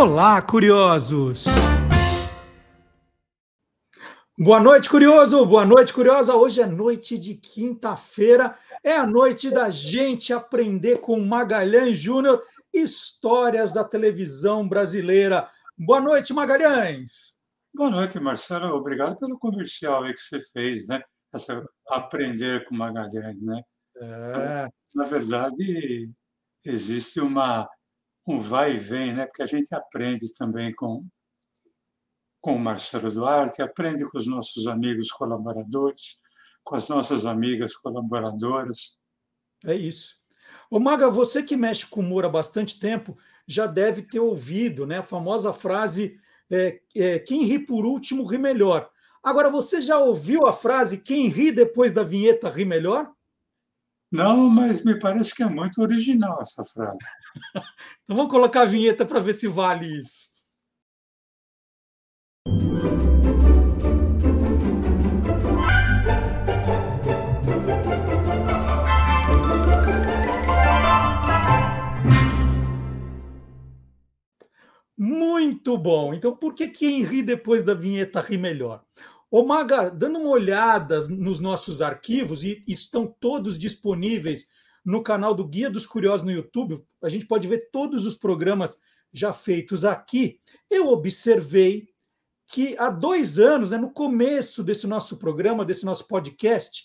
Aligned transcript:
Olá, 0.00 0.40
curiosos! 0.40 1.44
Boa 4.38 4.58
noite, 4.58 4.88
curioso! 4.88 5.44
Boa 5.44 5.66
noite, 5.66 5.92
curiosa! 5.92 6.34
Hoje 6.34 6.62
é 6.62 6.66
noite 6.66 7.18
de 7.18 7.34
quinta-feira, 7.34 8.56
é 8.82 8.96
a 8.96 9.06
noite 9.06 9.50
da 9.50 9.68
gente 9.68 10.32
aprender 10.32 11.02
com 11.02 11.20
Magalhães 11.20 11.98
Júnior 11.98 12.42
histórias 12.72 13.74
da 13.74 13.84
televisão 13.84 14.66
brasileira. 14.66 15.46
Boa 15.76 16.00
noite, 16.00 16.32
Magalhães! 16.32 17.34
Boa 17.74 17.90
noite, 17.90 18.18
Marcelo. 18.18 18.74
Obrigado 18.74 19.18
pelo 19.18 19.38
comercial 19.38 20.02
que 20.04 20.16
você 20.16 20.40
fez, 20.40 20.88
né? 20.88 21.02
Essa 21.30 21.62
aprender 21.86 22.66
com 22.66 22.74
Magalhães, 22.74 23.44
né? 23.44 23.62
É. 23.96 24.66
Na 24.94 25.04
verdade, 25.04 26.08
existe 26.64 27.20
uma 27.20 27.68
um 28.26 28.38
vai 28.38 28.74
e 28.74 28.78
vem, 28.78 29.14
né? 29.14 29.26
Porque 29.26 29.42
a 29.42 29.46
gente 29.46 29.74
aprende 29.74 30.32
também 30.32 30.74
com 30.74 31.04
com 32.40 32.56
o 32.56 32.58
Marcelo 32.58 33.12
Duarte, 33.12 33.60
aprende 33.60 34.08
com 34.10 34.16
os 34.16 34.26
nossos 34.26 34.66
amigos 34.66 35.12
colaboradores, 35.12 36.16
com 36.64 36.74
as 36.74 36.88
nossas 36.88 37.26
amigas 37.26 37.76
colaboradoras. 37.76 38.98
É 39.64 39.74
isso. 39.74 40.20
Ô 40.70 40.80
Maga, 40.80 41.10
você 41.10 41.42
que 41.42 41.54
mexe 41.54 41.86
com 41.86 42.00
humor 42.00 42.24
há 42.24 42.30
bastante 42.30 42.78
tempo, 42.78 43.16
já 43.46 43.66
deve 43.66 44.02
ter 44.02 44.20
ouvido 44.20 44.86
né, 44.86 44.98
a 44.98 45.02
famosa 45.02 45.52
frase 45.52 46.18
é, 46.50 46.80
é, 46.96 47.18
quem 47.18 47.44
ri 47.44 47.58
por 47.58 47.84
último 47.84 48.24
ri 48.24 48.38
melhor. 48.38 48.90
Agora, 49.22 49.50
você 49.50 49.80
já 49.80 49.98
ouviu 49.98 50.46
a 50.46 50.52
frase 50.52 50.98
quem 50.98 51.28
ri 51.28 51.52
depois 51.52 51.92
da 51.92 52.02
vinheta 52.02 52.48
ri 52.48 52.64
melhor? 52.64 53.10
Não, 54.10 54.48
mas 54.50 54.82
me 54.84 54.98
parece 54.98 55.32
que 55.32 55.42
é 55.42 55.46
muito 55.46 55.80
original 55.80 56.40
essa 56.40 56.64
frase. 56.64 56.98
então 58.02 58.16
vamos 58.16 58.30
colocar 58.30 58.62
a 58.62 58.64
vinheta 58.64 59.06
para 59.06 59.20
ver 59.20 59.36
se 59.36 59.46
vale 59.46 59.86
isso. 59.86 60.30
Muito 74.98 75.78
bom. 75.78 76.12
Então, 76.12 76.36
por 76.36 76.54
que 76.54 76.68
quem 76.68 77.02
ri 77.04 77.22
depois 77.22 77.64
da 77.64 77.74
vinheta 77.74 78.20
ri 78.20 78.36
melhor? 78.36 78.84
Ô 79.30 79.44
Maga, 79.44 79.90
dando 79.90 80.18
uma 80.18 80.30
olhada 80.30 81.06
nos 81.08 81.38
nossos 81.38 81.80
arquivos, 81.80 82.42
e 82.42 82.64
estão 82.66 83.06
todos 83.06 83.56
disponíveis 83.56 84.48
no 84.84 85.04
canal 85.04 85.34
do 85.34 85.46
Guia 85.46 85.70
dos 85.70 85.86
Curiosos 85.86 86.26
no 86.26 86.32
YouTube, 86.32 86.84
a 87.00 87.08
gente 87.08 87.26
pode 87.26 87.46
ver 87.46 87.70
todos 87.70 88.04
os 88.06 88.16
programas 88.16 88.80
já 89.12 89.32
feitos 89.32 89.84
aqui. 89.84 90.40
Eu 90.68 90.88
observei 90.88 91.88
que 92.46 92.74
há 92.76 92.90
dois 92.90 93.38
anos, 93.38 93.70
né, 93.70 93.78
no 93.78 93.92
começo 93.92 94.64
desse 94.64 94.88
nosso 94.88 95.16
programa, 95.16 95.64
desse 95.64 95.86
nosso 95.86 96.08
podcast, 96.08 96.82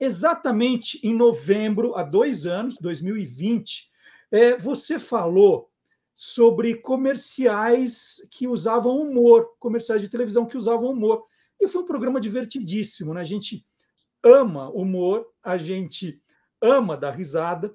exatamente 0.00 0.98
em 1.06 1.14
novembro, 1.14 1.94
há 1.94 2.02
dois 2.02 2.44
anos, 2.44 2.76
2020, 2.80 3.88
é, 4.32 4.56
você 4.56 4.98
falou 4.98 5.70
sobre 6.12 6.74
comerciais 6.74 8.26
que 8.32 8.48
usavam 8.48 9.00
humor, 9.00 9.50
comerciais 9.60 10.02
de 10.02 10.08
televisão 10.08 10.44
que 10.44 10.56
usavam 10.56 10.90
humor. 10.90 11.24
E 11.64 11.68
foi 11.68 11.80
um 11.80 11.86
programa 11.86 12.20
divertidíssimo, 12.20 13.14
né? 13.14 13.22
A 13.22 13.24
gente 13.24 13.66
ama 14.22 14.68
humor, 14.70 15.26
a 15.42 15.56
gente 15.56 16.20
ama 16.60 16.94
dar 16.94 17.12
risada. 17.12 17.74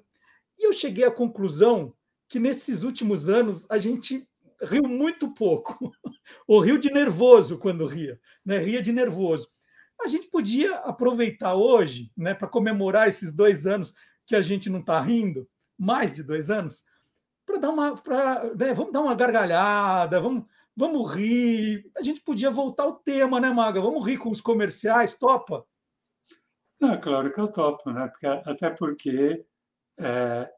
E 0.56 0.66
eu 0.66 0.72
cheguei 0.72 1.04
à 1.04 1.10
conclusão 1.10 1.92
que 2.28 2.38
nesses 2.38 2.84
últimos 2.84 3.28
anos 3.28 3.66
a 3.68 3.78
gente 3.78 4.28
riu 4.62 4.84
muito 4.84 5.34
pouco, 5.34 5.90
ou 6.46 6.60
riu 6.60 6.78
de 6.78 6.88
nervoso 6.92 7.58
quando 7.58 7.84
ria, 7.84 8.20
né? 8.44 8.58
Ria 8.58 8.80
de 8.80 8.92
nervoso. 8.92 9.48
A 10.00 10.06
gente 10.06 10.28
podia 10.28 10.76
aproveitar 10.76 11.56
hoje, 11.56 12.12
né, 12.16 12.32
para 12.32 12.48
comemorar 12.48 13.08
esses 13.08 13.34
dois 13.34 13.66
anos 13.66 13.94
que 14.24 14.36
a 14.36 14.40
gente 14.40 14.70
não 14.70 14.80
está 14.80 15.00
rindo, 15.00 15.48
mais 15.76 16.12
de 16.12 16.22
dois 16.22 16.48
anos, 16.48 16.84
para 17.44 17.58
dar 17.58 17.70
uma, 17.70 17.96
pra, 17.96 18.54
né, 18.54 18.72
vamos 18.72 18.92
dar 18.92 19.00
uma 19.00 19.14
gargalhada, 19.14 20.20
vamos 20.20 20.44
Vamos 20.80 21.14
rir. 21.14 21.90
A 21.94 22.02
gente 22.02 22.22
podia 22.22 22.50
voltar 22.50 22.84
ao 22.84 22.94
tema, 22.94 23.38
né, 23.38 23.50
Maga? 23.50 23.82
Vamos 23.82 24.06
rir 24.06 24.16
com 24.16 24.30
os 24.30 24.40
comerciais, 24.40 25.12
topa? 25.12 25.62
Não, 26.80 26.98
claro 26.98 27.30
que 27.30 27.38
eu 27.38 27.52
topo, 27.52 27.90
né? 27.90 28.08
Porque, 28.08 28.26
até 28.26 28.70
porque 28.70 29.44
é, 29.98 30.50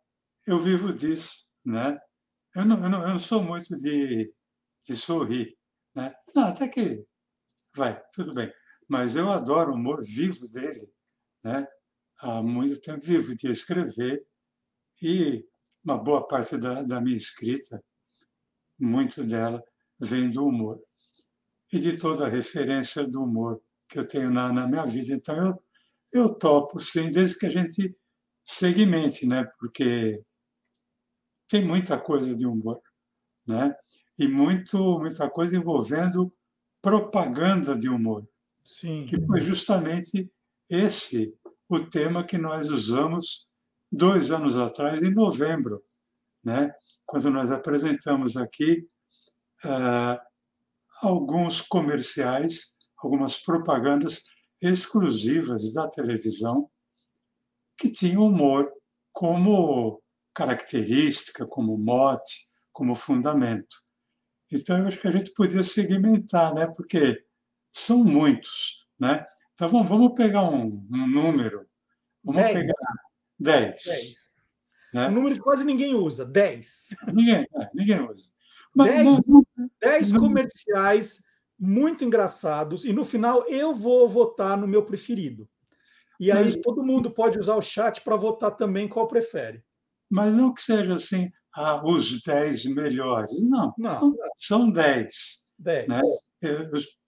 eu 0.47 0.61
vivo 0.61 0.93
disso, 0.93 1.49
né? 1.65 1.99
Eu 2.55 2.65
não, 2.65 2.81
eu 2.85 2.89
não, 2.89 3.03
eu 3.03 3.09
não 3.09 3.19
sou 3.19 3.43
muito 3.43 3.77
de, 3.77 4.33
de 4.87 4.95
sorrir, 4.95 5.59
né? 5.93 6.15
Não, 6.33 6.45
até 6.45 6.69
que 6.69 7.05
vai, 7.75 8.01
tudo 8.13 8.33
bem. 8.33 8.55
Mas 8.89 9.17
eu 9.17 9.29
adoro 9.29 9.73
o 9.73 9.75
humor 9.75 10.05
vivo 10.05 10.47
dele, 10.47 10.89
né? 11.43 11.67
Há 12.19 12.41
muito 12.41 12.81
tempo 12.81 13.05
vivo 13.05 13.35
de 13.35 13.49
escrever 13.49 14.25
e 15.03 15.45
uma 15.83 15.99
boa 15.99 16.25
parte 16.25 16.57
da, 16.57 16.85
da 16.85 17.01
minha 17.01 17.17
escrita, 17.17 17.83
muito 18.79 19.25
dela, 19.25 19.61
vem 20.03 20.31
do 20.31 20.47
humor 20.47 20.81
e 21.73 21.79
de 21.79 21.97
toda 21.97 22.27
a 22.27 22.29
referência 22.29 23.07
do 23.07 23.23
humor 23.23 23.63
que 23.89 23.99
eu 23.99 24.07
tenho 24.07 24.31
na, 24.31 24.53
na 24.53 24.67
minha 24.67 24.85
vida. 24.85 25.15
Então, 25.15 25.37
eu, 25.37 25.63
eu 26.13 26.35
topo, 26.35 26.79
sim, 26.79 27.11
desde 27.11 27.39
que 27.39 27.47
a 27.47 27.51
gente 27.51 27.97
segmente, 28.45 29.27
né? 29.27 29.49
Porque 29.59 30.21
tem 31.49 31.65
muita 31.65 31.99
coisa 31.99 32.35
de 32.35 32.47
humor, 32.47 32.81
né? 33.47 33.75
E 34.19 34.27
muito, 34.27 34.99
muita 34.99 35.31
coisa 35.31 35.57
envolvendo 35.57 36.33
propaganda 36.83 37.77
de 37.77 37.89
humor. 37.89 38.27
Sim. 38.65 39.07
Que 39.07 39.21
foi 39.27 39.41
justamente 39.41 40.31
esse 40.69 41.35
o 41.69 41.81
tema 41.81 42.25
que 42.25 42.37
nós 42.37 42.71
usamos 42.71 43.47
dois 43.91 44.31
anos 44.31 44.59
atrás, 44.59 45.03
em 45.03 45.11
novembro, 45.11 45.81
né? 46.45 46.75
quando 47.07 47.31
nós 47.31 47.51
apresentamos 47.51 48.37
aqui 48.37 48.87
uh, 49.65 50.21
alguns 51.01 51.61
comerciais, 51.61 52.73
algumas 52.97 53.39
propagandas 53.39 54.23
exclusivas 54.61 55.73
da 55.75 55.89
televisão 55.89 56.71
que 57.77 57.91
tinham 57.91 58.27
humor 58.27 58.71
como 59.13 60.01
característica, 60.33 61.47
como 61.47 61.77
mote, 61.77 62.49
como 62.73 62.95
fundamento. 62.95 63.83
Então, 64.51 64.79
eu 64.79 64.87
acho 64.87 65.01
que 65.01 65.09
a 65.09 65.13
gente 65.13 65.33
podia 65.33 65.63
segmentar, 65.63 66.55
né? 66.55 66.67
porque 66.67 67.25
são 67.73 68.05
muitos. 68.05 68.87
Né? 68.99 69.27
Então, 69.55 69.69
vamos, 69.69 69.89
vamos 69.89 70.13
pegar 70.15 70.49
um, 70.49 70.87
um 70.91 71.07
número. 71.09 71.67
Vamos 72.23 72.43
dez. 72.43 72.55
pegar 72.55 72.75
10. 73.39 73.83
Né? 74.95 75.09
Um 75.09 75.13
número 75.13 75.35
que 75.35 75.41
quase 75.41 75.65
ninguém 75.65 75.95
usa, 75.95 76.25
10. 76.25 76.89
Ninguém, 77.13 77.47
é, 77.57 77.71
ninguém 77.75 78.01
usa. 78.09 78.31
10 78.77 79.19
comerciais 80.13 81.23
muito 81.59 82.05
engraçados, 82.05 82.85
e 82.85 82.93
no 82.93 83.05
final 83.05 83.45
eu 83.49 83.75
vou 83.75 84.09
votar 84.09 84.57
no 84.57 84.67
meu 84.67 84.85
preferido. 84.85 85.49
E 86.19 86.31
aí 86.31 86.45
mas, 86.45 86.57
todo 86.57 86.85
mundo 86.85 87.11
pode 87.11 87.39
usar 87.39 87.57
o 87.57 87.63
chat 87.63 88.01
para 88.01 88.17
votar 88.17 88.57
também 88.57 88.89
qual 88.89 89.07
prefere. 89.07 89.63
Mas 90.11 90.35
não 90.35 90.53
que 90.53 90.63
seja 90.63 90.95
assim, 90.95 91.31
ah, 91.55 91.83
os 91.85 92.23
10 92.23 92.67
melhores. 92.67 93.43
Não, 93.43 93.73
não. 93.79 94.15
são 94.39 94.71
10. 94.71 95.43
10. 95.59 95.89
Né? 95.89 96.01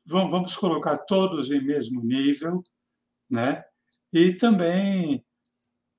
Vamos 0.06 0.56
colocar 0.56 0.98
todos 0.98 1.50
em 1.50 1.62
mesmo 1.62 2.02
nível, 2.02 2.62
né? 3.30 3.64
e 4.14 4.32
também, 4.32 5.24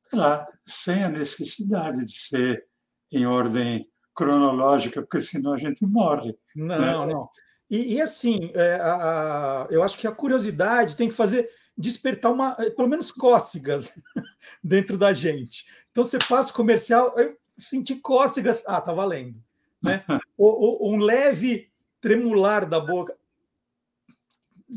sei 0.10 0.18
lá, 0.18 0.46
sem 0.64 1.04
a 1.04 1.10
necessidade 1.10 2.06
de 2.06 2.14
ser 2.14 2.66
em 3.12 3.26
ordem 3.26 3.86
cronológica, 4.16 5.02
porque 5.02 5.20
senão 5.20 5.54
a 5.54 5.58
gente 5.58 5.86
morre. 5.86 6.36
Não, 6.56 7.06
né? 7.06 7.14
não. 7.14 7.30
E, 7.70 7.96
e 7.96 8.02
assim, 8.02 8.52
é, 8.54 8.76
a, 8.76 8.96
a, 8.96 9.68
eu 9.70 9.84
acho 9.84 9.98
que 9.98 10.08
a 10.08 10.12
curiosidade 10.12 10.96
tem 10.96 11.10
que 11.10 11.16
fazer 11.16 11.50
despertar 11.78 12.32
uma, 12.32 12.56
é, 12.60 12.70
pelo 12.70 12.88
menos 12.88 13.12
cócegas 13.12 14.00
dentro 14.64 14.98
da 14.98 15.12
gente. 15.12 15.66
Então 15.92 16.04
você 16.04 16.18
passa 16.18 16.52
o 16.52 16.56
comercial, 16.56 17.14
eu 17.18 17.38
senti 17.58 17.96
cócegas, 17.96 18.64
ah, 18.68 18.80
tá 18.80 18.94
valendo. 18.94 19.44
Né? 19.84 20.04
o, 20.38 20.88
o, 20.88 20.94
um 20.94 20.98
leve 20.98 21.70
tremular 22.00 22.68
da 22.68 22.80
boca, 22.80 23.18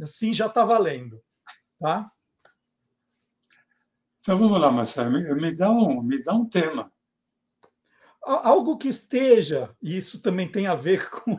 assim 0.02 0.34
já 0.34 0.48
tá 0.48 0.64
valendo. 0.64 1.22
Tá? 1.78 2.10
Então 4.20 4.36
vamos 4.36 4.60
lá, 4.60 4.70
Marcelo, 4.70 5.12
me, 5.12 5.34
me, 5.34 5.54
dá 5.54 5.70
um, 5.70 6.02
me 6.02 6.22
dá 6.22 6.34
um 6.34 6.44
tema 6.44 6.90
algo 8.28 8.76
que 8.76 8.88
esteja, 8.88 9.74
e 9.82 9.96
isso 9.96 10.20
também 10.20 10.50
tem 10.50 10.66
a 10.66 10.74
ver 10.74 11.08
com 11.10 11.36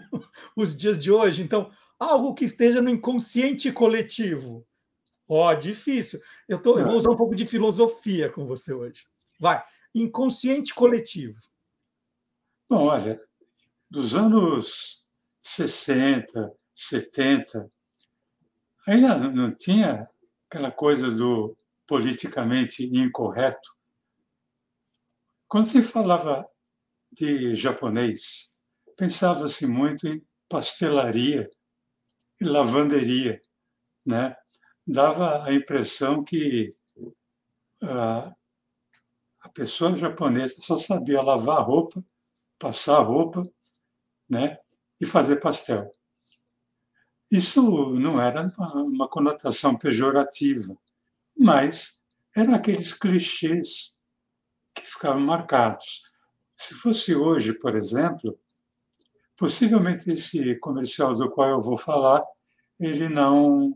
os 0.56 0.76
dias 0.76 0.98
de 0.98 1.12
hoje, 1.12 1.42
então, 1.42 1.72
algo 2.00 2.34
que 2.34 2.46
esteja 2.46 2.82
no 2.82 2.90
inconsciente 2.90 3.72
coletivo. 3.72 4.66
Ó, 5.28 5.52
oh, 5.52 5.56
difícil. 5.56 6.20
Eu, 6.48 6.60
tô, 6.60 6.80
eu 6.80 6.86
vou 6.86 6.96
usar 6.96 7.12
um 7.12 7.16
pouco 7.16 7.36
de 7.36 7.46
filosofia 7.46 8.32
com 8.32 8.48
você 8.48 8.74
hoje. 8.74 9.06
Vai. 9.40 9.64
Inconsciente 9.94 10.74
coletivo. 10.74 11.38
Bom, 12.68 12.88
olha, 12.88 13.22
dos 13.90 14.16
anos 14.16 15.06
60, 15.42 16.52
70, 16.74 17.72
ainda 18.88 19.18
não 19.18 19.54
tinha 19.54 20.08
aquela 20.50 20.72
coisa 20.72 21.12
do 21.12 21.56
politicamente 21.88 22.86
incorreto. 22.86 23.78
Quando 25.48 25.66
se 25.66 25.82
falava 25.82 26.49
de 27.12 27.56
japonês, 27.56 28.54
pensava-se 28.96 29.66
muito 29.66 30.08
em 30.08 30.24
pastelaria 30.48 31.50
e 32.40 32.46
lavanderia, 32.46 33.42
né? 34.06 34.36
Dava 34.86 35.44
a 35.44 35.54
impressão 35.54 36.24
que 36.24 36.76
a, 37.82 38.34
pessoa 39.54 39.98
japonesa 39.98 40.56
só 40.62 40.78
sabia 40.78 41.22
lavar 41.22 41.66
roupa, 41.66 42.04
passar 42.58 43.00
roupa, 43.00 43.44
né? 44.30 44.58
E 45.02 45.06
fazer 45.06 45.38
pastel. 45.38 45.92
Isso 47.32 47.94
não 47.96 48.20
era 48.20 48.52
uma 48.58 49.08
conotação 49.08 49.78
pejorativa, 49.78 50.76
mas 51.38 52.02
eram 52.36 52.54
aqueles 52.54 52.92
clichês 52.94 53.94
que 54.74 54.82
ficavam 54.82 55.22
marcados. 55.22 56.09
Se 56.60 56.74
fosse 56.74 57.16
hoje, 57.16 57.54
por 57.54 57.74
exemplo, 57.74 58.38
possivelmente 59.38 60.12
esse 60.12 60.56
comercial 60.60 61.16
do 61.16 61.32
qual 61.32 61.52
eu 61.52 61.62
vou 61.62 61.78
falar, 61.78 62.22
ele 62.78 63.08
não 63.08 63.74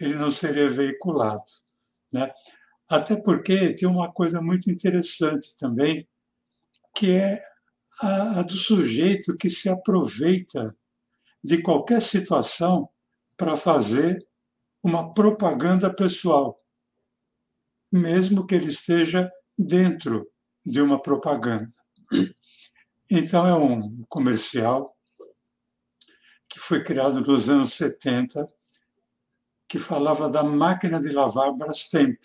ele 0.00 0.16
não 0.16 0.28
seria 0.28 0.68
veiculado, 0.68 1.44
né? 2.12 2.32
Até 2.88 3.14
porque 3.14 3.72
tem 3.74 3.88
uma 3.88 4.12
coisa 4.12 4.42
muito 4.42 4.68
interessante 4.68 5.56
também, 5.56 6.08
que 6.96 7.12
é 7.12 7.40
a, 8.00 8.40
a 8.40 8.42
do 8.42 8.54
sujeito 8.54 9.36
que 9.36 9.48
se 9.48 9.68
aproveita 9.68 10.76
de 11.42 11.62
qualquer 11.62 12.02
situação 12.02 12.88
para 13.36 13.56
fazer 13.56 14.18
uma 14.82 15.14
propaganda 15.14 15.94
pessoal, 15.94 16.58
mesmo 17.92 18.44
que 18.44 18.56
ele 18.56 18.70
esteja 18.70 19.30
dentro 19.56 20.28
de 20.66 20.82
uma 20.82 21.00
propaganda. 21.00 21.81
Então, 23.10 23.46
é 23.46 23.54
um 23.54 24.04
comercial 24.08 24.96
que 26.48 26.58
foi 26.58 26.82
criado 26.82 27.20
nos 27.20 27.48
anos 27.48 27.72
70, 27.74 28.46
que 29.68 29.78
falava 29.78 30.30
da 30.30 30.42
máquina 30.42 31.00
de 31.00 31.10
lavar 31.10 31.52
Brastemp. 31.52 32.18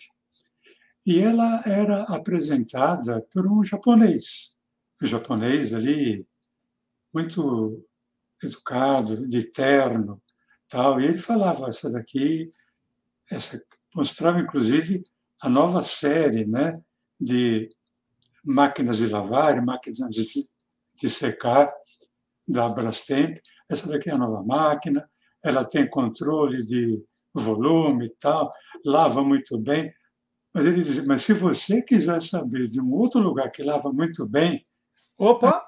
E 1.06 1.18
ela 1.18 1.62
era 1.64 2.02
apresentada 2.02 3.22
por 3.32 3.46
um 3.46 3.62
japonês, 3.62 4.54
um 5.02 5.06
japonês 5.06 5.72
ali 5.72 6.26
muito 7.12 7.82
educado, 8.42 9.26
de 9.26 9.44
terno, 9.50 10.22
tal. 10.68 11.00
E 11.00 11.06
ele 11.06 11.18
falava 11.18 11.68
essa 11.68 11.90
daqui, 11.90 12.50
essa 13.30 13.62
mostrava 13.94 14.40
inclusive 14.40 15.02
a 15.40 15.48
nova 15.48 15.80
série, 15.80 16.44
né, 16.44 16.74
de 17.18 17.68
máquinas 18.48 18.98
de 18.98 19.08
lavar, 19.08 19.62
máquinas 19.64 20.10
de, 20.10 20.24
de 20.94 21.10
secar 21.10 21.68
da 22.46 22.68
Brastemp. 22.68 23.36
Essa 23.68 23.86
daqui 23.88 24.08
é 24.08 24.14
a 24.14 24.18
nova 24.18 24.42
máquina, 24.42 25.08
ela 25.44 25.64
tem 25.64 25.88
controle 25.88 26.64
de 26.64 27.04
volume 27.34 28.06
e 28.06 28.14
tal, 28.14 28.50
lava 28.84 29.22
muito 29.22 29.58
bem. 29.58 29.92
Mas 30.52 30.64
ele 30.64 30.82
dizia, 30.82 31.04
mas 31.06 31.22
se 31.22 31.34
você 31.34 31.82
quiser 31.82 32.22
saber 32.22 32.68
de 32.68 32.80
um 32.80 32.92
outro 32.92 33.20
lugar 33.20 33.50
que 33.50 33.62
lava 33.62 33.92
muito 33.92 34.26
bem. 34.26 34.66
Opa! 35.18 35.66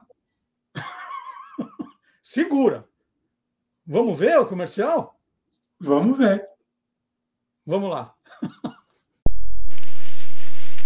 Segura! 2.22 2.88
Vamos 3.86 4.18
ver 4.18 4.38
o 4.38 4.46
comercial? 4.46 5.20
Vamos 5.78 6.16
ver. 6.16 6.44
Vamos 7.66 7.90
lá. 7.90 8.14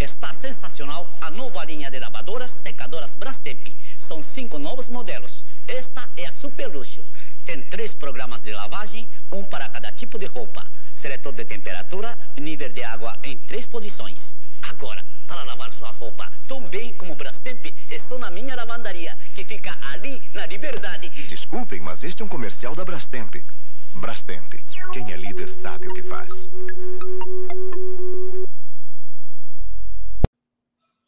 Está 0.00 0.32
sensacional 0.32 1.06
a 1.20 1.30
nova 1.30 1.64
linha 1.64 1.90
de 1.90 1.98
lavadoras 1.98 2.50
secadoras 2.50 3.14
Brastemp. 3.14 3.68
São 3.98 4.20
cinco 4.20 4.58
novos 4.58 4.88
modelos. 4.88 5.44
Esta 5.66 6.10
é 6.16 6.26
a 6.26 6.32
Super 6.44 6.68
Luxo. 6.68 7.02
Tem 7.46 7.62
três 7.62 7.94
programas 7.94 8.42
de 8.42 8.52
lavagem, 8.52 9.08
um 9.32 9.42
para 9.42 9.66
cada 9.70 9.90
tipo 9.90 10.18
de 10.18 10.26
roupa. 10.26 10.70
Seletor 10.94 11.32
de 11.32 11.42
temperatura, 11.46 12.18
nível 12.36 12.68
de 12.68 12.82
água 12.82 13.18
em 13.22 13.38
três 13.38 13.66
posições. 13.66 14.36
Agora, 14.60 15.02
para 15.26 15.42
lavar 15.44 15.72
sua 15.72 15.88
roupa 15.88 16.30
tão 16.46 16.68
bem 16.68 16.92
como 16.98 17.14
Brastemp, 17.14 17.64
é 17.90 17.98
só 17.98 18.18
na 18.18 18.30
minha 18.30 18.54
lavandaria, 18.54 19.16
que 19.34 19.42
fica 19.42 19.74
ali 19.90 20.22
na 20.34 20.44
Liberdade. 20.46 21.08
Desculpem, 21.08 21.80
mas 21.80 22.04
este 22.04 22.20
é 22.20 22.26
um 22.26 22.28
comercial 22.28 22.74
da 22.74 22.84
Brastemp. 22.84 23.36
Brastemp. 23.94 24.52
Quem 24.92 25.14
é 25.14 25.16
líder 25.16 25.48
sabe 25.48 25.88
o 25.88 25.94
que 25.94 26.02
faz. 26.02 26.50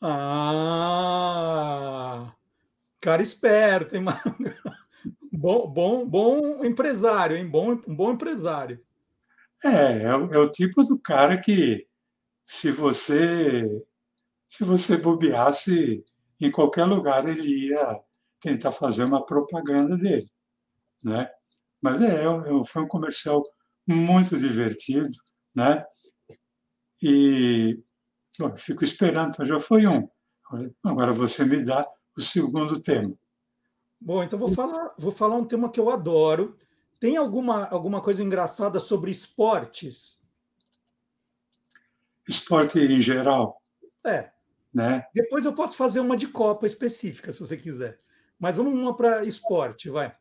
Ah, 0.00 1.02
cara 3.02 3.20
esperto, 3.20 3.96
hein, 3.96 4.02
mano? 4.02 4.18
Bom, 5.36 5.68
bom, 5.68 6.08
bom 6.08 6.64
empresário, 6.64 7.36
hein? 7.36 7.48
Bom, 7.48 7.72
um 7.86 7.94
bom 7.94 8.12
empresário. 8.12 8.80
É, 9.64 10.02
é 10.04 10.16
o, 10.16 10.32
é 10.32 10.38
o 10.38 10.50
tipo 10.50 10.82
do 10.82 10.98
cara 10.98 11.40
que, 11.40 11.86
se 12.44 12.70
você 12.70 13.64
se 14.48 14.64
você 14.64 14.96
bobeasse 14.96 16.04
em 16.40 16.50
qualquer 16.50 16.84
lugar, 16.84 17.28
ele 17.28 17.68
ia 17.68 18.00
tentar 18.40 18.70
fazer 18.70 19.04
uma 19.04 19.24
propaganda 19.24 19.96
dele, 19.96 20.30
né? 21.04 21.28
Mas 21.80 22.00
é, 22.02 22.24
é 22.24 22.64
foi 22.66 22.82
um 22.82 22.88
comercial 22.88 23.42
muito 23.86 24.38
divertido, 24.38 25.18
né? 25.54 25.84
E 27.02 27.78
bom, 28.38 28.56
fico 28.56 28.84
esperando, 28.84 29.34
então 29.34 29.44
já 29.44 29.60
foi 29.60 29.86
um. 29.86 30.08
Agora 30.84 31.12
você 31.12 31.44
me 31.44 31.64
dá 31.64 31.82
o 32.16 32.20
segundo 32.20 32.80
tema. 32.80 33.14
Bom, 34.00 34.22
então 34.22 34.38
vou 34.38 34.52
falar, 34.52 34.94
vou 34.98 35.10
falar 35.10 35.36
um 35.36 35.44
tema 35.44 35.70
que 35.70 35.80
eu 35.80 35.90
adoro. 35.90 36.56
Tem 36.98 37.16
alguma, 37.16 37.66
alguma 37.66 38.00
coisa 38.00 38.22
engraçada 38.22 38.78
sobre 38.78 39.10
esportes? 39.10 40.22
Esporte 42.26 42.78
em 42.78 43.00
geral? 43.00 43.62
É. 44.04 44.30
Né? 44.72 45.06
Depois 45.14 45.44
eu 45.44 45.54
posso 45.54 45.76
fazer 45.76 46.00
uma 46.00 46.16
de 46.16 46.28
Copa 46.28 46.66
específica, 46.66 47.32
se 47.32 47.40
você 47.40 47.56
quiser. 47.56 48.00
Mas 48.38 48.56
vamos 48.56 48.74
uma 48.74 48.94
para 48.94 49.24
esporte, 49.24 49.88
vai. 49.88 50.14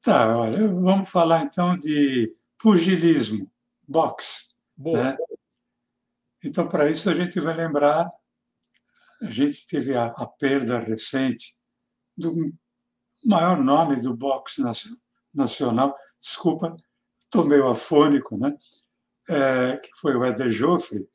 Tá, 0.00 0.36
olha, 0.38 0.68
vamos 0.68 1.08
falar 1.08 1.42
então 1.42 1.76
de 1.76 2.34
pugilismo, 2.58 3.50
boxe. 3.86 4.46
Boa. 4.76 5.02
Né? 5.02 5.16
Então, 6.44 6.68
para 6.68 6.88
isso, 6.88 7.10
a 7.10 7.14
gente 7.14 7.40
vai 7.40 7.56
lembrar, 7.56 8.08
a 9.20 9.28
gente 9.28 9.66
teve 9.66 9.96
a, 9.96 10.06
a 10.06 10.26
perda 10.26 10.78
recente 10.78 11.56
do 12.16 12.32
maior 13.26 13.62
nome 13.62 13.96
do 13.96 14.14
boxe 14.14 14.62
nacional, 15.34 15.96
desculpa, 16.20 16.74
estou 17.20 17.44
meio 17.44 17.68
afônico, 17.68 18.36
né? 18.36 18.56
É, 19.28 19.76
que 19.78 19.90
foi 20.00 20.14
o 20.14 20.24
Eder 20.24 20.48
Joffre, 20.48 21.08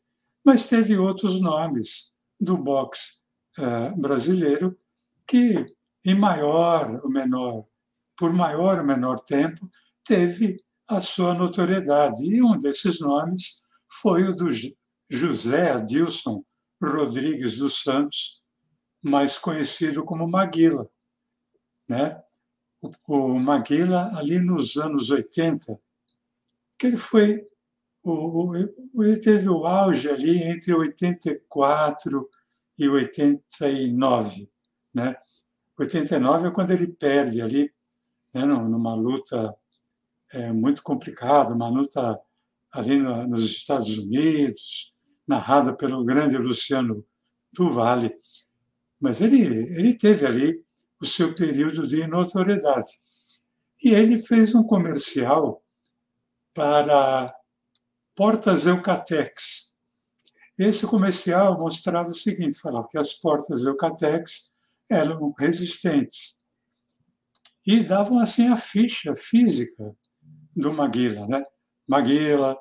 mas 0.43 0.67
teve 0.67 0.97
outros 0.97 1.39
nomes 1.39 2.11
do 2.37 2.57
boxe 2.57 3.21
é, 3.57 3.89
brasileiro 3.91 4.77
que, 5.25 5.65
em 6.03 6.13
maior 6.13 6.99
ou 7.03 7.09
menor, 7.09 7.65
por 8.17 8.33
maior 8.33 8.79
ou 8.79 8.85
menor 8.85 9.19
tempo, 9.21 9.69
teve 10.03 10.57
a 10.87 10.99
sua 10.99 11.33
notoriedade. 11.33 12.25
E 12.25 12.43
um 12.43 12.59
desses 12.59 12.99
nomes 12.99 13.63
foi 14.01 14.23
o 14.23 14.35
do 14.35 14.49
José 15.09 15.71
Adilson 15.71 16.43
Rodrigues 16.83 17.57
dos 17.57 17.81
Santos, 17.81 18.41
mais 19.01 19.37
conhecido 19.37 20.03
como 20.03 20.27
Maguila. 20.27 20.89
Né? 21.91 22.23
O, 22.81 22.89
o 23.09 23.37
Maguila, 23.37 24.17
ali 24.17 24.39
nos 24.39 24.77
anos 24.77 25.11
80, 25.11 25.77
que 26.79 26.87
ele 26.87 26.95
foi 26.95 27.45
o, 28.01 28.53
o, 28.53 28.55
ele 29.03 29.19
teve 29.19 29.49
o 29.49 29.67
auge 29.67 30.09
ali 30.09 30.41
entre 30.41 30.73
84 30.73 32.29
e 32.79 32.87
89, 32.87 34.49
né? 34.93 35.17
89 35.77 36.47
é 36.47 36.51
quando 36.51 36.71
ele 36.71 36.87
perde 36.87 37.41
ali, 37.41 37.69
né, 38.33 38.45
numa 38.45 38.95
luta 38.95 39.53
é, 40.31 40.51
muito 40.53 40.81
complicada, 40.81 41.53
uma 41.53 41.67
luta 41.67 42.17
ali 42.71 42.97
no, 42.97 43.27
nos 43.27 43.43
Estados 43.43 43.97
Unidos, 43.97 44.95
narrada 45.27 45.75
pelo 45.75 46.05
grande 46.05 46.37
Luciano 46.37 47.05
Duvalli. 47.51 48.15
Mas 48.97 49.19
ele, 49.19 49.41
ele 49.77 49.93
teve 49.93 50.25
ali 50.25 50.63
o 51.01 51.05
seu 51.05 51.33
período 51.33 51.87
de 51.87 52.05
notoriedade. 52.05 52.99
E 53.83 53.89
ele 53.89 54.21
fez 54.21 54.53
um 54.53 54.63
comercial 54.63 55.63
para 56.53 57.33
Portas 58.15 58.67
Eucatex. 58.67 59.71
Esse 60.59 60.85
comercial 60.85 61.57
mostrava 61.57 62.09
o 62.09 62.13
seguinte, 62.13 62.59
falava 62.59 62.87
que 62.87 62.97
as 62.97 63.13
portas 63.13 63.65
Eucatex 63.65 64.51
eram 64.89 65.33
resistentes. 65.37 66.39
e 67.65 67.83
davam 67.83 68.19
assim 68.19 68.47
a 68.47 68.57
ficha 68.57 69.15
física 69.15 69.95
do 70.55 70.73
Maguila, 70.73 71.27
né? 71.27 71.43
Maguila, 71.87 72.57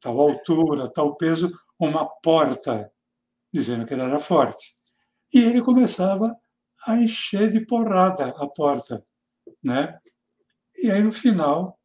tal 0.00 0.20
altura, 0.20 0.88
tal 0.88 1.16
peso, 1.16 1.50
uma 1.78 2.06
porta, 2.06 2.92
dizendo 3.52 3.84
que 3.84 3.92
ele 3.92 4.02
era 4.02 4.18
forte. 4.18 4.74
E 5.34 5.40
ele 5.40 5.60
começava 5.62 6.36
a 6.86 6.96
encher 6.96 7.50
de 7.50 7.60
porrada 7.66 8.28
a 8.28 8.46
porta, 8.46 9.04
né? 9.62 9.98
E 10.76 10.90
aí 10.90 11.02
no 11.02 11.10
final 11.10 11.78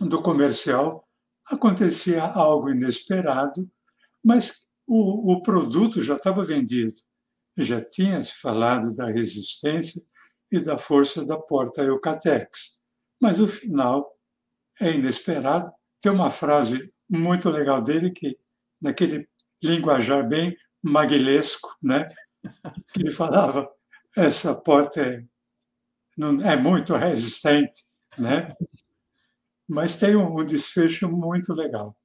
do 0.00 0.22
comercial 0.22 1.06
acontecia 1.46 2.22
algo 2.22 2.70
inesperado, 2.70 3.68
mas 4.24 4.64
o, 4.86 5.32
o 5.32 5.42
produto 5.42 6.00
já 6.00 6.16
estava 6.16 6.42
vendido. 6.42 6.94
Já 7.56 7.80
tinha 7.80 8.22
se 8.22 8.34
falado 8.34 8.94
da 8.94 9.06
resistência 9.06 10.02
e 10.50 10.60
da 10.60 10.78
força 10.78 11.24
da 11.24 11.38
porta 11.38 11.82
Eucatex. 11.82 12.80
Mas 13.20 13.40
o 13.40 13.46
final 13.46 14.12
é 14.80 14.92
inesperado. 14.92 15.72
Tem 16.00 16.12
uma 16.12 16.30
frase 16.30 16.92
muito 17.08 17.48
legal 17.50 17.80
dele, 17.80 18.10
que 18.10 18.38
naquele 18.80 19.28
linguajar 19.62 20.26
bem 20.26 20.56
maguilesco, 20.82 21.76
né? 21.82 22.08
que 22.92 23.00
ele 23.00 23.10
falava, 23.10 23.68
essa 24.16 24.54
porta 24.54 25.00
é, 25.00 25.18
não, 26.16 26.40
é 26.46 26.56
muito 26.56 26.94
resistente, 26.94 27.82
né? 28.16 28.54
mas 29.68 29.96
tem 29.96 30.14
um, 30.14 30.40
um 30.40 30.44
desfecho 30.44 31.08
muito 31.08 31.52
legal. 31.52 31.96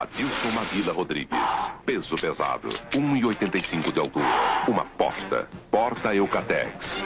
Adilson 0.00 0.52
Maguila 0.52 0.92
Rodrigues, 0.92 1.36
peso 1.84 2.16
pesado, 2.16 2.68
1,85 2.92 3.92
de 3.92 3.98
altura, 3.98 4.26
uma 4.68 4.84
porta, 4.84 5.48
porta 5.72 6.14
Eucatex. 6.14 7.02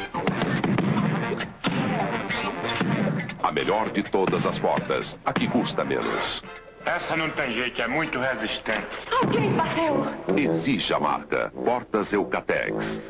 A 3.43 3.51
melhor 3.51 3.91
de 3.91 4.03
todas 4.03 4.45
as 4.45 4.59
portas, 4.59 5.19
a 5.25 5.33
que 5.33 5.49
custa 5.49 5.85
menos. 5.85 6.43
Essa 6.85 7.17
não 7.17 7.31
tem 7.31 7.53
jeito, 7.53 7.81
é 7.81 7.89
muito 7.89 8.19
resistente. 8.19 8.89
Alguém 9.23 9.53
bateu. 9.55 10.05
Exige 10.37 10.93
a 10.93 11.01
marca, 11.01 11.51
portas 11.65 12.13
Eucatex. 12.13 13.01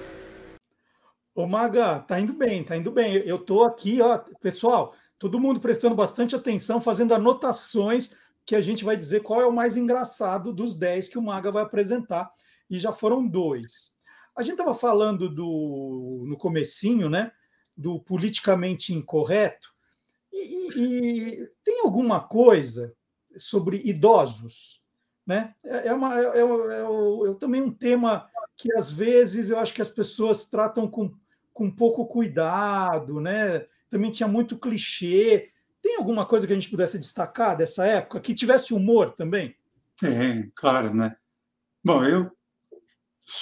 Ô 1.34 1.46
Maga, 1.46 2.00
tá 2.00 2.20
indo 2.20 2.34
bem, 2.34 2.62
tá 2.62 2.76
indo 2.76 2.90
bem. 2.90 3.14
Eu 3.14 3.38
tô 3.38 3.64
aqui, 3.64 4.02
ó, 4.02 4.18
pessoal, 4.40 4.94
todo 5.18 5.40
mundo 5.40 5.60
prestando 5.60 5.94
bastante 5.94 6.36
atenção, 6.36 6.80
fazendo 6.80 7.14
anotações 7.14 8.10
que 8.44 8.54
a 8.54 8.60
gente 8.60 8.84
vai 8.84 8.96
dizer 8.96 9.22
qual 9.22 9.40
é 9.40 9.46
o 9.46 9.52
mais 9.52 9.76
engraçado 9.76 10.52
dos 10.52 10.74
10 10.74 11.08
que 11.08 11.18
o 11.18 11.22
Maga 11.22 11.50
vai 11.50 11.62
apresentar, 11.62 12.30
e 12.68 12.78
já 12.78 12.92
foram 12.92 13.26
dois. 13.26 13.96
A 14.36 14.42
gente 14.42 14.54
estava 14.54 14.74
falando 14.74 15.28
do 15.28 16.24
no 16.26 16.36
comecinho, 16.36 17.08
né, 17.08 17.30
do 17.76 18.00
politicamente 18.00 18.92
incorreto, 18.92 19.72
e, 20.32 20.68
e, 20.76 21.50
tem 21.62 21.80
alguma 21.80 22.20
coisa 22.20 22.94
sobre 23.36 23.80
idosos, 23.84 24.80
né? 25.26 25.54
É, 25.64 25.88
é, 25.88 25.94
uma, 25.94 26.18
é, 26.18 26.24
é, 26.24 26.40
é, 26.40 27.30
é, 27.30 27.34
também 27.38 27.62
um 27.62 27.70
tema 27.70 28.28
que 28.56 28.72
às 28.76 28.90
vezes 28.90 29.50
eu 29.50 29.58
acho 29.58 29.74
que 29.74 29.82
as 29.82 29.90
pessoas 29.90 30.46
tratam 30.46 30.88
com, 30.88 31.14
com 31.52 31.70
pouco 31.70 32.06
cuidado, 32.06 33.20
né? 33.20 33.66
Também 33.88 34.10
tinha 34.10 34.28
muito 34.28 34.58
clichê. 34.58 35.50
Tem 35.80 35.96
alguma 35.96 36.26
coisa 36.26 36.46
que 36.46 36.52
a 36.52 36.56
gente 36.56 36.70
pudesse 36.70 36.98
destacar 36.98 37.56
dessa 37.56 37.86
época 37.86 38.20
que 38.20 38.34
tivesse 38.34 38.72
humor 38.72 39.10
também? 39.10 39.56
Tem, 39.98 40.50
claro, 40.54 40.94
né? 40.94 41.16
Bom, 41.84 42.04
eu, 42.04 42.30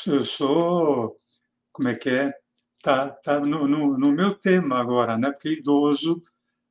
eu 0.06 0.20
sou, 0.20 1.16
como 1.72 1.88
é 1.88 1.94
que 1.94 2.10
é? 2.10 2.34
Tá, 2.82 3.10
tá 3.10 3.38
no, 3.38 3.68
no, 3.68 3.98
no 3.98 4.12
meu 4.12 4.34
tema 4.34 4.80
agora, 4.80 5.18
né? 5.18 5.30
Porque 5.30 5.50
idoso, 5.50 6.20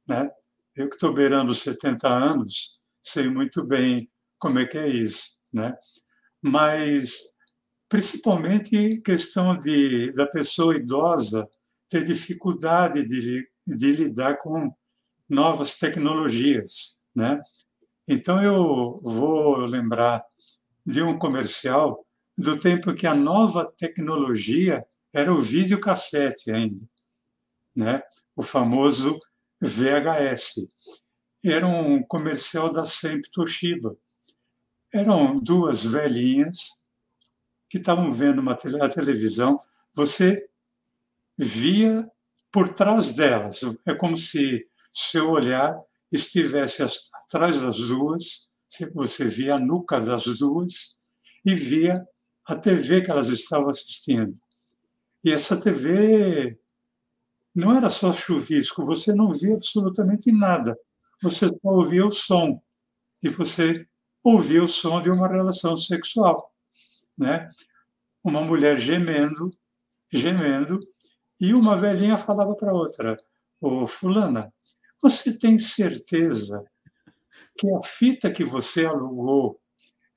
né? 0.07 0.29
Eu 0.75 0.89
que 0.89 0.95
estou 0.95 1.13
beirando 1.13 1.53
70 1.53 2.07
anos, 2.07 2.81
sei 3.01 3.29
muito 3.29 3.63
bem 3.63 4.09
como 4.39 4.59
é 4.59 4.65
que 4.65 4.77
é 4.77 4.87
isso, 4.87 5.37
né? 5.53 5.77
Mas 6.41 7.19
principalmente 7.89 9.01
questão 9.01 9.57
de 9.57 10.13
da 10.13 10.27
pessoa 10.27 10.77
idosa 10.77 11.49
ter 11.89 12.03
dificuldade 12.03 13.03
de, 13.03 13.49
de 13.65 13.91
lidar 13.91 14.37
com 14.37 14.71
novas 15.27 15.73
tecnologias, 15.73 16.99
né? 17.15 17.41
Então 18.07 18.41
eu 18.41 18.95
vou 19.03 19.57
lembrar 19.65 20.23
de 20.85 21.01
um 21.01 21.17
comercial 21.17 22.05
do 22.37 22.57
tempo 22.57 22.93
que 22.93 23.07
a 23.07 23.13
nova 23.13 23.65
tecnologia 23.65 24.85
era 25.11 25.33
o 25.33 25.39
videocassete 25.39 26.51
ainda, 26.51 26.81
né? 27.75 28.03
O 28.35 28.43
famoso 28.43 29.19
VHS. 29.59 30.67
Era 31.43 31.67
um 31.67 32.03
comercial 32.03 32.71
da 32.71 32.85
Sempre 32.85 33.29
Toshiba. 33.31 33.95
Eram 34.93 35.39
duas 35.39 35.85
velhinhas 35.85 36.78
que 37.69 37.77
estavam 37.77 38.11
vendo 38.11 38.39
uma 38.39 38.55
tele, 38.55 38.81
a 38.81 38.89
televisão. 38.89 39.59
Você 39.93 40.49
via 41.37 42.09
por 42.51 42.69
trás 42.69 43.13
delas. 43.13 43.61
É 43.85 43.93
como 43.93 44.17
se 44.17 44.65
seu 44.91 45.29
olhar 45.29 45.79
estivesse 46.11 46.83
atrás 46.83 47.61
das 47.61 47.77
duas, 47.77 48.49
você 48.93 49.25
via 49.25 49.55
a 49.55 49.59
nuca 49.59 49.99
das 49.99 50.25
duas 50.37 50.95
e 51.45 51.53
via 51.53 51.93
a 52.45 52.55
TV 52.55 53.01
que 53.01 53.11
elas 53.11 53.27
estavam 53.27 53.69
assistindo. 53.69 54.35
E 55.23 55.31
essa 55.31 55.59
TV 55.59 56.57
não 57.53 57.75
era 57.75 57.89
só 57.89 58.11
chuvisco, 58.11 58.85
você 58.85 59.13
não 59.13 59.31
via 59.31 59.55
absolutamente 59.55 60.31
nada. 60.31 60.77
Você 61.21 61.47
só 61.47 61.57
ouvia 61.63 62.05
o 62.05 62.11
som. 62.11 62.61
E 63.21 63.29
você 63.29 63.85
ouvia 64.23 64.63
o 64.63 64.67
som 64.67 65.01
de 65.01 65.09
uma 65.09 65.27
relação 65.27 65.75
sexual. 65.75 66.53
Né? 67.19 67.51
Uma 68.23 68.41
mulher 68.41 68.77
gemendo, 68.77 69.51
gemendo, 70.11 70.79
e 71.39 71.53
uma 71.53 71.75
velhinha 71.75 72.17
falava 72.17 72.55
para 72.55 72.73
outra: 72.73 73.17
Ô, 73.59 73.85
Fulana, 73.85 74.53
você 75.01 75.37
tem 75.37 75.59
certeza 75.59 76.63
que 77.57 77.69
a 77.71 77.83
fita 77.83 78.31
que 78.31 78.43
você 78.43 78.85
alugou 78.85 79.59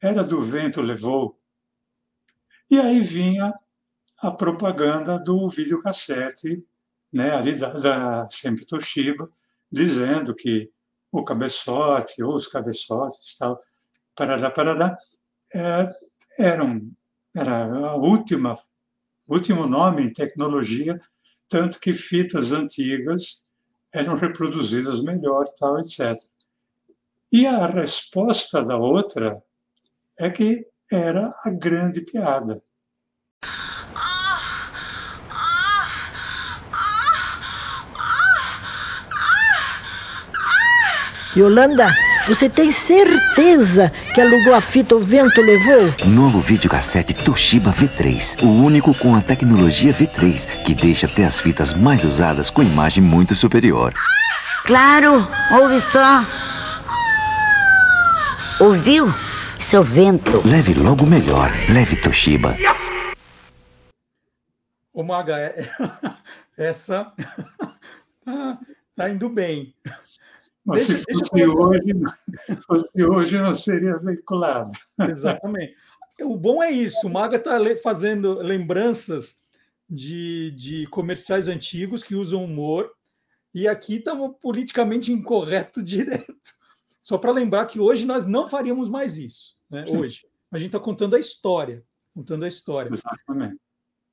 era 0.00 0.22
do 0.22 0.40
vento 0.40 0.80
levou? 0.80 1.38
E 2.70 2.78
aí 2.78 3.00
vinha 3.00 3.52
a 4.18 4.30
propaganda 4.30 5.18
do 5.18 5.50
videocassete 5.50 6.64
né, 7.12 7.34
ali 7.34 7.54
da, 7.56 7.72
da 7.72 8.30
sempre 8.30 8.64
Toshiba, 8.64 9.28
dizendo 9.70 10.34
que 10.34 10.70
o 11.10 11.22
cabeçote, 11.22 12.22
ou 12.22 12.34
os 12.34 12.48
cabeçotes, 12.48 13.36
tal, 13.36 13.60
parará, 14.16 14.50
parará, 14.50 14.98
é, 15.54 15.90
eram, 16.38 16.90
era 17.34 17.64
a 17.64 17.96
última, 17.96 18.54
último 19.26 19.66
nome 19.66 20.04
em 20.04 20.12
tecnologia, 20.12 21.00
tanto 21.48 21.78
que 21.78 21.92
fitas 21.92 22.52
antigas 22.52 23.42
eram 23.92 24.14
reproduzidas 24.14 25.02
melhor, 25.02 25.44
tal, 25.58 25.78
etc. 25.78 26.16
E 27.30 27.46
a 27.46 27.66
resposta 27.66 28.62
da 28.62 28.76
outra 28.76 29.42
é 30.18 30.30
que 30.30 30.66
era 30.90 31.32
a 31.44 31.50
grande 31.50 32.02
piada. 32.02 32.62
Yolanda, 41.34 41.88
você 42.26 42.48
tem 42.48 42.70
certeza 42.70 43.90
que 44.14 44.20
alugou 44.20 44.54
a 44.54 44.60
fita 44.60 44.94
O 44.94 45.00
Vento 45.00 45.40
Levou? 45.40 45.92
Novo 46.06 46.38
videocassete 46.38 47.14
Toshiba 47.14 47.72
V3. 47.72 48.42
O 48.42 48.46
único 48.46 48.94
com 48.98 49.16
a 49.16 49.20
tecnologia 49.20 49.92
V3, 49.92 50.46
que 50.64 50.74
deixa 50.74 51.06
até 51.06 51.24
as 51.24 51.40
fitas 51.40 51.74
mais 51.74 52.04
usadas 52.04 52.50
com 52.50 52.62
imagem 52.62 53.02
muito 53.02 53.34
superior. 53.34 53.92
Claro, 54.64 55.26
ouve 55.50 55.80
só. 55.80 56.24
Ouviu? 58.60 59.12
Seu 59.58 59.82
vento. 59.82 60.42
Leve 60.46 60.74
logo 60.74 61.04
melhor. 61.04 61.50
Leve 61.68 61.96
Toshiba. 61.96 62.54
Ô 64.92 65.02
Maga, 65.02 65.36
é, 65.36 65.68
essa 66.56 67.12
tá, 68.24 68.58
tá 68.94 69.08
indo 69.10 69.28
bem. 69.28 69.74
Mas 70.64 70.86
deixa, 70.86 71.02
se 71.02 71.12
fosse, 71.12 71.46
hoje, 71.46 71.92
fosse 72.66 73.04
hoje, 73.04 73.38
não 73.38 73.54
seria 73.54 73.96
veiculado. 73.98 74.70
Exatamente. 75.08 75.74
O 76.20 76.36
bom 76.36 76.62
é 76.62 76.70
isso, 76.70 77.06
o 77.06 77.10
Maga 77.10 77.36
está 77.36 77.58
fazendo 77.82 78.34
lembranças 78.34 79.40
de, 79.88 80.52
de 80.52 80.86
comerciais 80.86 81.48
antigos 81.48 82.04
que 82.04 82.14
usam 82.14 82.44
humor, 82.44 82.90
e 83.54 83.66
aqui 83.66 83.96
estamos 83.96 84.30
tá 84.30 84.38
politicamente 84.40 85.12
incorreto 85.12 85.82
direto. 85.84 86.34
Só 87.00 87.18
para 87.18 87.32
lembrar 87.32 87.66
que 87.66 87.80
hoje 87.80 88.06
nós 88.06 88.26
não 88.26 88.48
faríamos 88.48 88.88
mais 88.88 89.18
isso. 89.18 89.56
Né? 89.70 89.84
Hoje. 89.88 90.22
A 90.50 90.58
gente 90.58 90.68
está 90.68 90.78
contando 90.78 91.16
a 91.16 91.18
história. 91.18 91.84
Contando 92.14 92.44
a 92.44 92.48
história. 92.48 92.90
Exatamente. 92.92 93.58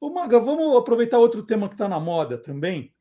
Ô, 0.02 0.10
Maga, 0.10 0.40
vamos 0.40 0.76
aproveitar 0.78 1.20
outro 1.20 1.44
tema 1.44 1.68
que 1.68 1.76
está 1.76 1.88
na 1.88 2.00
moda 2.00 2.38
também, 2.38 2.94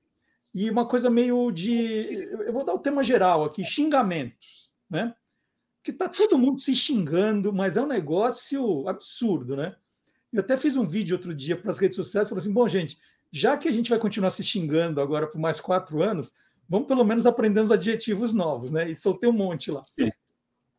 e 0.54 0.71
uma 0.71 0.87
coisa 0.87 1.11
meio 1.11 1.50
de. 1.50 2.28
Eu 2.47 2.52
vou 2.52 2.64
dar 2.64 2.75
o 2.75 2.78
tema 2.78 3.02
geral 3.02 3.45
aqui: 3.45 3.64
xingamentos, 3.64 4.71
né? 4.90 5.14
Que 5.83 5.92
tá 5.92 6.09
todo 6.09 6.38
mundo 6.38 6.61
se 6.61 6.75
xingando, 6.75 7.52
mas 7.52 7.76
é 7.76 7.83
um 7.83 7.87
negócio 7.87 8.88
absurdo, 8.88 9.57
né? 9.57 9.76
Eu 10.33 10.40
até 10.40 10.57
fiz 10.57 10.76
um 10.76 10.85
vídeo 10.85 11.16
outro 11.16 11.35
dia 11.35 11.57
para 11.57 11.71
as 11.71 11.78
redes 11.78 11.97
sociais, 11.97 12.28
falei 12.28 12.42
assim: 12.42 12.52
bom, 12.52 12.66
gente, 12.68 12.99
já 13.30 13.57
que 13.57 13.68
a 13.68 13.73
gente 13.73 13.90
vai 13.90 13.99
continuar 13.99 14.30
se 14.30 14.42
xingando 14.42 15.00
agora 15.00 15.26
por 15.26 15.38
mais 15.38 15.61
quatro 15.61 16.02
anos, 16.02 16.33
vamos 16.68 16.88
pelo 16.88 17.04
menos 17.04 17.26
aprender 17.26 17.61
uns 17.61 17.71
adjetivos 17.71 18.33
novos, 18.33 18.71
né? 18.71 18.90
E 18.90 18.97
soltei 18.97 19.28
um 19.28 19.33
monte 19.33 19.71
lá. 19.71 19.83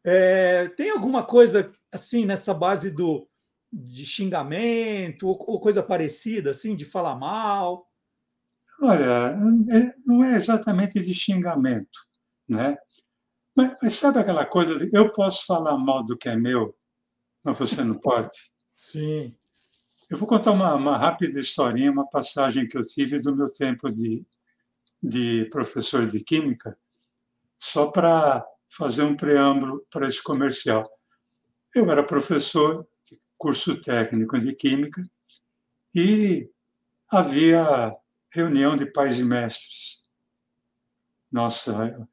É, 0.03 0.69
tem 0.69 0.89
alguma 0.89 1.23
coisa 1.23 1.71
assim 1.91 2.25
nessa 2.25 2.53
base 2.53 2.91
do 2.91 3.27
de 3.71 4.05
xingamento 4.05 5.27
ou, 5.27 5.37
ou 5.47 5.59
coisa 5.59 5.83
parecida, 5.83 6.51
assim, 6.51 6.75
de 6.75 6.85
falar 6.85 7.15
mal? 7.15 7.88
Olha, 8.81 9.35
é, 9.71 9.93
não 10.05 10.23
é 10.23 10.35
exatamente 10.35 11.01
de 11.01 11.13
xingamento, 11.13 11.99
né? 12.47 12.77
Mas, 13.55 13.75
mas, 13.81 13.93
sabe 13.93 14.19
aquela 14.19 14.45
coisa 14.45 14.77
de 14.77 14.89
eu 14.93 15.11
posso 15.11 15.45
falar 15.45 15.77
mal 15.77 16.03
do 16.05 16.17
que 16.17 16.29
é 16.29 16.35
meu, 16.35 16.75
mas 17.43 17.57
você 17.57 17.83
não 17.83 17.99
pode? 17.99 18.29
Sim. 18.77 19.35
Eu 20.09 20.17
vou 20.17 20.27
contar 20.27 20.51
uma, 20.51 20.73
uma 20.75 20.97
rápida 20.97 21.39
historinha, 21.39 21.91
uma 21.91 22.09
passagem 22.09 22.67
que 22.67 22.77
eu 22.77 22.85
tive 22.85 23.19
do 23.21 23.35
meu 23.35 23.51
tempo 23.51 23.89
de, 23.89 24.25
de 25.03 25.45
professor 25.51 26.05
de 26.05 26.23
química, 26.23 26.77
só 27.57 27.87
para 27.87 28.45
fazer 28.69 29.03
um 29.03 29.15
preâmbulo 29.15 29.85
para 29.91 30.07
esse 30.07 30.23
comercial. 30.23 30.83
Eu 31.75 31.91
era 31.91 32.03
professor 32.03 32.87
de 33.05 33.19
curso 33.37 33.79
técnico 33.81 34.39
de 34.39 34.55
química 34.55 35.01
e 35.93 36.49
havia 37.09 37.91
reunião 38.31 38.75
de 38.75 38.85
pais 38.85 39.19
e 39.19 39.23
mestres. 39.23 40.03
Nossa, 41.31 42.07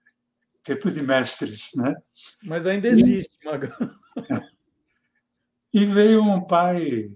tempo 0.62 0.90
de 0.90 1.02
mestres, 1.02 1.72
né? 1.74 1.94
Mas 2.42 2.66
ainda 2.66 2.88
existe, 2.88 3.36
Maga. 3.44 3.76
E 5.72 5.84
veio 5.84 6.22
um 6.22 6.44
pai 6.44 7.14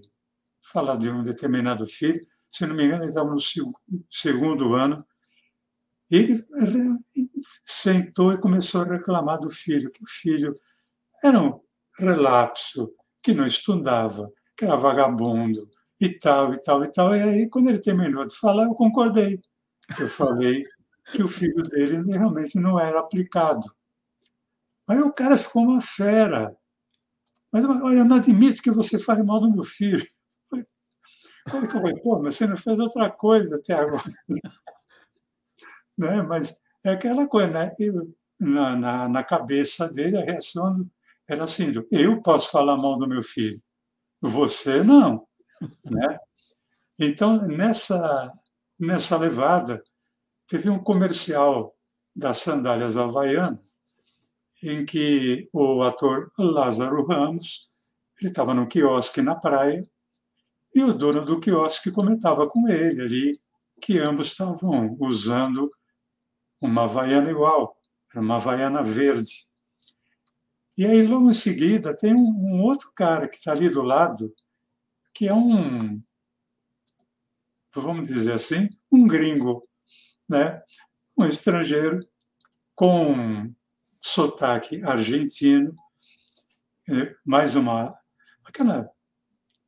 falar 0.61 0.95
de 0.95 1.09
um 1.09 1.23
determinado 1.23 1.85
filho, 1.85 2.25
se 2.49 2.65
não 2.65 2.75
me 2.75 2.85
engano, 2.85 3.03
ele 3.03 3.09
estava 3.09 3.29
no 3.29 3.39
segundo 4.09 4.73
ano, 4.73 5.05
ele 6.09 6.45
sentou 7.65 8.33
e 8.33 8.39
começou 8.39 8.81
a 8.81 8.85
reclamar 8.85 9.39
do 9.39 9.49
filho, 9.49 9.89
que 9.91 10.03
o 10.03 10.07
filho 10.07 10.53
era 11.23 11.41
um 11.41 11.59
relapso, 11.97 12.93
que 13.23 13.33
não 13.33 13.45
estudava, 13.45 14.31
que 14.57 14.65
era 14.65 14.75
vagabundo, 14.75 15.69
e 16.01 16.17
tal, 16.17 16.53
e 16.53 16.59
tal, 16.59 16.83
e 16.83 16.91
tal. 16.91 17.15
E 17.15 17.21
aí, 17.21 17.49
quando 17.49 17.69
ele 17.69 17.79
terminou 17.79 18.27
de 18.27 18.35
falar, 18.35 18.65
eu 18.65 18.73
concordei. 18.73 19.39
Eu 19.99 20.07
falei 20.07 20.65
que 21.13 21.21
o 21.21 21.27
filho 21.27 21.61
dele 21.63 22.01
realmente 22.11 22.59
não 22.59 22.79
era 22.79 22.99
aplicado. 22.99 23.67
Aí 24.87 24.99
o 24.99 25.13
cara 25.13 25.37
ficou 25.37 25.63
uma 25.63 25.79
fera. 25.79 26.57
Mas, 27.51 27.63
olha, 27.65 27.99
eu 27.99 28.05
não 28.05 28.15
admito 28.15 28.63
que 28.63 28.71
você 28.71 28.97
fale 28.97 29.21
mal 29.21 29.39
do 29.39 29.51
meu 29.51 29.63
filho. 29.63 30.03
Quando 31.49 31.67
que 31.67 31.75
eu 31.75 31.81
falei, 31.81 31.99
pô, 32.01 32.19
mas 32.19 32.35
você 32.35 32.47
não 32.47 32.57
fez 32.57 32.79
outra 32.79 33.09
coisa 33.09 33.57
até 33.57 33.73
agora. 33.73 34.03
né? 35.97 36.21
Mas 36.23 36.59
é 36.83 36.91
aquela 36.91 37.27
coisa, 37.27 37.47
né? 37.47 37.75
Eu, 37.77 38.13
na, 38.39 38.75
na, 38.75 39.09
na 39.09 39.23
cabeça 39.23 39.87
dele, 39.87 40.17
a 40.17 40.25
reação 40.25 40.89
era 41.27 41.43
assim: 41.43 41.71
eu 41.91 42.21
posso 42.21 42.49
falar 42.49 42.77
mal 42.77 42.97
do 42.97 43.07
meu 43.07 43.21
filho, 43.21 43.61
você 44.21 44.83
não. 44.83 45.27
Né? 45.83 46.19
Então, 46.99 47.47
nessa, 47.47 48.31
nessa 48.79 49.17
levada, 49.17 49.83
teve 50.47 50.69
um 50.69 50.79
comercial 50.79 51.75
das 52.15 52.37
sandálias 52.37 52.97
havaianas, 52.97 53.79
em 54.61 54.85
que 54.85 55.49
o 55.51 55.81
ator 55.81 56.31
Lázaro 56.37 57.05
Ramos 57.05 57.71
ele 58.19 58.29
estava 58.29 58.53
no 58.53 58.67
quiosque 58.67 59.21
na 59.21 59.33
praia 59.33 59.81
e 60.73 60.83
o 60.83 60.93
dono 60.93 61.25
do 61.25 61.39
quiosque 61.39 61.89
comentava 61.89 62.47
com 62.47 62.69
ele 62.69 63.01
ali 63.01 63.41
que 63.81 63.97
ambos 63.97 64.27
estavam 64.27 64.95
usando 64.99 65.71
uma 66.61 66.83
havaiana 66.83 67.31
igual, 67.31 67.75
uma 68.15 68.35
havaiana 68.35 68.83
verde. 68.83 69.49
E 70.77 70.85
aí, 70.85 71.05
logo 71.05 71.29
em 71.29 71.33
seguida, 71.33 71.97
tem 71.97 72.13
um, 72.13 72.19
um 72.19 72.61
outro 72.61 72.91
cara 72.93 73.27
que 73.27 73.37
está 73.37 73.51
ali 73.51 73.69
do 73.69 73.81
lado, 73.81 74.31
que 75.21 75.27
é 75.27 75.33
um, 75.35 76.01
vamos 77.75 78.07
dizer 78.07 78.33
assim, 78.33 78.67
um 78.91 79.05
gringo, 79.05 79.69
né? 80.27 80.59
um 81.15 81.25
estrangeiro 81.25 81.99
com 82.73 83.53
sotaque 84.01 84.83
argentino, 84.83 85.75
é, 86.89 87.15
mais 87.23 87.55
uma 87.55 87.95
aquela 88.43 88.89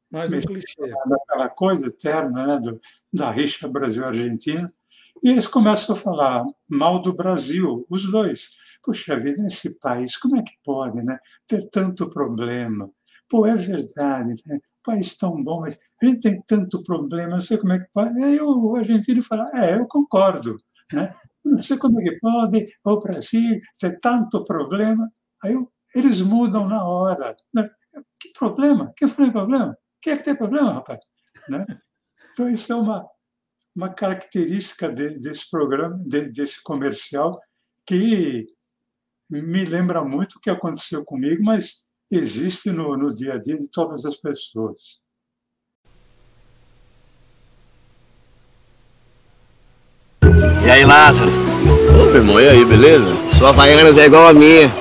mais 0.09 0.33
um 0.33 0.39
clichê. 0.39 0.91
Aquela 1.21 1.49
coisa 1.49 1.85
eterna 1.85 2.47
né, 2.47 2.59
do, 2.59 2.81
da 3.13 3.29
rixa 3.29 3.67
Brasil-Argentina. 3.67 4.73
E 5.21 5.29
eles 5.29 5.45
começam 5.45 5.95
a 5.95 5.99
falar 5.99 6.43
mal 6.67 6.99
do 6.99 7.13
Brasil, 7.13 7.85
os 7.91 8.09
dois. 8.09 8.57
Puxa 8.81 9.19
vida, 9.19 9.43
nesse 9.43 9.69
país, 9.69 10.17
como 10.17 10.35
é 10.35 10.41
que 10.41 10.57
pode 10.63 11.03
né, 11.03 11.19
ter 11.45 11.69
tanto 11.69 12.09
problema? 12.09 12.89
Pô, 13.29 13.45
é 13.45 13.55
verdade, 13.55 14.41
né? 14.47 14.59
País 14.83 15.15
tão 15.15 15.43
bom, 15.43 15.61
mas 15.61 15.79
a 16.01 16.05
gente 16.05 16.19
tem 16.19 16.41
tanto 16.45 16.83
problema, 16.83 17.31
não 17.31 17.41
sei 17.41 17.57
como 17.57 17.73
é 17.73 17.79
que 17.79 17.87
pode. 17.93 18.21
Aí 18.23 18.39
o 18.39 18.75
argentino 18.75 19.23
fala, 19.23 19.49
é, 19.53 19.75
eu 19.75 19.87
concordo, 19.87 20.55
né? 20.91 21.13
não 21.43 21.61
sei 21.61 21.77
como 21.77 21.99
é 21.99 22.03
que 22.03 22.17
pode 22.19 22.65
o 22.85 22.99
Brasil 22.99 23.59
ter 23.79 23.99
tanto 23.99 24.43
problema. 24.43 25.09
Aí 25.43 25.55
eles 25.95 26.21
mudam 26.21 26.67
na 26.67 26.83
hora. 26.83 27.35
Né? 27.53 27.69
Que 28.19 28.31
problema? 28.37 28.93
Quem 28.95 29.07
o 29.07 29.31
problema? 29.31 29.71
Quem 30.01 30.13
é 30.13 30.17
que 30.17 30.23
tem 30.23 30.35
problema, 30.35 30.73
rapaz? 30.73 30.99
Né? 31.49 31.65
Então, 32.31 32.49
isso 32.49 32.71
é 32.71 32.75
uma, 32.75 33.05
uma 33.75 33.93
característica 33.93 34.91
de, 34.91 35.17
desse 35.17 35.49
programa, 35.49 35.97
de, 36.05 36.31
desse 36.31 36.61
comercial, 36.63 37.31
que 37.87 38.45
me 39.29 39.65
lembra 39.65 40.03
muito 40.03 40.33
o 40.33 40.39
que 40.39 40.49
aconteceu 40.49 41.03
comigo, 41.05 41.43
mas 41.43 41.83
existe 42.11 42.71
no, 42.71 42.95
no 42.97 43.13
dia 43.13 43.33
a 43.33 43.37
dia 43.37 43.57
de 43.57 43.67
todas 43.67 44.05
as 44.05 44.15
pessoas. 44.15 45.01
E 50.65 50.69
aí, 50.69 50.85
Lázaro? 50.85 51.29
Ô, 51.29 52.05
meu 52.05 52.15
irmão, 52.15 52.39
e 52.39 52.47
aí, 52.47 52.63
beleza? 52.63 53.11
Sua 53.37 53.49
Havaianas 53.49 53.97
é 53.97 54.05
igual 54.05 54.27
a 54.27 54.33
minha. 54.33 54.73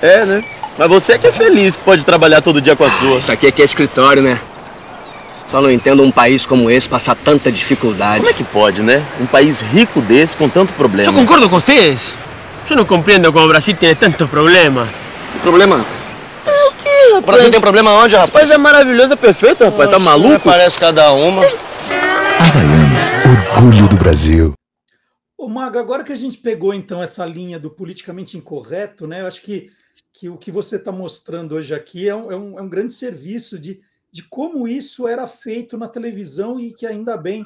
É, 0.00 0.24
né? 0.24 0.44
Mas 0.78 0.88
você 0.88 1.12
é 1.12 1.18
que 1.18 1.26
é 1.26 1.32
feliz, 1.32 1.76
pode 1.76 2.04
trabalhar 2.04 2.40
todo 2.40 2.60
dia 2.60 2.74
com 2.74 2.84
a 2.84 2.90
sua. 2.90 3.18
Isso 3.18 3.30
aqui 3.30 3.46
é 3.46 3.50
que 3.50 3.62
é 3.62 3.64
escritório, 3.64 4.22
né? 4.22 4.40
Só 5.46 5.60
não 5.60 5.70
entendo 5.70 6.02
um 6.02 6.10
país 6.10 6.46
como 6.46 6.70
esse 6.70 6.88
passar 6.88 7.14
tanta 7.14 7.52
dificuldade. 7.52 8.20
Como 8.20 8.30
é 8.30 8.32
que 8.32 8.44
pode, 8.44 8.82
né? 8.82 9.04
Um 9.20 9.26
país 9.26 9.60
rico 9.60 10.00
desse 10.00 10.36
com 10.36 10.48
tanto 10.48 10.72
problema. 10.72 11.08
Eu 11.08 11.12
concordo 11.12 11.48
com 11.48 11.60
vocês. 11.60 12.16
Eu 12.68 12.76
não 12.76 12.84
compreendo 12.84 13.30
como 13.30 13.44
o 13.44 13.48
Brasil 13.48 13.76
tem 13.76 13.94
tantos 13.94 14.28
problemas. 14.28 14.88
Problema? 15.42 15.84
É 16.46 16.68
o 16.68 16.72
quê, 16.72 17.14
rapaz? 17.14 17.18
O 17.18 17.22
Brasil 17.22 17.50
tem 17.50 17.60
problema 17.60 17.92
onde, 17.92 18.14
rapaz? 18.14 18.28
Esse 18.28 18.32
país 18.32 18.50
é 18.50 18.58
maravilhoso, 18.58 19.12
é 19.12 19.16
perfeito, 19.16 19.64
rapaz. 19.64 19.90
tá 19.90 19.98
maluco? 19.98 20.40
Parece 20.44 20.78
cada 20.78 21.12
uma. 21.12 21.42
Havaianas, 22.40 23.56
orgulho 23.56 23.88
do 23.88 23.96
Brasil. 23.96 24.52
Ô, 25.36 25.48
Mago, 25.48 25.78
agora 25.78 26.04
que 26.04 26.12
a 26.12 26.16
gente 26.16 26.38
pegou 26.38 26.72
então 26.72 27.02
essa 27.02 27.24
linha 27.24 27.58
do 27.58 27.70
politicamente 27.70 28.36
incorreto, 28.36 29.06
né? 29.06 29.20
Eu 29.20 29.26
acho 29.26 29.42
que, 29.42 29.70
que 30.12 30.28
o 30.28 30.36
que 30.36 30.50
você 30.50 30.76
está 30.76 30.92
mostrando 30.92 31.54
hoje 31.54 31.74
aqui 31.74 32.08
é 32.08 32.14
um, 32.14 32.32
é, 32.32 32.36
um, 32.36 32.58
é 32.58 32.62
um 32.62 32.68
grande 32.68 32.92
serviço 32.92 33.58
de, 33.58 33.80
de 34.10 34.22
como 34.22 34.66
isso 34.68 35.06
era 35.08 35.26
feito 35.26 35.76
na 35.76 35.88
televisão 35.88 36.58
e 36.58 36.72
que 36.72 36.86
ainda 36.86 37.16
bem 37.16 37.44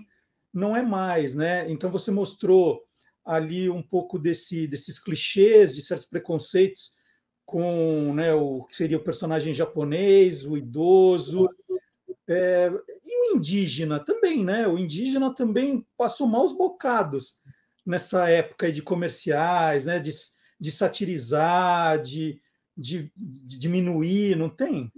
não 0.52 0.76
é 0.76 0.82
mais, 0.82 1.34
né? 1.34 1.70
Então 1.70 1.90
você 1.90 2.10
mostrou 2.10 2.82
ali 3.24 3.68
um 3.68 3.82
pouco 3.82 4.18
desse, 4.18 4.66
desses 4.66 4.98
clichês, 4.98 5.72
de 5.72 5.82
certos 5.82 6.06
preconceitos 6.06 6.92
com 7.48 8.12
né, 8.12 8.34
o 8.34 8.62
que 8.64 8.76
seria 8.76 8.98
o 8.98 9.02
personagem 9.02 9.54
japonês, 9.54 10.44
o 10.44 10.54
idoso, 10.54 11.48
é, 12.28 12.70
e 13.02 13.32
o 13.32 13.36
indígena 13.36 13.98
também, 13.98 14.44
né? 14.44 14.68
O 14.68 14.78
indígena 14.78 15.34
também 15.34 15.86
passou 15.96 16.26
maus 16.26 16.52
bocados 16.52 17.40
nessa 17.86 18.28
época 18.28 18.70
de 18.70 18.82
comerciais, 18.82 19.86
né? 19.86 19.98
De, 19.98 20.10
de 20.60 20.70
satirizar, 20.70 22.02
de, 22.02 22.38
de, 22.76 23.10
de 23.16 23.58
diminuir, 23.58 24.36
não 24.36 24.50
tem? 24.50 24.92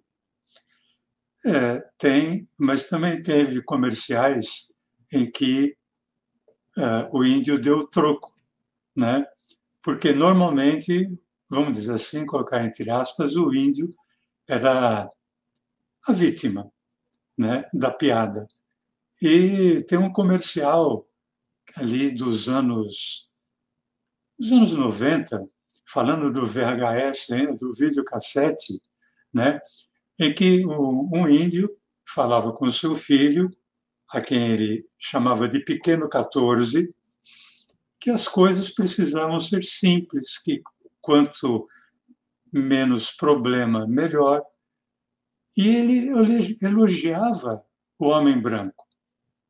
É, 1.47 1.79
tem, 1.97 2.49
mas 2.59 2.83
também 2.83 3.23
teve 3.23 3.63
comerciais 3.63 4.73
em 5.13 5.31
que 5.31 5.77
uh, 6.77 7.17
o 7.17 7.25
índio 7.25 7.61
deu 7.61 7.87
troco, 7.87 8.35
né? 8.97 9.25
Porque 9.81 10.13
normalmente, 10.13 11.17
vamos 11.51 11.73
dizer 11.73 11.95
assim, 11.95 12.25
colocar 12.25 12.65
entre 12.65 12.89
aspas, 12.91 13.37
o 13.37 13.53
índio 13.53 13.91
era 14.49 15.09
a 16.07 16.13
vítima, 16.13 16.71
né, 17.37 17.69
da 17.75 17.91
piada. 17.91 18.47
E 19.21 19.85
tem 19.87 19.99
um 19.99 20.13
comercial 20.13 21.07
ali 21.77 22.11
dos 22.13 22.49
anos, 22.49 23.29
dos 24.39 24.53
anos 24.53 24.75
90, 24.75 25.45
falando 25.85 26.33
do 26.33 26.47
VHS, 26.47 27.31
ainda, 27.33 27.55
do 27.55 27.73
videocassete, 27.73 28.81
né? 29.33 29.61
em 30.19 30.33
que 30.35 30.67
um 30.67 31.27
índio 31.29 31.75
falava 32.07 32.53
com 32.53 32.69
seu 32.69 32.95
filho, 32.95 33.51
a 34.11 34.21
quem 34.21 34.51
ele 34.51 34.87
chamava 34.99 35.49
de 35.49 35.61
Pequeno 35.61 36.09
14, 36.09 36.95
que 37.99 38.11
as 38.11 38.29
coisas 38.29 38.69
precisavam 38.71 39.39
ser 39.39 39.63
simples, 39.63 40.39
que 40.39 40.63
quanto 41.01 41.67
menos 42.53 43.11
problema, 43.11 43.87
melhor. 43.87 44.43
E 45.57 45.69
ele 45.69 46.09
elogiava 46.63 47.65
o 47.99 48.09
homem 48.09 48.41
branco, 48.41 48.87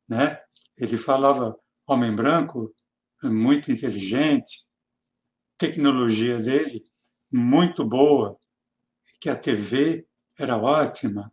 né? 0.09 0.39
Ele 0.77 0.97
falava 0.97 1.57
homem 1.87 2.15
branco 2.15 2.73
muito 3.23 3.71
inteligente, 3.71 4.67
tecnologia 5.57 6.39
dele 6.39 6.83
muito 7.31 7.85
boa, 7.85 8.37
que 9.19 9.29
a 9.29 9.35
TV 9.35 10.05
era 10.37 10.57
ótima, 10.57 11.31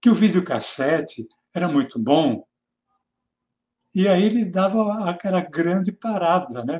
que 0.00 0.10
o 0.10 0.14
videocassete 0.14 1.26
era 1.54 1.68
muito 1.68 1.98
bom. 1.98 2.46
E 3.94 4.08
aí 4.08 4.24
ele 4.24 4.44
dava 4.44 5.08
aquela 5.08 5.40
grande 5.40 5.92
parada, 5.92 6.64
né? 6.64 6.78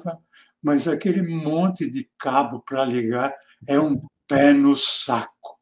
Mas 0.65 0.89
aquele 0.89 1.23
monte 1.23 1.91
de 1.91 2.11
cabo 2.19 2.61
para 2.61 2.87
ligar 2.87 3.37
é 3.69 3.79
um 3.79 4.01
pé 4.27 4.55
no 4.55 4.75
saco. 4.75 5.61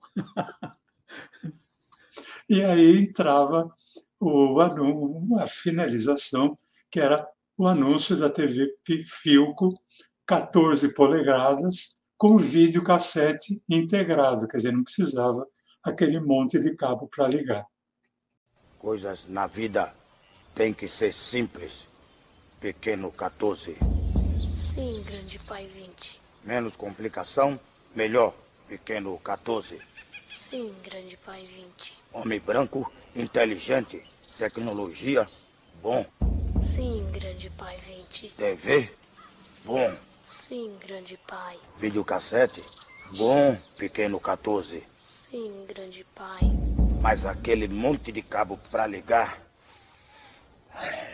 e 2.49 2.63
aí 2.63 3.01
entrava 3.01 3.69
o, 4.21 4.61
a 5.41 5.47
finalização, 5.49 6.57
que 6.89 7.01
era 7.01 7.29
o 7.59 7.67
anúncio 7.67 8.17
da 8.17 8.31
TV 8.31 8.73
Filco, 9.09 9.71
14 10.25 10.95
polegadas, 10.95 11.97
com 12.17 12.37
videocassete 12.37 13.61
integrado, 13.69 14.47
quer 14.47 14.59
dizer, 14.59 14.73
não 14.73 14.85
precisava 14.85 15.45
aquele 15.83 16.21
monte 16.21 16.61
de 16.61 16.77
cabo 16.77 17.09
para 17.09 17.27
ligar. 17.27 17.67
Coisas 18.79 19.29
na 19.29 19.49
vida 19.49 19.93
têm 20.55 20.73
que 20.73 20.87
ser 20.87 21.13
simples, 21.13 21.89
pequeno 22.61 23.11
14. 23.11 24.02
Sim, 24.53 25.03
grande 25.03 25.39
pai 25.39 25.67
20. 25.67 26.21
Menos 26.45 26.77
complicação, 26.77 27.59
melhor, 27.95 28.35
pequeno 28.69 29.19
14. 29.21 29.81
Sim, 30.29 30.75
grande 30.85 31.17
pai 31.25 31.41
20. 31.47 31.99
Homem 32.13 32.39
branco, 32.39 32.93
inteligente, 33.17 34.05
tecnologia, 34.37 35.27
bom. 35.81 36.05
Sim, 36.63 37.11
grande 37.13 37.49
pai 37.57 37.75
20. 37.79 38.29
TV, 38.37 38.91
bom. 39.65 39.97
Sim, 40.23 40.77
grande 40.87 41.17
pai. 41.27 41.59
Videocassete, 41.79 42.63
bom, 43.17 43.57
pequeno 43.79 44.21
14. 44.21 44.85
Sim, 45.01 45.65
grande 45.67 46.05
pai. 46.15 46.41
Mas 47.01 47.25
aquele 47.25 47.67
monte 47.69 48.13
de 48.13 48.21
cabo 48.21 48.59
para 48.71 48.87
ligar 48.87 49.39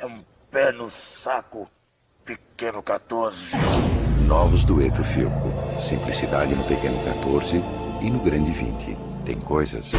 é 0.00 0.06
um 0.06 0.24
pé 0.50 0.72
no 0.72 0.90
saco, 0.90 1.70
pequeno 2.28 2.82
14. 2.82 3.52
Novos 4.26 4.62
dueto 4.62 5.02
Filco. 5.02 5.80
Simplicidade 5.80 6.54
no 6.54 6.62
pequeno 6.68 7.02
14 7.02 7.56
e 8.02 8.10
no 8.10 8.22
grande 8.22 8.50
20. 8.50 8.98
Tem 9.24 9.40
coisas 9.40 9.92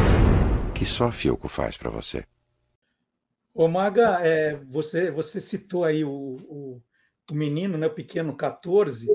que 0.72 0.84
só 0.84 1.06
a 1.06 1.12
Filco 1.12 1.48
faz 1.48 1.76
para 1.76 1.90
você. 1.90 2.24
Ô 3.52 3.66
Maga, 3.66 4.20
é, 4.24 4.54
você, 4.68 5.10
você 5.10 5.40
citou 5.40 5.82
aí 5.82 6.04
o, 6.04 6.36
o, 6.48 6.82
o, 7.28 7.34
menino, 7.34 7.76
né, 7.76 7.88
o 7.88 7.94
pequeno 7.94 8.36
14. 8.36 9.08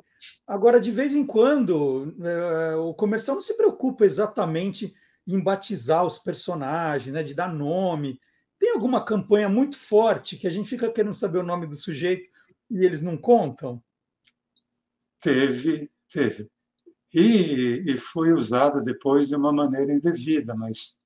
Agora, 0.45 0.77
de 0.77 0.91
vez 0.91 1.15
em 1.15 1.25
quando, 1.25 2.13
é, 2.21 2.75
o 2.75 2.93
comercial 2.93 3.35
não 3.35 3.41
se 3.41 3.55
preocupa 3.55 4.03
exatamente 4.03 4.93
em 5.25 5.39
batizar 5.39 6.05
os 6.05 6.19
personagens, 6.19 7.13
né, 7.13 7.23
de 7.23 7.33
dar 7.33 7.47
nome. 7.47 8.19
Tem 8.59 8.73
alguma 8.73 9.05
campanha 9.05 9.47
muito 9.47 9.77
forte 9.77 10.35
que 10.35 10.47
a 10.47 10.51
gente 10.51 10.67
fica 10.67 10.91
querendo 10.91 11.15
saber 11.15 11.37
o 11.37 11.43
nome 11.43 11.65
do 11.65 11.75
sujeito 11.75 12.34
e 12.69 12.85
eles 12.85 13.01
não 13.01 13.17
contam? 13.17 13.83
Teve, 15.19 15.89
teve 16.11 16.49
e, 17.15 17.83
e 17.87 17.97
foi 17.97 18.33
usado 18.33 18.83
depois 18.83 19.29
de 19.29 19.35
uma 19.37 19.53
maneira 19.53 19.93
indevida, 19.93 20.53
mas 20.53 20.99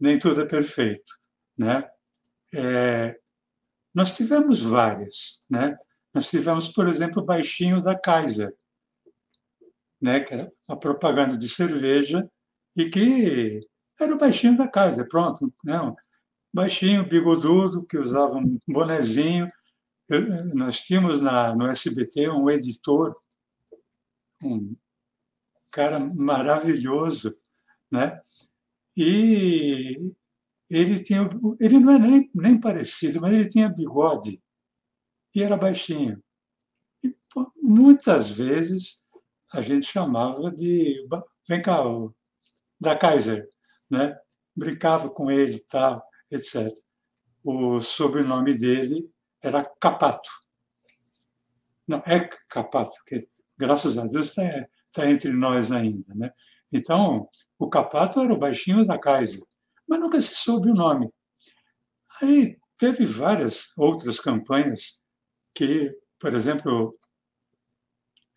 nem 0.00 0.18
tudo 0.18 0.40
é 0.40 0.46
perfeito, 0.46 1.12
né? 1.58 1.86
É, 2.54 3.14
nós 3.94 4.16
tivemos 4.16 4.62
várias, 4.62 5.40
né? 5.50 5.76
Nós 6.12 6.30
tivemos, 6.30 6.68
por 6.68 6.88
exemplo, 6.88 7.22
o 7.22 7.24
baixinho 7.24 7.82
da 7.82 7.98
Kaiser, 7.98 8.56
né? 10.00 10.20
Que 10.20 10.32
era 10.32 10.52
a 10.66 10.74
propaganda 10.74 11.36
de 11.36 11.50
cerveja 11.50 12.26
e 12.74 12.88
que 12.88 13.60
era 14.00 14.14
o 14.14 14.18
baixinho 14.18 14.56
da 14.56 14.66
Kaiser, 14.66 15.06
pronto, 15.06 15.52
né? 15.62 15.78
baixinho, 16.52 17.06
bigodudo, 17.06 17.84
que 17.84 17.98
usava 17.98 18.38
um 18.38 18.58
bonezinho. 18.66 19.50
Nós 20.54 20.80
tínhamos 20.80 21.20
na, 21.20 21.54
no 21.54 21.66
SBT 21.66 22.28
um 22.30 22.50
editor, 22.50 23.16
um 24.42 24.76
cara 25.72 25.98
maravilhoso, 26.14 27.36
né? 27.90 28.12
E 28.96 30.12
ele 30.68 31.02
tinha, 31.02 31.28
ele 31.58 31.78
não 31.78 31.92
era 31.92 32.06
nem, 32.06 32.30
nem 32.34 32.60
parecido, 32.60 33.20
mas 33.20 33.32
ele 33.32 33.48
tinha 33.48 33.68
bigode 33.68 34.42
e 35.34 35.42
era 35.42 35.56
baixinho. 35.56 36.22
E 37.02 37.14
muitas 37.62 38.30
vezes 38.30 39.02
a 39.52 39.60
gente 39.60 39.86
chamava 39.86 40.50
de, 40.50 41.06
vem 41.48 41.62
cá, 41.62 41.82
da 42.80 42.96
Kaiser, 42.96 43.48
né? 43.90 44.16
Brincava 44.54 45.08
com 45.08 45.30
ele, 45.30 45.58
tal, 45.60 46.04
etc. 46.30 46.70
O 47.42 47.80
sobrenome 47.80 48.56
dele 48.56 49.08
era 49.44 49.64
Capato. 49.80 50.30
Não, 51.86 52.02
é 52.06 52.28
Capato, 52.48 52.96
que 53.06 53.18
graças 53.58 53.98
a 53.98 54.06
Deus 54.06 54.30
está 54.30 54.42
está 54.94 55.10
entre 55.10 55.32
nós 55.32 55.72
ainda. 55.72 56.14
Né? 56.14 56.30
Então, 56.72 57.28
o 57.58 57.68
Capato 57.68 58.20
era 58.20 58.32
o 58.32 58.38
baixinho 58.38 58.86
da 58.86 58.98
Kaiser, 58.98 59.42
mas 59.88 60.00
nunca 60.00 60.20
se 60.20 60.34
soube 60.36 60.70
o 60.70 60.74
nome. 60.74 61.10
Aí 62.22 62.56
teve 62.78 63.04
várias 63.04 63.72
outras 63.76 64.20
campanhas 64.20 65.00
que, 65.54 65.92
por 66.18 66.32
exemplo, 66.32 66.92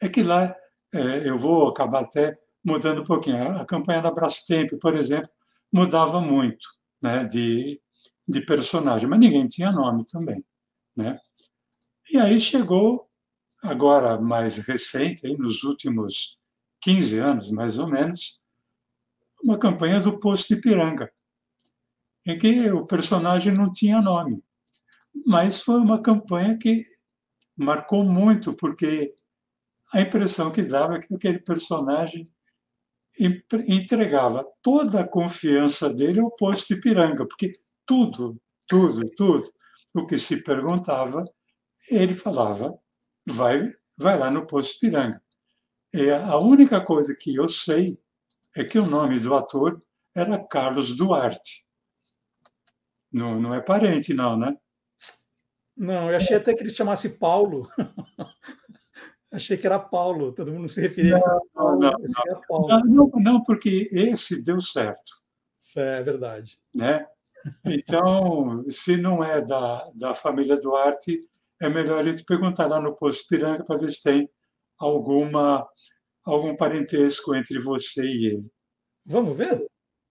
é 0.01 0.09
que 0.09 0.23
lá 0.23 0.55
é, 0.93 1.29
eu 1.29 1.37
vou 1.37 1.67
acabar 1.67 2.03
até 2.03 2.37
mudando 2.63 3.01
um 3.01 3.05
pouquinho. 3.05 3.57
A 3.57 3.65
campanha 3.65 4.01
da 4.01 4.11
Brastemp, 4.11 4.71
por 4.81 4.95
exemplo, 4.95 5.29
mudava 5.71 6.19
muito 6.19 6.67
né, 7.01 7.23
de, 7.25 7.79
de 8.27 8.41
personagem, 8.41 9.07
mas 9.07 9.19
ninguém 9.19 9.47
tinha 9.47 9.71
nome 9.71 10.05
também. 10.07 10.43
Né? 10.97 11.19
E 12.11 12.17
aí 12.17 12.39
chegou, 12.39 13.07
agora 13.61 14.19
mais 14.19 14.57
recente, 14.57 15.27
aí 15.27 15.37
nos 15.37 15.63
últimos 15.63 16.39
15 16.81 17.19
anos, 17.19 17.51
mais 17.51 17.77
ou 17.77 17.87
menos, 17.87 18.41
uma 19.43 19.59
campanha 19.59 19.99
do 19.99 20.19
Posto 20.19 20.53
Ipiranga, 20.53 21.11
em 22.25 22.37
que 22.37 22.71
o 22.71 22.85
personagem 22.87 23.53
não 23.53 23.71
tinha 23.71 24.01
nome. 24.01 24.43
Mas 25.25 25.61
foi 25.61 25.79
uma 25.79 26.01
campanha 26.01 26.57
que 26.57 26.83
marcou 27.55 28.03
muito, 28.03 28.53
porque 28.53 29.13
a 29.93 30.01
impressão 30.01 30.51
que 30.51 30.63
dava 30.63 30.95
é 30.95 30.99
que 30.99 31.13
aquele 31.13 31.39
personagem 31.39 32.27
entregava 33.67 34.45
toda 34.61 35.01
a 35.01 35.07
confiança 35.07 35.91
dele 35.93 36.19
ao 36.19 36.31
Posto 36.31 36.73
Ipiranga, 36.73 37.25
porque 37.27 37.51
tudo, 37.85 38.39
tudo, 38.67 39.09
tudo 39.15 39.51
o 39.99 40.07
que 40.07 40.17
se 40.17 40.43
perguntava, 40.43 41.23
ele 41.89 42.13
falava, 42.13 42.77
vai, 43.25 43.69
vai 43.97 44.17
lá 44.17 44.29
no 44.29 44.45
Posto 44.45 44.77
Ipiranga. 44.77 45.21
E 45.93 46.09
a 46.09 46.37
única 46.37 46.83
coisa 46.83 47.15
que 47.15 47.35
eu 47.35 47.47
sei 47.47 47.97
é 48.55 48.63
que 48.63 48.77
o 48.77 48.85
nome 48.85 49.19
do 49.19 49.35
ator 49.35 49.79
era 50.15 50.43
Carlos 50.47 50.95
Duarte. 50.95 51.65
Não, 53.11 53.39
não 53.39 53.53
é 53.53 53.61
parente, 53.61 54.13
não, 54.13 54.37
né? 54.37 54.55
Não, 55.75 56.09
eu 56.09 56.17
achei 56.17 56.35
até 56.35 56.53
que 56.53 56.63
ele 56.63 56.69
chamasse 56.69 57.17
Paulo. 57.17 57.69
achei 59.31 59.55
que 59.57 59.65
era 59.67 59.79
Paulo, 59.79 60.33
todo 60.33 60.51
mundo 60.51 60.67
se 60.67 60.81
referia 60.81 61.19
não, 61.19 61.37
a 61.37 61.41
Paulo. 61.53 61.79
Não, 61.79 62.79
não, 62.79 62.85
não, 62.85 63.11
não, 63.19 63.43
porque 63.43 63.87
esse 63.91 64.41
deu 64.41 64.59
certo. 64.59 65.21
Isso 65.59 65.79
é 65.79 66.01
verdade. 66.01 66.59
Né? 66.75 67.05
Então, 67.65 68.63
se 68.67 68.97
não 68.97 69.23
é 69.23 69.43
da, 69.43 69.89
da 69.95 70.13
família 70.13 70.59
Duarte, 70.59 71.19
é 71.61 71.69
melhor 71.69 71.99
a 71.99 72.03
gente 72.03 72.23
perguntar 72.23 72.67
lá 72.67 72.79
no 72.79 72.95
Posto 72.95 73.27
Piranga 73.27 73.63
para 73.63 73.77
ver 73.77 73.91
se 73.91 74.01
tem 74.01 74.29
alguma 74.79 75.67
algum 76.23 76.55
parentesco 76.55 77.33
entre 77.33 77.59
você 77.59 78.03
e 78.03 78.25
ele. 78.33 78.51
Vamos 79.05 79.37
ver? 79.37 79.65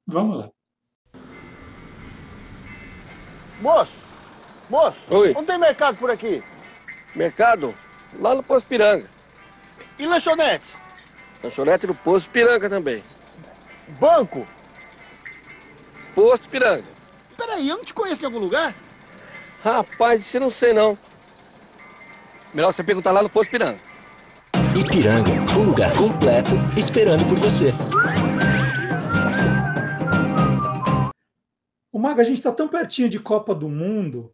Vamos 0.07 0.38
lá. 0.38 0.51
Moço, 3.61 3.92
moço, 4.68 4.99
Oi. 5.11 5.33
não 5.33 5.44
tem 5.44 5.59
mercado 5.59 5.96
por 5.99 6.11
aqui? 6.11 6.42
Mercado? 7.14 7.75
Lá 8.18 8.35
no 8.35 8.42
Poço 8.42 8.66
Piranga. 8.66 9.09
E 9.99 10.07
lanchonete? 10.07 10.75
Lanchonete 11.42 11.87
no 11.87 11.94
Poço 11.94 12.29
Piranga 12.31 12.68
também. 12.68 13.03
Banco? 13.99 14.46
Poço 16.14 16.49
Piranga. 16.49 16.95
Peraí, 17.37 17.68
eu 17.68 17.77
não 17.77 17.85
te 17.85 17.92
conheço 17.92 18.20
de 18.20 18.27
algum 18.27 18.38
lugar? 18.38 18.75
Rapaz, 19.62 20.20
isso 20.20 20.37
eu 20.37 20.40
não 20.40 20.51
sei 20.51 20.72
não. 20.72 20.99
Melhor 22.55 22.72
você 22.72 22.83
perguntar 22.83 23.11
lá 23.11 23.22
no 23.22 23.29
Poço 23.29 23.51
Piranga. 23.51 23.79
Ipiranga, 24.79 25.31
um 25.59 25.64
lugar 25.64 25.94
completo 25.96 26.51
esperando 26.77 27.27
por 27.29 27.38
você. 27.38 27.66
O 31.92 31.99
Maga, 31.99 32.22
a 32.22 32.25
gente 32.25 32.38
está 32.38 32.53
tão 32.53 32.68
pertinho 32.68 33.09
de 33.09 33.18
Copa 33.18 33.55
do 33.55 33.68
Mundo. 33.68 34.33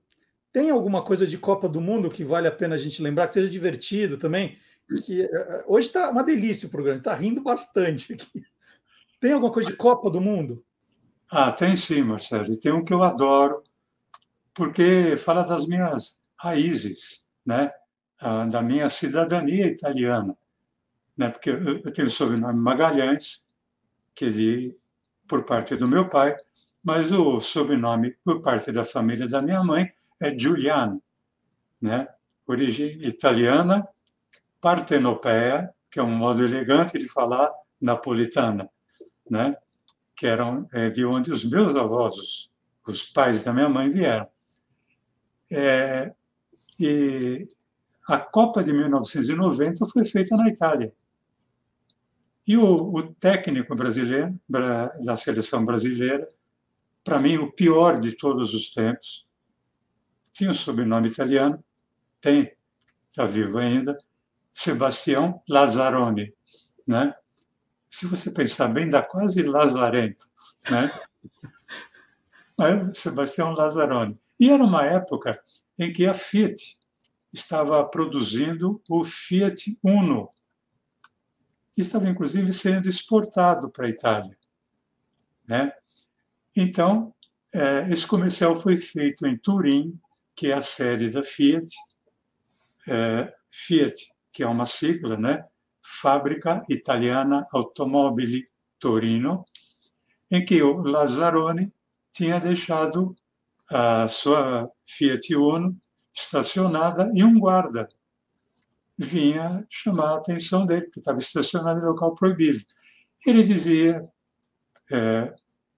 Tem 0.53 0.71
alguma 0.71 1.03
coisa 1.03 1.27
de 1.27 1.38
Copa 1.38 1.69
do 1.69 1.81
Mundo 1.81 2.11
que 2.11 2.25
vale 2.25 2.47
a 2.47 2.53
pena 2.53 2.75
a 2.75 2.79
gente 2.79 3.03
lembrar, 3.03 3.29
que 3.29 3.35
seja 3.35 3.49
divertido 3.49 4.19
também? 4.19 4.57
Que, 5.07 5.23
eh, 5.23 5.65
hoje 5.67 5.87
está 5.87 6.11
uma 6.11 6.23
delícia 6.23 6.69
o 6.69 6.71
programa, 6.71 6.99
está 6.99 7.15
rindo 7.15 7.41
bastante 7.41 8.12
aqui. 8.12 8.43
Tem 9.21 9.33
alguma 9.33 9.53
coisa 9.53 9.71
de 9.71 9.77
Copa 9.77 10.11
do 10.11 10.21
Mundo? 10.21 10.65
Ah, 11.35 11.51
tem 11.51 11.75
sim, 11.77 12.03
Marcelo. 12.03 12.53
E 12.53 12.59
tem 12.61 12.73
um 12.73 12.85
que 12.85 12.92
eu 12.92 13.03
adoro, 13.03 13.62
porque 14.55 15.16
fala 15.16 15.42
das 15.45 15.66
minhas 15.66 16.18
raízes, 16.38 17.25
né? 17.47 17.71
Ah, 18.21 18.45
da 18.45 18.61
minha 18.62 18.88
cidadania 18.90 19.66
italiana. 19.66 20.37
Né? 21.16 21.31
Porque 21.31 21.51
eu 21.51 21.92
tenho 21.92 22.09
o 22.09 22.11
sobrenome 22.11 22.59
Magalhães, 22.61 23.47
que 24.14 24.31
de, 24.31 24.77
por 25.29 25.45
parte 25.45 25.75
do 25.77 25.88
meu 25.88 26.09
pai, 26.09 26.37
mas 26.85 27.11
o 27.12 27.40
sobrenome 27.40 28.12
por 28.25 28.42
parte 28.42 28.71
da 28.73 28.85
família 28.85 29.27
da 29.27 29.40
minha 29.40 29.64
mãe 29.64 29.90
é 30.21 30.38
Giuliano, 30.38 31.03
né? 31.81 32.09
origem 32.47 33.03
italiana, 33.05 33.88
partenopea, 34.61 35.71
que 35.90 35.99
é 35.99 36.03
um 36.03 36.14
modo 36.14 36.45
elegante 36.45 36.99
de 36.99 37.09
falar 37.09 37.51
napolitana, 37.81 38.68
né? 39.31 39.57
Que 40.23 40.27
eram 40.29 40.69
é, 40.73 40.89
de 40.89 41.05
onde 41.05 41.33
os 41.33 41.45
meus 41.45 41.75
avós, 41.75 42.15
os, 42.17 42.53
os 42.87 43.05
pais 43.07 43.43
da 43.43 43.53
minha 43.53 43.69
mãe, 43.69 43.89
vieram. 43.89 44.29
É, 45.51 46.15
e 46.79 47.49
a 48.07 48.21
Copa 48.21 48.63
de 48.63 48.73
1990 48.73 49.85
foi 49.87 50.05
feita 50.05 50.37
na 50.37 50.49
Itália. 50.49 50.95
E 52.47 52.57
o, 52.57 52.95
o 52.95 53.03
técnico 53.03 53.75
brasileiro, 53.75 54.41
bra, 54.49 54.93
da 55.05 55.17
seleção 55.17 55.65
brasileira, 55.65 56.29
para 57.03 57.19
mim, 57.19 57.39
o 57.39 57.51
pior 57.51 57.99
de 57.99 58.17
todos 58.17 58.55
os 58.55 58.71
tempos, 58.71 59.27
tinha 60.33 60.51
um 60.51 60.55
sobrenome 60.55 61.09
italiano, 61.09 61.59
tem, 62.21 62.49
está 63.11 63.27
vivo 63.27 63.59
ainda, 63.59 63.99
Sebastião 64.53 65.43
Lazzaroni. 65.49 66.33
Né? 66.87 67.13
Se 67.93 68.07
você 68.07 68.31
pensar 68.31 68.69
bem, 68.69 68.89
dá 68.89 69.03
quase 69.03 69.43
lazarento. 69.43 70.25
Né? 70.69 70.91
Mas 72.57 72.97
Sebastião 72.97 73.53
Lazzaroni. 73.53 74.19
E 74.41 74.49
era 74.49 74.65
uma 74.65 74.83
época 74.83 75.39
em 75.79 75.93
que 75.93 76.07
a 76.07 76.15
Fiat 76.15 76.79
estava 77.31 77.85
produzindo 77.85 78.83
o 78.89 79.05
Fiat 79.05 79.79
Uno. 79.85 80.31
Estava, 81.77 82.09
inclusive, 82.09 82.51
sendo 82.55 82.89
exportado 82.89 83.71
para 83.71 83.85
a 83.85 83.91
Itália. 83.91 84.39
Né? 85.47 85.71
Então, 86.57 87.15
eh, 87.53 87.89
esse 87.91 88.07
comercial 88.07 88.57
foi 88.57 88.79
feito 88.79 89.27
em 89.27 89.37
Turim, 89.37 90.01
que 90.35 90.47
é 90.47 90.55
a 90.55 90.63
sede 90.63 91.11
da 91.11 91.23
Fiat. 91.23 91.75
Eh, 92.89 93.35
Fiat, 93.51 94.15
que 94.33 94.43
é 94.43 94.47
uma 94.47 94.65
sigla, 94.65 95.19
né? 95.19 95.45
Fábrica 95.83 96.64
Italiana 96.68 97.47
Automobili 97.53 98.49
Torino, 98.79 99.45
em 100.31 100.45
que 100.45 100.62
o 100.62 100.83
Lazzaroni 100.83 101.73
tinha 102.12 102.38
deixado 102.38 103.14
a 103.68 104.07
sua 104.09 104.71
Fiat 104.85 105.35
Uno 105.35 105.77
estacionada 106.14 107.11
e 107.14 107.25
um 107.25 107.38
guarda 107.38 107.88
vinha 108.99 109.66
chamar 109.68 110.11
a 110.11 110.16
atenção 110.16 110.64
dele, 110.64 110.83
porque 110.83 111.01
estava 111.01 111.18
estacionado 111.18 111.81
em 111.81 111.85
local 111.85 112.14
proibido. 112.14 112.61
Ele 113.27 113.42
dizia, 113.42 114.01
é, 114.90 115.33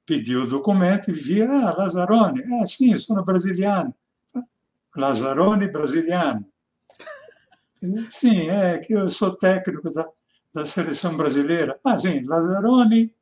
pediu 0.06 0.42
o 0.42 0.46
documento 0.46 1.10
e 1.10 1.12
via, 1.12 1.50
ah, 1.50 1.76
Lazzaroni, 1.76 2.42
ah, 2.54 2.66
sim, 2.66 2.94
sono 2.96 3.24
brasiliano. 3.24 3.94
Lazzaroni 4.96 5.68
brasiliano. 5.68 6.44
Sim, 8.10 8.48
é 8.50 8.78
que 8.78 8.92
eu 8.94 9.08
sou 9.10 9.36
técnico 9.36 9.90
da, 9.90 10.08
da 10.54 10.66
seleção 10.66 11.16
brasileira. 11.16 11.78
Ah, 11.84 11.98
sim, 11.98 12.22
Lazzaroni 12.24 13.12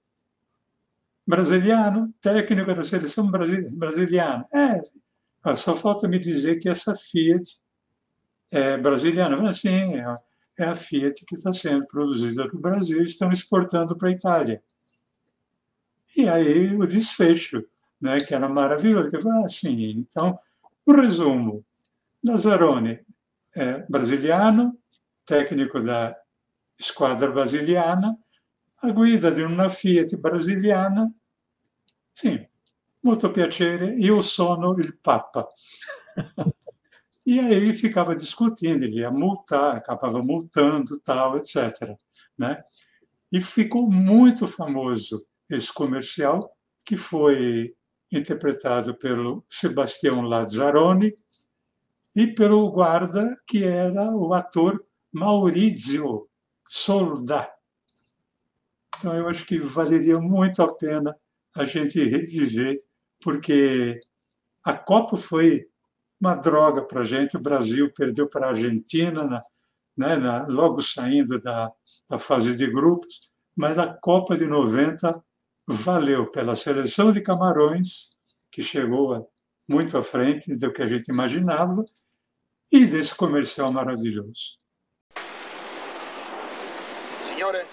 brasiliano, 1.26 2.12
técnico 2.20 2.74
da 2.74 2.82
seleção 2.82 3.30
brasi- 3.30 3.68
brasiliana. 3.70 4.46
É, 4.52 4.80
ah, 5.42 5.56
só 5.56 5.74
falta 5.74 6.08
me 6.08 6.18
dizer 6.18 6.58
que 6.58 6.68
essa 6.68 6.94
Fiat 6.94 7.60
é 8.50 8.76
brasiliana. 8.78 9.52
Sim, 9.52 9.94
é 9.96 10.04
a- 10.04 10.14
é 10.58 10.64
a 10.66 10.74
Fiat 10.74 11.24
que 11.26 11.34
está 11.34 11.52
sendo 11.52 11.86
produzida 11.86 12.46
no 12.52 12.60
Brasil 12.60 13.00
e 13.02 13.04
estão 13.06 13.32
exportando 13.32 13.96
para 13.96 14.08
a 14.08 14.12
Itália. 14.12 14.62
E 16.16 16.28
aí 16.28 16.74
o 16.74 16.86
desfecho, 16.86 17.64
né, 18.00 18.18
que 18.18 18.34
era 18.34 18.48
maravilhoso. 18.48 19.10
que 19.10 19.16
Eu 19.16 19.20
falei, 19.20 19.44
ah, 19.44 19.48
sim, 19.48 19.90
então, 19.98 20.38
o 20.84 20.92
resumo. 20.92 21.64
Lazzaroni 22.24 23.00
é 23.54 23.84
brasiliano, 23.88 24.78
técnico 25.24 25.80
da 25.80 26.16
esquadra 26.78 27.30
brasiliana, 27.30 28.16
a 28.82 28.90
guida 28.90 29.30
di 29.30 29.42
una 29.42 29.68
Fiat 29.68 30.16
brasiliana. 30.16 31.12
Sì, 32.10 32.48
molto 33.02 33.30
piacere, 33.30 33.94
io 33.94 34.20
sono 34.22 34.74
il 34.78 34.98
Papa. 34.98 35.46
E 37.24 37.38
aí 37.38 37.72
ficava 37.72 38.16
discutindo, 38.16 38.84
ele 38.84 38.98
ia 38.98 39.10
multar, 39.10 39.76
acabava 39.76 40.20
multando, 40.20 40.98
tal, 41.00 41.36
etc. 41.36 41.94
Né? 42.36 42.60
E 43.30 43.40
ficou 43.40 43.88
muito 43.88 44.48
famoso 44.48 45.24
esse 45.48 45.72
comercial, 45.72 46.40
que 46.84 46.96
foi 46.96 47.76
interpretado 48.10 48.98
pelo 48.98 49.44
Sebastião 49.48 50.22
Lazzaroni 50.22 51.14
e 52.14 52.26
pelo 52.26 52.70
guarda, 52.70 53.36
que 53.46 53.64
era 53.64 54.10
o 54.14 54.34
ator 54.34 54.84
Maurizio 55.12 56.28
Solda. 56.68 57.50
Então, 58.96 59.12
eu 59.12 59.28
acho 59.28 59.44
que 59.46 59.58
valeria 59.58 60.18
muito 60.18 60.62
a 60.62 60.72
pena 60.72 61.16
a 61.54 61.64
gente 61.64 62.02
reviver, 62.02 62.82
porque 63.20 63.98
a 64.64 64.74
Copa 64.74 65.16
foi 65.16 65.66
uma 66.20 66.34
droga 66.34 66.82
para 66.82 67.00
a 67.00 67.04
gente. 67.04 67.36
O 67.36 67.40
Brasil 67.42 67.92
perdeu 67.92 68.28
para 68.28 68.46
a 68.46 68.50
Argentina, 68.50 69.24
na, 69.24 69.40
né, 69.96 70.16
na, 70.16 70.46
logo 70.46 70.80
saindo 70.80 71.40
da, 71.40 71.72
da 72.08 72.18
fase 72.18 72.54
de 72.54 72.66
grupos, 72.66 73.32
mas 73.56 73.78
a 73.78 73.92
Copa 73.92 74.36
de 74.36 74.46
90 74.46 75.22
valeu 75.66 76.30
pela 76.30 76.54
seleção 76.54 77.12
de 77.12 77.20
Camarões, 77.20 78.10
que 78.50 78.62
chegou 78.62 79.30
muito 79.68 79.96
à 79.96 80.02
frente 80.02 80.54
do 80.54 80.72
que 80.72 80.82
a 80.82 80.86
gente 80.86 81.08
imaginava, 81.08 81.84
e 82.74 82.88
desse 82.88 83.14
comercial 83.14 83.70
maravilhoso. 83.70 84.56
Signore? 87.26 87.66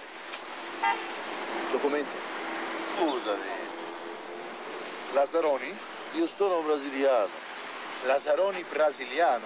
Documenti. 1.71 2.17
Scusami, 2.97 3.49
Lazzaroni? 5.13 5.77
io 6.15 6.27
sono 6.27 6.61
brasiliano. 6.61 7.29
Lazzaroni 8.05 8.65
brasiliano. 8.69 9.45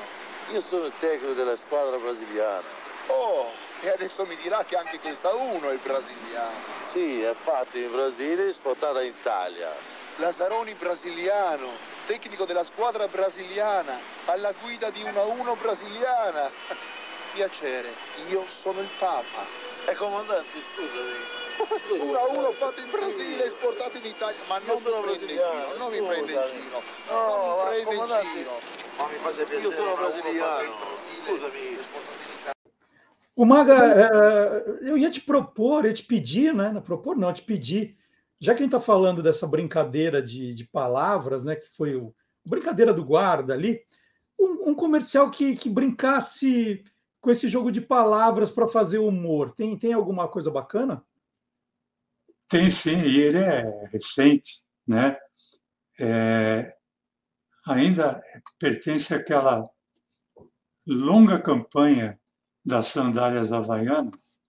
Io 0.49 0.59
sono 0.59 0.85
il 0.85 0.93
tecnico 0.99 1.33
della 1.33 1.55
squadra 1.55 1.97
brasiliana. 1.97 2.67
Oh, 3.07 3.51
e 3.81 3.89
adesso 3.89 4.25
mi 4.25 4.35
dirà 4.41 4.63
che 4.63 4.75
anche 4.75 4.97
questa 4.99 5.35
uno 5.35 5.69
è 5.69 5.77
brasiliana. 5.77 6.57
Sì, 6.83 7.21
è 7.21 7.35
fatta 7.35 7.77
in 7.77 7.91
Brasile 7.91 8.45
e 8.45 8.49
esportata 8.49 9.03
in 9.03 9.13
Italia. 9.19 9.71
Lazzaroni 10.15 10.73
brasiliano, 10.73 11.69
tecnico 12.05 12.45
della 12.45 12.63
squadra 12.63 13.07
brasiliana, 13.07 13.97
alla 14.25 14.53
guida 14.61 14.89
di 14.89 15.01
una 15.03 15.21
1 15.21 15.55
brasiliana. 15.55 16.49
Piacere, 17.33 17.89
io 18.29 18.45
sono 18.47 18.79
il 18.79 18.89
Papa. 18.99 19.45
E 19.85 19.95
comandante, 19.95 20.59
scusami. 20.61 21.41
Una 22.01 22.21
1 22.27 22.51
fatta 22.53 22.81
in 22.81 22.89
Brasile, 22.89 23.45
esportata 23.45 23.97
in 23.97 24.05
Italia. 24.05 24.39
Ma 24.47 24.59
non 24.65 24.77
mi 24.77 24.81
sono 24.83 25.01
prende 25.01 25.19
in 25.19 25.35
brasiliano, 25.35 25.65
giro, 25.65 25.77
non 25.77 25.91
mi 25.91 26.07
prende 26.07 26.31
in 26.31 26.39
scusami. 26.39 26.61
giro. 26.61 26.81
No, 27.09 27.25
non 27.25 27.73
mi 27.73 27.85
prende 27.85 27.93
in 27.93 28.33
giro. 28.33 28.59
Ma 28.97 29.07
mi 29.07 29.15
faccia 29.15 29.43
piacere. 29.43 29.61
Io 29.61 29.71
sono 29.71 29.93
una 29.93 30.07
uno 30.07 30.09
fatta 30.09 30.15
in 30.15 30.21
brasiliano. 30.21 30.73
Scusami. 31.23 31.79
esportata 31.79 32.11
in 32.13 32.39
Italia. 32.39 32.51
O 33.35 33.45
Maga, 33.45 33.75
eh, 33.95 34.89
eu 34.89 34.97
ia 34.97 35.09
te 35.09 35.19
propor, 35.19 35.85
ia 35.85 35.93
te 35.93 36.03
pedir, 36.03 36.53
né? 36.53 36.69
Não 36.69 36.81
propor, 36.81 37.17
não, 37.17 37.33
te 37.33 37.41
pedir, 37.41 37.97
já 38.43 38.53
que 38.53 38.61
a 38.61 38.65
gente 38.65 38.75
está 38.75 38.79
falando 38.79 39.23
dessa 39.23 39.47
brincadeira 39.47 40.21
de, 40.21 40.53
de 40.53 40.65
palavras, 40.65 41.45
né? 41.45 41.55
Que 41.55 41.65
foi 41.77 41.95
o 41.95 42.13
brincadeira 42.45 42.93
do 42.93 43.05
guarda 43.05 43.53
ali, 43.53 43.81
um, 44.37 44.71
um 44.71 44.75
comercial 44.75 45.31
que, 45.31 45.55
que 45.55 45.69
brincasse 45.69 46.83
com 47.21 47.31
esse 47.31 47.47
jogo 47.47 47.71
de 47.71 47.79
palavras 47.79 48.51
para 48.51 48.67
fazer 48.67 48.97
humor. 48.97 49.51
Tem, 49.51 49.77
tem 49.77 49.93
alguma 49.93 50.27
coisa 50.27 50.51
bacana? 50.51 51.01
Tem 52.49 52.69
sim, 52.69 52.99
e 52.99 53.21
ele 53.21 53.37
é 53.37 53.87
recente, 53.87 54.65
né? 54.85 55.17
É, 55.97 56.75
ainda 57.65 58.21
pertence 58.59 59.13
àquela 59.13 59.69
longa 60.85 61.41
campanha 61.41 62.19
das 62.65 62.87
sandálias 62.87 63.53
havaianas, 63.53 64.41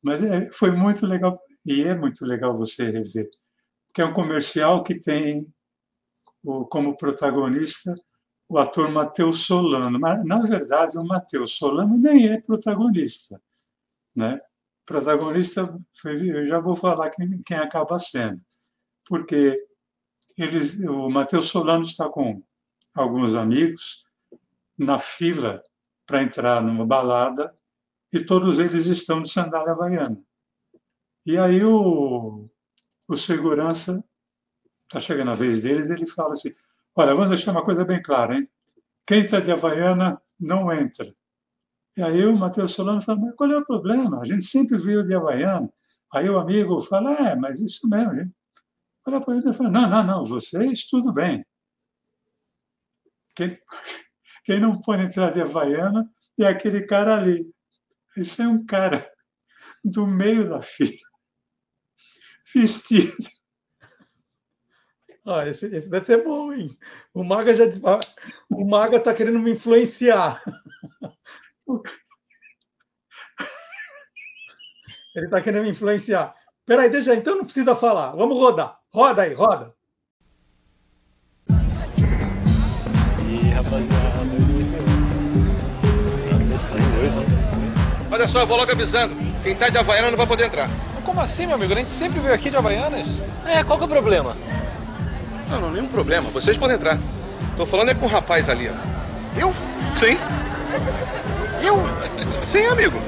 mas 0.00 0.22
é, 0.22 0.46
foi 0.46 0.70
muito 0.70 1.06
legal, 1.06 1.38
e 1.64 1.82
é 1.82 1.94
muito 1.94 2.24
legal 2.24 2.56
você 2.56 2.90
rever, 2.90 3.30
que 3.94 4.02
é 4.02 4.04
um 4.04 4.12
comercial 4.12 4.82
que 4.82 4.98
tem 4.98 5.46
como 6.68 6.96
protagonista 6.96 7.94
o 8.48 8.58
ator 8.58 8.90
Matheus 8.90 9.46
Solano. 9.46 9.98
Mas, 9.98 10.24
na 10.24 10.42
verdade, 10.42 10.98
o 10.98 11.04
Matheus 11.04 11.56
Solano 11.56 11.96
nem 11.96 12.28
é 12.28 12.40
protagonista. 12.40 13.40
Né? 14.14 14.40
Protagonista, 14.84 15.74
eu 16.04 16.44
já 16.44 16.60
vou 16.60 16.76
falar 16.76 17.10
quem, 17.10 17.42
quem 17.42 17.56
acaba 17.56 17.98
sendo. 17.98 18.40
Porque 19.06 19.56
eles, 20.36 20.78
o 20.80 21.08
Matheus 21.08 21.48
Solano 21.48 21.82
está 21.82 22.08
com 22.08 22.42
alguns 22.94 23.34
amigos 23.34 24.06
na 24.76 24.98
fila 24.98 25.62
para 26.06 26.22
entrar 26.22 26.62
numa 26.62 26.84
balada 26.84 27.54
e 28.12 28.20
todos 28.20 28.58
eles 28.58 28.86
estão 28.86 29.22
de 29.22 29.30
sandália 29.30 29.72
havaiana. 29.72 30.22
E 31.24 31.38
aí 31.38 31.62
o, 31.62 32.50
o 33.08 33.16
segurança, 33.16 34.04
está 34.84 34.98
chegando 34.98 35.30
a 35.30 35.36
vez 35.36 35.62
deles, 35.62 35.88
ele 35.88 36.06
fala 36.06 36.32
assim, 36.32 36.52
olha, 36.96 37.14
vamos 37.14 37.28
deixar 37.28 37.52
uma 37.52 37.64
coisa 37.64 37.84
bem 37.84 38.02
clara, 38.02 38.36
hein? 38.36 38.48
Quem 39.06 39.24
está 39.24 39.38
de 39.38 39.52
havaiana 39.52 40.20
não 40.38 40.72
entra. 40.72 41.12
E 41.96 42.02
aí 42.02 42.24
o 42.26 42.36
Matheus 42.36 42.72
Solano 42.72 43.00
fala, 43.00 43.20
mas 43.20 43.34
qual 43.36 43.50
é 43.50 43.56
o 43.56 43.64
problema? 43.64 44.20
A 44.20 44.24
gente 44.24 44.46
sempre 44.46 44.78
viu 44.78 45.04
de 45.04 45.14
havaiana. 45.14 45.72
Aí 46.12 46.28
o 46.28 46.38
amigo 46.38 46.80
fala, 46.80 47.12
é, 47.12 47.36
mas 47.36 47.60
isso 47.60 47.88
mesmo, 47.88 48.16
gente. 48.16 48.34
Olha 49.06 49.20
para 49.20 49.36
ele 49.36 49.48
e 49.48 49.52
fala, 49.52 49.70
não, 49.70 49.88
não, 49.88 50.04
não, 50.04 50.24
vocês 50.24 50.86
tudo 50.86 51.12
bem. 51.12 51.44
Quem, 53.36 53.58
quem 54.44 54.60
não 54.60 54.80
pode 54.80 55.04
entrar 55.04 55.30
de 55.30 55.40
havaiana 55.40 56.10
é 56.38 56.46
aquele 56.46 56.84
cara 56.84 57.16
ali. 57.16 57.48
Esse 58.16 58.42
é 58.42 58.48
um 58.48 58.64
cara 58.64 59.08
do 59.84 60.06
meio 60.06 60.48
da 60.48 60.60
fila 60.60 61.11
vestido. 62.54 63.12
Ah, 65.24 65.48
esse, 65.48 65.66
esse 65.66 65.88
deve 65.88 66.04
ser 66.04 66.24
bom, 66.24 66.52
hein? 66.52 66.76
O 67.14 67.22
Maga 67.22 67.54
já 67.54 67.64
o 68.50 68.64
Maga 68.64 68.96
está 68.96 69.14
querendo 69.14 69.38
me 69.38 69.52
influenciar. 69.52 70.42
Ele 75.14 75.26
está 75.26 75.40
querendo 75.40 75.62
me 75.62 75.70
influenciar. 75.70 76.34
Peraí, 76.66 76.90
deixa 76.90 77.14
então 77.14 77.36
não 77.36 77.44
precisa 77.44 77.76
falar. 77.76 78.12
Vamos 78.12 78.36
rodar. 78.36 78.80
Roda 78.92 79.22
aí, 79.22 79.32
roda. 79.34 79.74
Olha 88.10 88.28
só, 88.28 88.40
eu 88.40 88.46
vou 88.46 88.56
logo 88.56 88.72
avisando. 88.72 89.14
Quem 89.42 89.56
tá 89.56 89.68
de 89.68 89.78
Havaiana 89.78 90.10
não 90.10 90.18
vai 90.18 90.26
poder 90.26 90.46
entrar. 90.46 90.68
Como 91.04 91.20
assim, 91.20 91.46
meu 91.46 91.56
amigo? 91.56 91.72
A 91.72 91.76
gente 91.76 91.90
sempre 91.90 92.20
veio 92.20 92.34
aqui 92.34 92.50
de 92.50 92.56
Havaianas. 92.56 93.08
É, 93.44 93.64
qual 93.64 93.76
que 93.76 93.84
é 93.84 93.86
o 93.86 93.90
problema? 93.90 94.36
Não, 95.50 95.60
não, 95.60 95.70
nenhum 95.70 95.88
problema. 95.88 96.30
Vocês 96.30 96.56
podem 96.56 96.76
entrar. 96.76 96.98
Tô 97.56 97.66
falando 97.66 97.90
é 97.90 97.94
com 97.94 98.06
o 98.06 98.08
rapaz 98.08 98.48
ali, 98.48 98.68
ó. 98.68 98.72
Eu? 99.38 99.52
Sim. 99.98 100.16
Eu? 101.62 101.76
Sim, 102.50 102.64
amigo. 102.66 102.96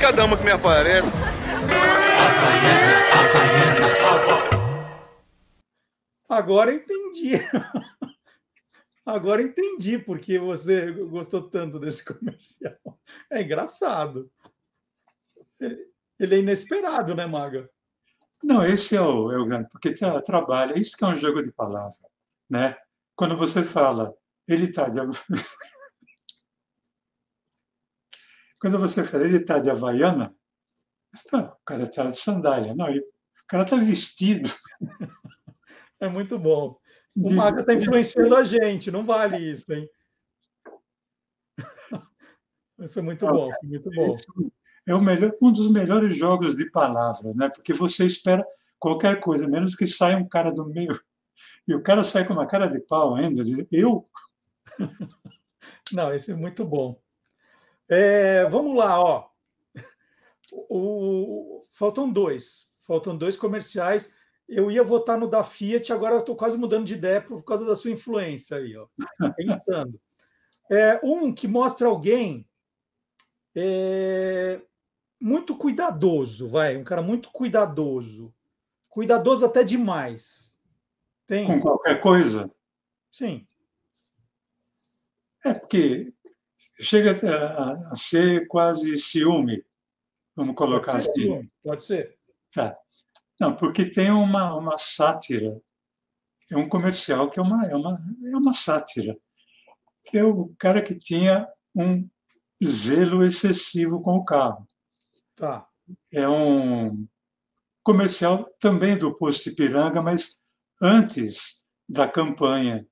Cada 0.00 0.24
uma 0.24 0.36
que 0.36 0.44
me 0.44 0.50
aparece. 0.50 1.08
Agora 6.28 6.72
entendi. 6.72 7.34
Agora 9.04 9.42
entendi 9.42 9.98
porque 9.98 10.38
você 10.38 10.92
gostou 10.92 11.42
tanto 11.42 11.78
desse 11.78 12.04
comercial. 12.04 12.98
É 13.30 13.42
engraçado. 13.42 14.30
Ele 16.18 16.34
é 16.34 16.38
inesperado, 16.38 17.14
né, 17.14 17.26
Maga? 17.26 17.70
Não, 18.42 18.64
esse 18.64 18.96
é 18.96 19.00
o, 19.00 19.30
é 19.30 19.38
o 19.38 19.46
grande, 19.46 19.68
porque 19.70 19.94
tra, 19.94 20.20
trabalha, 20.20 20.76
isso 20.78 20.96
que 20.96 21.04
é 21.04 21.06
um 21.06 21.14
jogo 21.14 21.42
de 21.42 21.52
palavra, 21.52 22.08
né? 22.50 22.76
Quando 23.14 23.36
você 23.36 23.62
fala, 23.62 24.12
ele 24.48 24.64
está 24.64 24.88
de... 24.88 24.98
Quando 28.60 28.78
você 28.78 29.04
fala, 29.04 29.24
ele 29.24 29.38
está 29.38 29.58
de 29.58 29.70
Havaiana, 29.70 30.34
o 31.32 31.64
cara 31.64 31.82
está 31.82 32.04
de 32.10 32.18
sandália. 32.18 32.74
Não, 32.74 32.86
o 32.86 33.02
cara 33.46 33.64
está 33.64 33.76
vestido. 33.76 34.48
É 36.00 36.08
muito 36.08 36.38
bom. 36.38 36.78
O 37.16 37.28
de... 37.28 37.34
Maga 37.34 37.60
está 37.60 37.74
influenciando 37.74 38.34
a 38.34 38.42
gente, 38.42 38.90
não 38.90 39.04
vale 39.04 39.38
isso, 39.38 39.72
hein? 39.72 39.88
Isso 42.80 42.98
é 42.98 43.02
muito 43.02 43.24
bom, 43.26 43.50
muito 43.62 43.90
bom 43.90 44.10
é 44.86 44.98
melhor, 44.98 45.34
um 45.40 45.52
dos 45.52 45.70
melhores 45.70 46.16
jogos 46.16 46.56
de 46.56 46.68
palavra, 46.70 47.32
né? 47.34 47.48
Porque 47.48 47.72
você 47.72 48.04
espera 48.04 48.44
qualquer 48.78 49.20
coisa, 49.20 49.46
menos 49.46 49.76
que 49.76 49.86
saia 49.86 50.16
um 50.16 50.28
cara 50.28 50.52
do 50.52 50.66
meio. 50.66 50.98
E 51.66 51.74
o 51.74 51.82
cara 51.82 52.02
sai 52.02 52.26
com 52.26 52.32
uma 52.32 52.46
cara 52.46 52.66
de 52.66 52.80
pau 52.80 53.14
ainda, 53.14 53.44
diz, 53.44 53.64
eu? 53.70 54.04
Não, 55.92 56.12
esse 56.12 56.32
é 56.32 56.34
muito 56.34 56.64
bom. 56.64 57.00
É, 57.88 58.44
vamos 58.48 58.76
lá, 58.76 59.00
ó. 59.00 59.28
O, 60.52 61.62
faltam 61.70 62.10
dois. 62.10 62.72
Faltam 62.86 63.16
dois 63.16 63.36
comerciais. 63.36 64.12
Eu 64.48 64.70
ia 64.70 64.82
votar 64.82 65.16
no 65.18 65.28
da 65.28 65.44
Fiat, 65.44 65.92
agora 65.92 66.16
estou 66.16 66.34
quase 66.34 66.58
mudando 66.58 66.84
de 66.84 66.94
ideia 66.94 67.20
por 67.20 67.42
causa 67.44 67.64
da 67.64 67.76
sua 67.76 67.90
influência 67.90 68.56
aí, 68.56 68.76
ó. 68.76 68.86
Pensando. 69.36 70.00
É, 70.70 71.00
um 71.02 71.32
que 71.32 71.46
mostra 71.46 71.86
alguém 71.86 72.46
é, 73.54 74.60
muito 75.22 75.56
cuidadoso, 75.56 76.48
vai, 76.48 76.76
um 76.76 76.82
cara 76.82 77.00
muito 77.00 77.30
cuidadoso. 77.30 78.34
Cuidadoso 78.90 79.46
até 79.46 79.62
demais. 79.62 80.60
Tem? 81.28 81.46
Com 81.46 81.60
qualquer 81.60 82.00
coisa? 82.00 82.50
Sim. 83.10 83.46
É 85.44 85.54
porque 85.54 86.12
chega 86.80 87.12
a, 87.88 87.94
ser 87.94 88.48
quase 88.48 88.98
ciúme, 88.98 89.64
vamos 90.34 90.56
colocar 90.56 90.92
pode 90.92 91.08
assim. 91.08 91.22
Ciúme, 91.22 91.52
pode 91.62 91.84
ser. 91.84 92.18
Tá. 92.52 92.76
Não, 93.40 93.54
porque 93.54 93.88
tem 93.88 94.10
uma, 94.10 94.56
uma 94.56 94.76
sátira, 94.76 95.60
é 96.50 96.56
um 96.56 96.68
comercial 96.68 97.30
que 97.30 97.38
é 97.38 97.42
uma, 97.42 97.64
é, 97.66 97.76
uma, 97.76 98.04
é 98.24 98.36
uma 98.36 98.52
sátira, 98.52 99.16
que 100.04 100.18
é 100.18 100.24
o 100.24 100.52
cara 100.58 100.82
que 100.82 100.96
tinha 100.96 101.48
um 101.74 102.08
zelo 102.62 103.24
excessivo 103.24 104.02
com 104.02 104.16
o 104.16 104.24
carro. 104.24 104.66
Tá. 105.42 105.66
É 106.12 106.28
um 106.28 107.04
comercial 107.82 108.48
também 108.60 108.96
do 108.96 109.12
Posto 109.12 109.48
Ipiranga, 109.48 110.00
mas 110.00 110.38
antes 110.80 111.64
da 111.88 112.06
campanha 112.08 112.86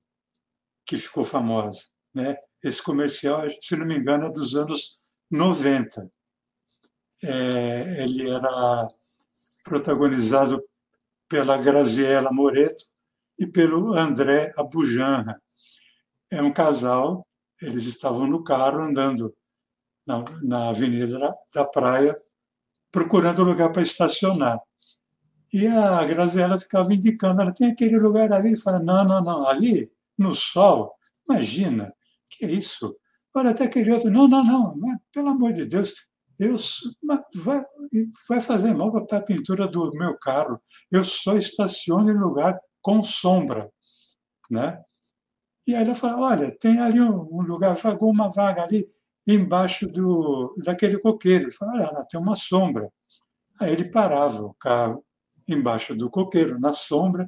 que 0.85 0.97
ficou 0.97 1.23
famosa. 1.23 1.79
Né? 2.13 2.35
Esse 2.61 2.83
comercial, 2.83 3.43
se 3.49 3.73
não 3.77 3.85
me 3.85 3.97
engano, 3.97 4.25
é 4.25 4.29
dos 4.29 4.53
anos 4.53 4.99
90. 5.31 6.11
É, 7.23 8.03
ele 8.03 8.29
era 8.29 8.85
protagonizado 9.63 10.61
pela 11.29 11.57
Graziella 11.57 12.33
Moreto 12.33 12.83
e 13.39 13.47
pelo 13.47 13.93
André 13.97 14.51
Abujanra. 14.57 15.41
É 16.29 16.41
um 16.41 16.51
casal, 16.51 17.25
eles 17.61 17.85
estavam 17.85 18.27
no 18.27 18.43
carro 18.43 18.81
andando 18.81 19.33
na, 20.05 20.25
na 20.43 20.69
Avenida 20.69 21.17
da, 21.17 21.33
da 21.55 21.63
Praia, 21.63 22.21
procurando 22.91 23.43
lugar 23.43 23.71
para 23.71 23.81
estacionar. 23.81 24.59
E 25.53 25.67
a 25.67 26.03
Graziella 26.05 26.57
ficava 26.57 26.93
indicando, 26.93 27.41
ela 27.41 27.53
tem 27.53 27.71
aquele 27.71 27.97
lugar 27.97 28.31
ali, 28.31 28.53
e 28.53 28.59
fala, 28.59 28.79
não, 28.79 29.03
não, 29.03 29.21
não, 29.21 29.47
ali, 29.47 29.91
no 30.17 30.33
sol, 30.33 30.93
imagina, 31.27 31.93
que 32.29 32.45
é 32.45 32.51
isso? 32.51 32.95
Olha, 33.33 33.51
até 33.51 33.65
aquele 33.65 33.91
outro, 33.91 34.09
não, 34.09 34.27
não, 34.27 34.43
não, 34.43 34.75
mas, 34.77 34.97
pelo 35.11 35.29
amor 35.29 35.51
de 35.51 35.65
Deus, 35.65 35.93
eu, 36.39 36.55
vai, 37.35 37.63
vai 38.27 38.41
fazer 38.41 38.73
mal 38.73 38.91
para 39.05 39.17
a 39.17 39.21
pintura 39.21 39.67
do 39.67 39.91
meu 39.91 40.17
carro, 40.17 40.59
eu 40.91 41.03
só 41.03 41.35
estaciono 41.35 42.09
em 42.09 42.17
lugar 42.17 42.57
com 42.81 43.03
sombra, 43.03 43.69
né? 44.49 44.81
E 45.67 45.75
aí 45.75 45.83
ela 45.83 45.93
fala, 45.93 46.19
olha, 46.19 46.57
tem 46.57 46.79
ali 46.79 46.99
um 46.99 47.41
lugar, 47.41 47.75
uma 48.01 48.29
vaga 48.29 48.63
ali, 48.63 48.89
embaixo 49.33 49.87
do, 49.87 50.55
daquele 50.63 50.99
coqueiro. 50.99 51.45
Ele 51.45 51.51
falou, 51.51 51.75
olha, 51.75 51.91
lá 51.91 52.05
tem 52.05 52.19
uma 52.19 52.35
sombra. 52.35 52.91
Aí 53.59 53.71
ele 53.71 53.89
parava 53.89 54.43
o 54.43 54.53
carro 54.55 55.03
embaixo 55.47 55.95
do 55.95 56.09
coqueiro, 56.09 56.59
na 56.59 56.71
sombra, 56.71 57.27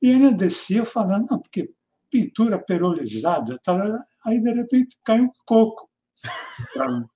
e 0.00 0.10
ainda 0.10 0.32
descia 0.32 0.84
falando, 0.84 1.26
não, 1.30 1.40
porque 1.40 1.70
pintura 2.10 2.58
perolizada. 2.58 3.58
Tá? 3.62 3.98
Aí, 4.24 4.40
de 4.40 4.52
repente, 4.52 4.96
cai 5.04 5.20
um 5.20 5.30
coco 5.44 5.88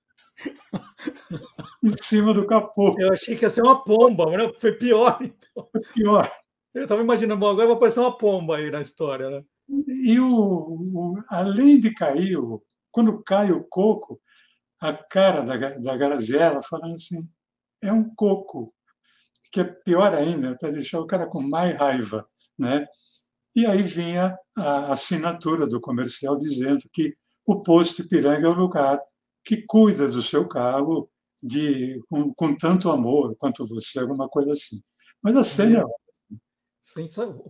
em 1.83 1.91
cima 2.01 2.33
do 2.33 2.45
capô. 2.45 2.95
Eu 2.99 3.11
achei 3.13 3.35
que 3.35 3.45
ia 3.45 3.49
ser 3.49 3.63
uma 3.63 3.83
pomba, 3.83 4.25
mas 4.25 4.59
foi 4.59 4.73
pior. 4.73 5.19
Então. 5.21 5.67
Foi 5.71 5.81
pior. 5.93 6.31
Eu 6.73 6.83
estava 6.83 7.01
imaginando, 7.01 7.39
bom, 7.39 7.49
agora 7.49 7.67
vai 7.67 7.75
aparecer 7.75 7.99
uma 7.99 8.17
pomba 8.17 8.57
aí 8.57 8.71
na 8.71 8.81
história. 8.81 9.29
Né? 9.29 9.43
E 9.87 10.19
o, 10.19 10.27
o, 10.33 11.23
além 11.27 11.79
de 11.79 11.93
cair, 11.93 12.37
o, 12.37 12.63
quando 12.91 13.21
cai 13.23 13.51
o 13.51 13.63
coco, 13.63 14.21
a 14.79 14.93
cara 14.93 15.43
da, 15.43 15.57
da 15.79 15.97
Graziella 15.97 16.61
falando 16.61 16.95
assim, 16.95 17.27
é 17.81 17.91
um 17.91 18.13
coco, 18.15 18.73
que 19.51 19.61
é 19.61 19.63
pior 19.63 20.13
ainda, 20.13 20.55
para 20.57 20.71
deixar 20.71 20.99
o 20.99 21.05
cara 21.07 21.27
com 21.27 21.41
mais 21.41 21.77
raiva. 21.77 22.27
Né? 22.57 22.85
E 23.55 23.65
aí 23.65 23.83
vinha 23.83 24.37
a 24.57 24.93
assinatura 24.93 25.67
do 25.67 25.79
comercial 25.79 26.37
dizendo 26.37 26.79
que 26.91 27.15
o 27.45 27.61
posto 27.61 28.01
Ipiranga 28.01 28.47
é 28.47 28.49
o 28.49 28.53
lugar 28.53 28.99
que 29.43 29.63
cuida 29.67 30.07
do 30.07 30.21
seu 30.21 30.47
carro 30.47 31.09
de, 31.41 31.99
com, 32.09 32.33
com 32.33 32.55
tanto 32.55 32.89
amor 32.89 33.35
quanto 33.37 33.67
você, 33.67 33.99
alguma 33.99 34.29
coisa 34.29 34.51
assim. 34.51 34.81
Mas 35.21 35.35
a 35.35 35.43
cena 35.43 35.79
é 35.79 36.01
Sim, 36.81 37.05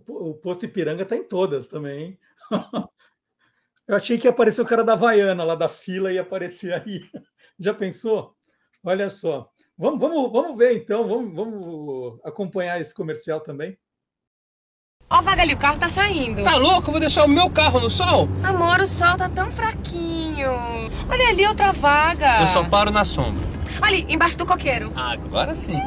o 0.08 0.34
posto 0.34 0.66
Ipiranga 0.66 1.04
está 1.04 1.16
em 1.16 1.26
todas 1.26 1.66
também. 1.66 2.18
Eu 3.88 3.96
achei 3.96 4.16
que 4.16 4.26
ia 4.26 4.30
aparecer 4.30 4.62
o 4.62 4.66
cara 4.66 4.84
da 4.84 4.92
Havaiana 4.92 5.44
lá 5.44 5.54
da 5.54 5.68
fila 5.68 6.12
e 6.12 6.18
aparecer 6.18 6.72
aí. 6.86 7.02
Já 7.58 7.74
pensou? 7.74 8.34
Olha 8.84 9.08
só. 9.10 9.48
Vamos, 9.76 10.00
vamos, 10.00 10.32
vamos 10.32 10.56
ver 10.56 10.76
então, 10.76 11.08
vamos, 11.08 11.34
vamos 11.34 12.20
acompanhar 12.24 12.80
esse 12.80 12.94
comercial 12.94 13.40
também. 13.40 13.76
Ó, 15.10 15.18
oh, 15.18 15.22
Vagali, 15.22 15.52
o 15.52 15.58
carro 15.58 15.78
tá 15.78 15.88
saindo. 15.88 16.42
Tá 16.42 16.56
louco? 16.56 16.88
Eu 16.88 16.92
vou 16.92 17.00
deixar 17.00 17.24
o 17.24 17.28
meu 17.28 17.50
carro 17.50 17.80
no 17.80 17.90
sol? 17.90 18.26
Amor, 18.42 18.80
o 18.80 18.86
sol 18.86 19.16
tá 19.16 19.28
tão 19.28 19.52
fraquinho. 19.52 20.50
Olha 21.08 21.28
ali 21.28 21.46
outra 21.46 21.72
vaga. 21.72 22.40
Eu 22.40 22.46
só 22.46 22.64
paro 22.64 22.90
na 22.90 23.04
sombra. 23.04 23.44
Ali, 23.80 24.06
embaixo 24.08 24.38
do 24.38 24.46
coqueiro. 24.46 24.92
Agora 24.96 25.54
sim. 25.54 25.78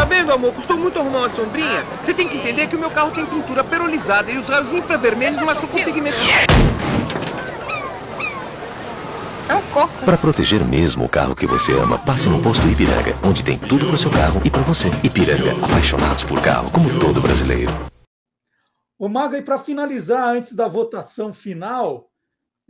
Tá 0.00 0.06
vendo, 0.06 0.32
amor? 0.32 0.54
Custou 0.54 0.78
muito 0.78 0.98
arrumar 0.98 1.18
uma 1.18 1.28
sombrinha. 1.28 1.84
Você 2.00 2.14
tem 2.14 2.26
que 2.26 2.38
entender 2.38 2.66
que 2.68 2.74
o 2.74 2.78
meu 2.78 2.90
carro 2.90 3.10
tem 3.10 3.26
pintura 3.26 3.62
perolizada 3.62 4.30
e 4.30 4.38
os 4.38 4.48
raios 4.48 4.72
infravermelhos 4.72 5.42
machucam 5.42 5.78
o 5.78 5.84
pigmento. 5.84 6.16
É 9.46 9.54
um 9.54 9.62
coco. 9.70 10.02
Para 10.02 10.16
proteger 10.16 10.64
mesmo 10.64 11.04
o 11.04 11.08
carro 11.08 11.36
que 11.36 11.46
você 11.46 11.72
ama, 11.74 11.98
passe 11.98 12.30
no 12.30 12.42
posto 12.42 12.66
Ipiranga, 12.66 13.14
onde 13.22 13.44
tem 13.44 13.58
tudo 13.58 13.84
pro 13.84 13.98
seu 13.98 14.10
carro 14.10 14.40
e 14.42 14.48
para 14.48 14.62
você. 14.62 14.88
Ipiranga, 15.04 15.52
apaixonados 15.66 16.24
por 16.24 16.40
carro, 16.40 16.70
como 16.70 16.88
todo 16.98 17.20
brasileiro. 17.20 17.70
O 18.98 19.06
Maga, 19.06 19.36
e 19.36 19.42
para 19.42 19.58
finalizar, 19.58 20.34
antes 20.34 20.54
da 20.54 20.66
votação 20.66 21.30
final, 21.30 22.08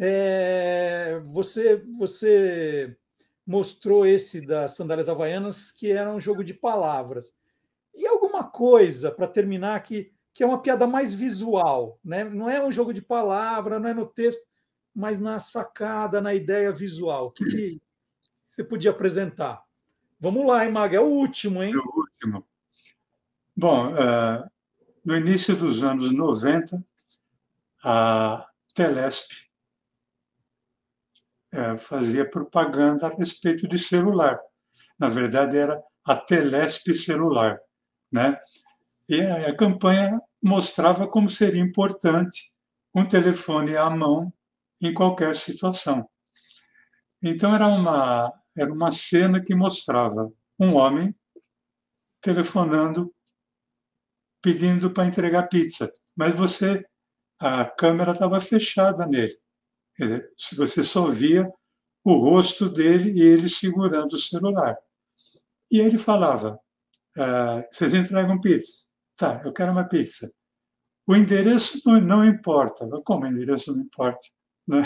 é... 0.00 1.20
você, 1.26 1.80
você 1.96 2.96
mostrou 3.50 4.06
esse 4.06 4.40
das 4.40 4.76
sandálias 4.76 5.08
havaianas, 5.08 5.72
que 5.72 5.90
era 5.90 6.08
um 6.08 6.20
jogo 6.20 6.44
de 6.44 6.54
palavras. 6.54 7.32
E 7.92 8.06
alguma 8.06 8.44
coisa, 8.44 9.10
para 9.10 9.26
terminar, 9.26 9.82
que, 9.82 10.12
que 10.32 10.44
é 10.44 10.46
uma 10.46 10.62
piada 10.62 10.86
mais 10.86 11.12
visual, 11.12 11.98
né? 12.04 12.22
não 12.22 12.48
é 12.48 12.64
um 12.64 12.70
jogo 12.70 12.94
de 12.94 13.02
palavra, 13.02 13.80
não 13.80 13.88
é 13.88 13.92
no 13.92 14.06
texto, 14.06 14.46
mas 14.94 15.18
na 15.18 15.40
sacada, 15.40 16.20
na 16.20 16.32
ideia 16.32 16.70
visual. 16.70 17.26
O 17.26 17.30
que, 17.32 17.44
que 17.44 17.82
você 18.46 18.62
podia 18.62 18.92
apresentar? 18.92 19.64
Vamos 20.20 20.46
lá, 20.46 20.64
hein, 20.64 20.70
Maga? 20.70 20.98
É 20.98 21.00
o 21.00 21.08
último, 21.08 21.60
hein? 21.60 21.72
É 21.74 21.76
o 21.76 21.98
último. 21.98 22.46
Bom, 23.56 23.92
uh, 23.94 24.48
no 25.04 25.16
início 25.16 25.56
dos 25.56 25.82
anos 25.82 26.12
90, 26.12 26.80
a 27.82 28.48
Telesp 28.74 29.49
é, 31.52 31.76
fazia 31.76 32.28
propaganda 32.28 33.06
a 33.06 33.14
respeito 33.14 33.66
de 33.66 33.78
celular. 33.78 34.38
Na 34.98 35.08
verdade, 35.08 35.56
era 35.56 35.82
a 36.04 36.16
Telesp 36.16 36.92
celular. 36.94 37.58
Né? 38.12 38.38
E 39.08 39.20
a, 39.20 39.48
a 39.50 39.56
campanha 39.56 40.20
mostrava 40.42 41.08
como 41.08 41.28
seria 41.28 41.60
importante 41.60 42.52
um 42.94 43.04
telefone 43.06 43.76
à 43.76 43.88
mão 43.90 44.32
em 44.80 44.92
qualquer 44.92 45.34
situação. 45.36 46.08
Então, 47.22 47.54
era 47.54 47.66
uma, 47.66 48.32
era 48.56 48.72
uma 48.72 48.90
cena 48.90 49.42
que 49.42 49.54
mostrava 49.54 50.32
um 50.58 50.74
homem 50.74 51.14
telefonando, 52.20 53.12
pedindo 54.42 54.90
para 54.90 55.06
entregar 55.06 55.48
pizza, 55.48 55.92
mas 56.16 56.34
você, 56.34 56.84
a 57.38 57.64
câmera 57.64 58.12
estava 58.12 58.40
fechada 58.40 59.06
nele. 59.06 59.36
Você 60.56 60.82
só 60.82 61.06
via 61.06 61.50
o 62.04 62.14
rosto 62.14 62.68
dele 62.68 63.12
e 63.12 63.22
ele 63.22 63.48
segurando 63.48 64.12
o 64.12 64.18
celular. 64.18 64.76
E 65.70 65.78
ele 65.78 65.98
falava: 65.98 66.58
ah, 67.16 67.64
Vocês 67.70 67.94
entregam 67.94 68.40
pizza? 68.40 68.86
Tá, 69.16 69.42
eu 69.44 69.52
quero 69.52 69.72
uma 69.72 69.84
pizza. 69.84 70.32
O 71.06 71.14
endereço 71.14 71.80
não, 71.84 72.00
não 72.00 72.24
importa. 72.24 72.88
Como 73.04 73.24
o 73.24 73.28
endereço 73.28 73.74
não 73.74 73.82
importa? 73.82 74.20
Né? 74.68 74.82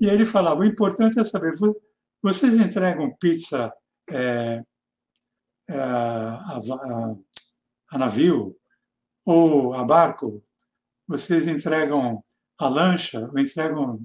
E 0.00 0.06
ele 0.06 0.24
falava: 0.24 0.60
O 0.60 0.64
importante 0.64 1.18
é 1.18 1.24
saber, 1.24 1.52
vocês 2.22 2.54
entregam 2.54 3.16
pizza 3.16 3.72
é, 4.08 4.62
é, 5.68 5.78
a, 5.78 6.58
a, 6.58 7.14
a 7.90 7.98
navio 7.98 8.56
ou 9.24 9.74
a 9.74 9.82
barco? 9.82 10.42
Vocês 11.08 11.48
entregam 11.48 12.22
a 12.64 12.68
lancha, 12.68 13.20
ou 13.20 13.38
entregam 13.38 14.00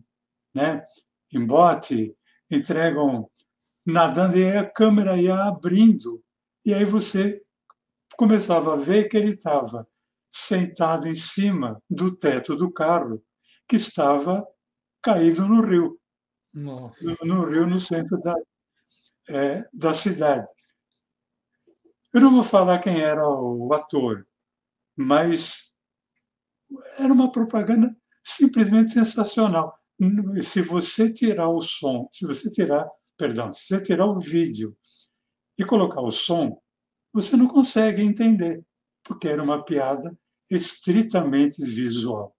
né, 0.53 0.86
em 1.34 1.45
bote, 1.45 2.16
entregam 2.49 3.30
nadando 3.86 4.38
e 4.38 4.57
a 4.57 4.70
câmera 4.70 5.20
ia 5.20 5.36
abrindo. 5.43 6.24
E 6.66 6.74
aí 6.74 6.86
você 6.86 7.41
começava 8.18 8.74
a 8.74 8.78
ver 8.78 9.07
que 9.07 9.18
ele 9.18 9.30
estava 9.30 9.88
sentado 10.30 11.07
em 11.07 11.16
cima 11.16 11.82
do 11.89 12.16
teto 12.16 12.55
do 12.55 12.72
carro, 12.72 13.24
que 13.68 13.76
estava 13.76 14.45
caído 15.01 15.47
no 15.47 15.62
rio. 15.62 15.99
No, 16.53 16.91
no, 17.24 17.45
rio, 17.45 17.68
no 17.68 17.78
centro 17.78 18.20
da, 18.22 18.36
é, 19.30 19.64
da 19.72 19.93
cidade. 19.93 20.51
Eu 22.12 22.22
não 22.22 22.34
vou 22.34 22.43
falar 22.43 22.80
quem 22.80 23.01
era 23.01 23.28
o 23.28 23.72
ator, 23.74 24.28
mas 24.95 25.76
era 26.97 27.14
uma 27.14 27.32
propaganda 27.32 27.95
simplesmente 28.24 28.92
sensacional. 28.92 29.78
Se 30.42 30.62
você 30.62 31.12
tirar 31.12 31.50
o 31.50 31.62
som, 31.62 32.08
se 32.12 32.26
você 32.26 32.50
tirar, 32.50 32.90
perdão, 33.18 33.52
se 33.52 33.66
você 33.66 33.82
tirar 33.82 34.06
o 34.06 34.18
vídeo 34.18 34.78
e 35.58 35.66
colocar 35.66 36.02
o 36.02 36.12
som, 36.12 36.62
você 37.14 37.36
não 37.36 37.48
consegue 37.48 38.02
entender, 38.02 38.64
porque 39.04 39.28
era 39.28 39.44
uma 39.44 39.64
piada 39.64 40.18
estritamente 40.50 41.64
visual. 41.64 42.36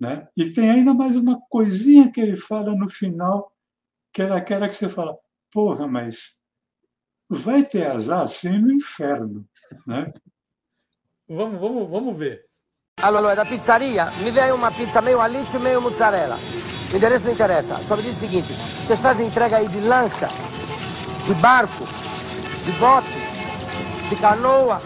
Né? 0.00 0.26
E 0.36 0.50
tem 0.50 0.70
ainda 0.70 0.92
mais 0.92 1.16
uma 1.16 1.40
coisinha 1.48 2.10
que 2.10 2.20
ele 2.20 2.36
fala 2.36 2.74
no 2.74 2.88
final, 2.88 3.52
que 4.12 4.22
é 4.22 4.30
aquela 4.30 4.68
que 4.68 4.74
você 4.74 4.88
fala, 4.88 5.16
porra, 5.50 5.86
mas 5.86 6.40
vai 7.28 7.64
ter 7.64 7.86
azar 7.86 8.22
assim 8.22 8.58
no 8.58 8.72
inferno. 8.72 9.48
Né? 9.86 10.12
Vamos, 11.28 11.60
vamos, 11.60 11.90
vamos 11.90 12.16
ver. 12.16 12.46
Allora, 13.02 13.36
da 13.36 13.44
pizzaria 13.44 14.10
mi 14.22 14.32
dai 14.32 14.50
uma 14.50 14.70
pizza 14.70 15.02
meio 15.02 15.20
alice, 15.20 15.58
meio 15.58 15.82
mozzarella. 15.82 16.38
O 16.90 16.96
endereço 16.96 17.26
não 17.26 17.32
interessa, 17.32 17.76
só 17.86 17.94
me 17.94 18.02
diz 18.02 18.16
o 18.16 18.20
seguinte: 18.20 18.50
vocês 18.54 18.98
fazem 18.98 19.26
entrega 19.26 19.58
aí 19.58 19.68
de 19.68 19.80
lancha, 19.80 20.30
de 21.26 21.34
barco, 21.34 21.86
de 22.64 22.72
bote, 22.72 23.06
de 24.08 24.16
canoa, 24.16 24.80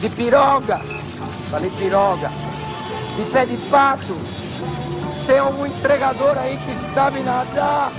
de 0.00 0.08
piroga, 0.08 0.78
falei 1.50 1.70
piroga, 1.78 2.30
de 3.18 3.30
pé 3.30 3.44
de 3.44 3.58
pato. 3.68 4.16
Tem 5.26 5.38
algum 5.38 5.66
entregador 5.66 6.38
aí 6.38 6.56
que 6.56 6.74
sabe 6.94 7.20
nadar? 7.20 7.92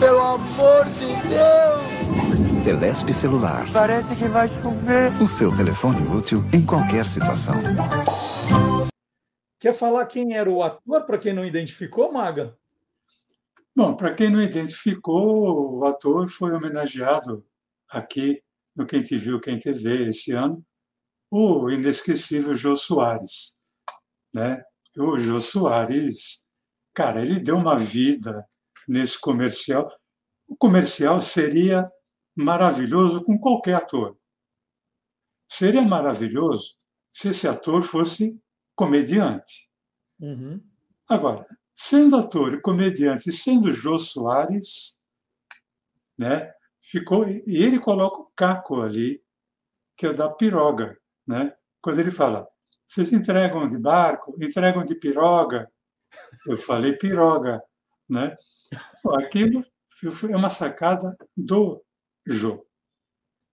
Pelo 0.00 0.18
amor 0.18 0.84
de 0.98 1.14
Deus! 1.28 2.64
Telesp 2.64 3.12
Celular. 3.12 3.68
Parece 3.72 4.16
que 4.16 4.26
vai 4.26 4.48
chover. 4.48 5.12
O 5.22 5.28
seu 5.28 5.54
telefone 5.54 6.04
útil 6.12 6.44
em 6.52 6.62
qualquer 6.62 7.06
situação. 7.06 7.54
Quer 9.58 9.72
falar 9.72 10.04
quem 10.06 10.34
era 10.34 10.50
o 10.50 10.62
ator, 10.62 11.06
para 11.06 11.18
quem 11.18 11.32
não 11.32 11.44
identificou, 11.44 12.12
Maga? 12.12 12.54
Bom, 13.74 13.96
para 13.96 14.14
quem 14.14 14.30
não 14.30 14.42
identificou, 14.42 15.78
o 15.78 15.86
ator 15.86 16.28
foi 16.28 16.52
homenageado 16.52 17.44
aqui 17.88 18.42
no 18.76 18.86
Quem 18.86 19.02
Te 19.02 19.16
Viu, 19.16 19.40
Quem 19.40 19.58
Te 19.58 19.72
Vê 19.72 20.08
esse 20.08 20.32
ano, 20.32 20.64
o 21.30 21.70
inesquecível 21.70 22.54
Jô 22.54 22.76
Soares. 22.76 23.54
Né? 24.32 24.62
O 24.96 25.18
Jô 25.18 25.40
Soares, 25.40 26.44
cara, 26.92 27.22
ele 27.22 27.40
deu 27.40 27.56
uma 27.56 27.76
vida 27.76 28.46
nesse 28.86 29.18
comercial. 29.18 29.90
O 30.46 30.54
comercial 30.56 31.18
seria 31.20 31.90
maravilhoso 32.36 33.24
com 33.24 33.38
qualquer 33.38 33.76
ator. 33.76 34.16
Seria 35.48 35.82
maravilhoso 35.82 36.76
se 37.14 37.28
esse 37.28 37.46
ator 37.46 37.80
fosse 37.84 38.36
comediante. 38.74 39.70
Uhum. 40.20 40.60
Agora, 41.08 41.46
sendo 41.72 42.16
ator 42.16 42.54
e 42.54 42.60
comediante, 42.60 43.30
sendo 43.30 43.70
Jô 43.70 43.96
Soares, 43.96 44.98
né, 46.18 46.52
ficou 46.82 47.28
e 47.28 47.42
ele 47.46 47.78
coloca 47.78 48.20
o 48.20 48.32
caco 48.34 48.82
ali, 48.82 49.22
que 49.96 50.06
é 50.06 50.10
o 50.10 50.14
da 50.14 50.28
piroga, 50.28 51.00
né? 51.24 51.56
Quando 51.80 52.00
ele 52.00 52.10
fala, 52.10 52.48
vocês 52.84 53.12
entregam 53.12 53.68
de 53.68 53.78
barco, 53.78 54.34
entregam 54.42 54.84
de 54.84 54.96
piroga, 54.96 55.70
eu 56.48 56.56
falei 56.56 56.96
piroga, 56.96 57.62
né? 58.08 58.36
Aquilo 59.24 59.64
é 60.32 60.36
uma 60.36 60.48
sacada 60.48 61.16
do 61.36 61.80
Jô. 62.26 62.66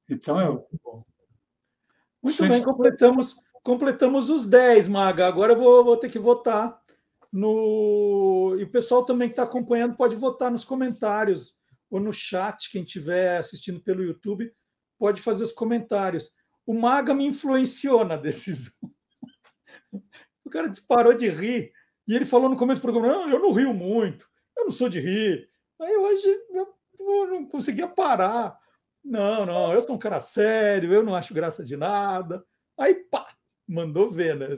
Então 0.09 0.39
é 0.39 0.49
muito 2.23 2.47
bem, 2.47 2.63
completamos, 2.63 3.35
completamos 3.63 4.29
os 4.29 4.45
10, 4.45 4.87
Maga. 4.87 5.27
Agora 5.27 5.53
eu 5.53 5.57
vou, 5.57 5.83
vou 5.83 5.97
ter 5.97 6.09
que 6.09 6.19
votar 6.19 6.79
no. 7.31 8.55
E 8.59 8.63
o 8.63 8.71
pessoal 8.71 9.05
também 9.05 9.29
que 9.29 9.33
está 9.33 9.43
acompanhando 9.43 9.95
pode 9.95 10.15
votar 10.15 10.51
nos 10.51 10.63
comentários 10.63 11.59
ou 11.89 11.99
no 11.99 12.11
chat. 12.11 12.69
Quem 12.71 12.83
estiver 12.83 13.37
assistindo 13.37 13.81
pelo 13.81 14.03
YouTube 14.03 14.51
pode 14.97 15.21
fazer 15.21 15.43
os 15.43 15.51
comentários. 15.51 16.31
O 16.65 16.73
Maga 16.73 17.13
me 17.13 17.25
influenciou 17.25 18.05
na 18.05 18.17
decisão. 18.17 18.73
O 20.43 20.49
cara 20.49 20.67
disparou 20.67 21.13
de 21.13 21.29
rir. 21.29 21.71
E 22.05 22.13
ele 22.13 22.25
falou 22.25 22.49
no 22.49 22.57
começo 22.57 22.81
do 22.81 22.91
programa: 22.91 23.07
Não, 23.07 23.29
eu 23.29 23.39
não 23.39 23.53
rio 23.53 23.73
muito, 23.73 24.27
eu 24.57 24.65
não 24.65 24.71
sou 24.71 24.89
de 24.89 24.99
rir. 24.99 25.47
Aí 25.79 25.95
hoje 25.95 26.27
eu 26.49 27.27
não 27.27 27.45
conseguia 27.45 27.87
parar. 27.87 28.59
Não, 29.03 29.45
não, 29.45 29.73
eu 29.73 29.81
sou 29.81 29.95
um 29.95 29.99
cara 29.99 30.19
sério, 30.19 30.93
eu 30.93 31.03
não 31.03 31.15
acho 31.15 31.33
graça 31.33 31.63
de 31.63 31.77
nada. 31.77 32.45
Aí, 32.77 32.95
pá, 32.95 33.25
mandou 33.71 34.09
ver, 34.09 34.35
né? 34.35 34.57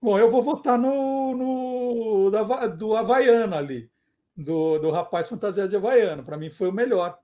Bom, 0.00 0.18
eu 0.18 0.30
vou 0.30 0.40
votar 0.40 0.78
no, 0.78 1.36
no 1.36 2.30
da, 2.30 2.66
do 2.66 2.96
Havaiano 2.96 3.54
ali, 3.54 3.90
do, 4.34 4.78
do 4.78 4.90
rapaz 4.90 5.28
fantasiado 5.28 5.68
de 5.68 5.76
Havaiano. 5.76 6.24
Para 6.24 6.38
mim 6.38 6.48
foi 6.48 6.68
o 6.68 6.72
melhor. 6.72 7.18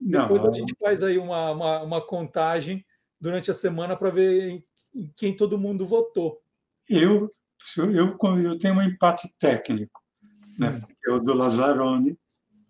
Depois 0.00 0.42
não. 0.42 0.50
a 0.50 0.52
gente 0.52 0.74
faz 0.78 1.02
aí 1.02 1.18
uma, 1.18 1.50
uma, 1.50 1.82
uma 1.82 2.06
contagem 2.06 2.84
durante 3.20 3.50
a 3.50 3.54
semana 3.54 3.96
para 3.96 4.10
ver 4.10 4.48
em, 4.48 4.64
em, 4.94 5.12
quem 5.16 5.34
todo 5.34 5.58
mundo 5.58 5.86
votou. 5.86 6.40
Eu, 6.88 7.28
eu, 7.78 8.16
eu 8.44 8.58
tenho 8.58 8.74
um 8.74 8.82
empate 8.82 9.34
técnico, 9.38 10.00
né? 10.58 10.70
Hum. 10.70 10.80
Porque 10.80 11.10
o 11.10 11.18
do 11.18 11.34
Lazzaroni 11.34 12.16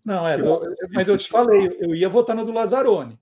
não, 0.05 0.27
é, 0.27 0.37
do, 0.37 0.61
mas 0.93 1.07
eu 1.07 1.17
te 1.17 1.27
falei, 1.27 1.75
eu 1.79 1.95
ia 1.95 2.07
votar 2.07 2.35
no 2.35 2.45
do 2.45 2.51
Lazzaroni, 2.51 3.19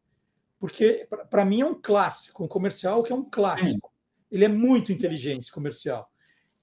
porque 0.64 1.06
para 1.30 1.44
mim 1.44 1.60
é 1.60 1.66
um 1.66 1.76
clássico, 1.76 2.42
um 2.42 2.48
comercial 2.48 3.04
que 3.04 3.12
é 3.12 3.16
um 3.16 3.30
clássico. 3.30 3.92
Ele 4.32 4.46
é 4.46 4.48
muito 4.48 4.94
inteligente, 4.94 5.42
esse 5.42 5.52
comercial. 5.52 6.10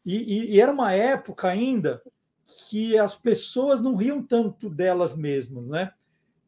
E, 0.06 0.16
e, 0.16 0.54
e, 0.54 0.60
era 0.60 0.72
uma 0.72 0.90
época 0.94 1.48
ainda 1.48 2.00
que 2.70 2.96
as 2.96 3.14
pessoas 3.14 3.78
não 3.82 3.94
riam 3.94 4.22
tanto 4.22 4.70
delas 4.70 5.14
mesmas, 5.14 5.68
né? 5.68 5.92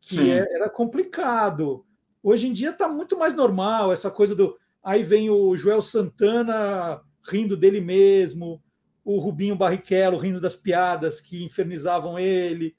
Que 0.00 0.30
é, 0.30 0.38
era 0.54 0.70
complicado. 0.70 1.84
Hoje 2.22 2.46
em 2.46 2.52
dia 2.54 2.70
está 2.70 2.88
muito 2.88 3.18
mais 3.18 3.34
normal 3.34 3.92
essa 3.92 4.10
coisa 4.10 4.34
do. 4.34 4.58
Aí 4.82 5.02
vem 5.02 5.28
o 5.28 5.54
Joel 5.54 5.82
Santana 5.82 7.02
rindo 7.30 7.54
dele 7.54 7.82
mesmo, 7.82 8.62
o 9.04 9.18
Rubinho 9.18 9.56
Barrichello 9.56 10.16
rindo 10.16 10.40
das 10.40 10.56
piadas 10.56 11.20
que 11.20 11.44
infernizavam 11.44 12.18
ele, 12.18 12.74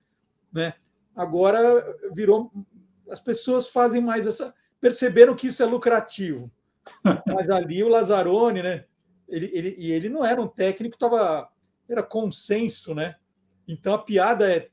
né? 0.52 0.74
Agora 1.16 1.96
virou. 2.12 2.52
As 3.08 3.22
pessoas 3.22 3.70
fazem 3.70 4.02
mais 4.02 4.26
essa. 4.26 4.52
Perceberam 4.84 5.34
que 5.34 5.48
isso 5.48 5.64
é 5.64 5.66
lucrativo. 5.66 6.52
Mas 7.26 7.50
ali 7.50 7.82
o 7.82 7.88
Lazzaroni, 7.88 8.62
né? 8.62 8.84
Ele, 9.30 9.50
ele, 9.54 9.76
e 9.78 9.94
ele 9.94 10.10
não 10.10 10.26
era 10.26 10.42
um 10.42 10.48
técnico, 10.48 10.98
tava, 10.98 11.50
era 11.88 12.04
consenso, 12.04 12.94
né? 12.94 13.16
Então 13.66 13.94
a 13.94 13.98
piada 13.98 14.52
é 14.54 14.68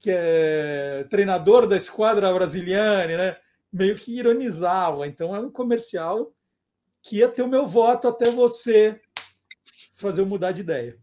que 0.00 0.10
é 0.10 1.06
treinador 1.10 1.66
da 1.66 1.76
esquadra 1.76 2.32
brasiliana, 2.32 3.14
né? 3.14 3.36
Meio 3.70 3.94
que 3.94 4.16
ironizava. 4.16 5.06
Então 5.06 5.36
é 5.36 5.40
um 5.40 5.50
comercial 5.50 6.32
que 7.02 7.18
ia 7.18 7.30
ter 7.30 7.42
o 7.42 7.48
meu 7.48 7.66
voto 7.66 8.08
até 8.08 8.30
você 8.30 8.98
fazer 9.92 10.22
eu 10.22 10.26
mudar 10.26 10.52
de 10.52 10.62
ideia. 10.62 10.96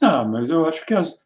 Ah, 0.00 0.24
mas 0.24 0.48
eu 0.48 0.64
acho 0.64 0.86
que 0.86 0.94
as, 0.94 1.18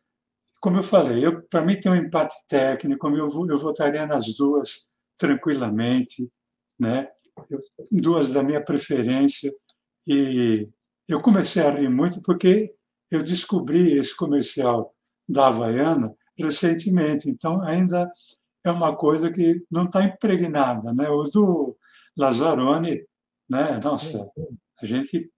como 0.61 0.79
eu 0.79 0.83
falei, 0.83 1.31
para 1.49 1.63
mim 1.63 1.79
tem 1.79 1.93
um 1.93 1.95
empate 1.95 2.35
técnico, 2.49 3.07
eu, 3.11 3.29
eu 3.49 3.57
votaria 3.57 4.05
nas 4.07 4.35
duas 4.35 4.89
tranquilamente, 5.17 6.29
né? 6.79 7.09
Eu, 7.51 7.61
duas 7.91 8.33
da 8.33 8.43
minha 8.43 8.62
preferência. 8.62 9.53
E 10.07 10.66
eu 11.07 11.20
comecei 11.20 11.62
a 11.62 11.70
rir 11.70 11.89
muito 11.89 12.20
porque 12.22 12.74
eu 13.11 13.22
descobri 13.22 13.97
esse 13.97 14.14
comercial 14.14 14.95
da 15.29 15.49
Havaiana 15.49 16.14
recentemente, 16.39 17.29
então 17.29 17.61
ainda 17.62 18.11
é 18.64 18.70
uma 18.70 18.97
coisa 18.97 19.31
que 19.31 19.64
não 19.70 19.85
está 19.85 20.05
impregnada. 20.05 20.93
Né? 20.93 21.09
O 21.09 21.24
do 21.24 21.76
Lazzaroni, 22.16 23.05
né? 23.49 23.81
nossa, 23.83 24.29
a 24.81 24.87
gente 24.87 25.31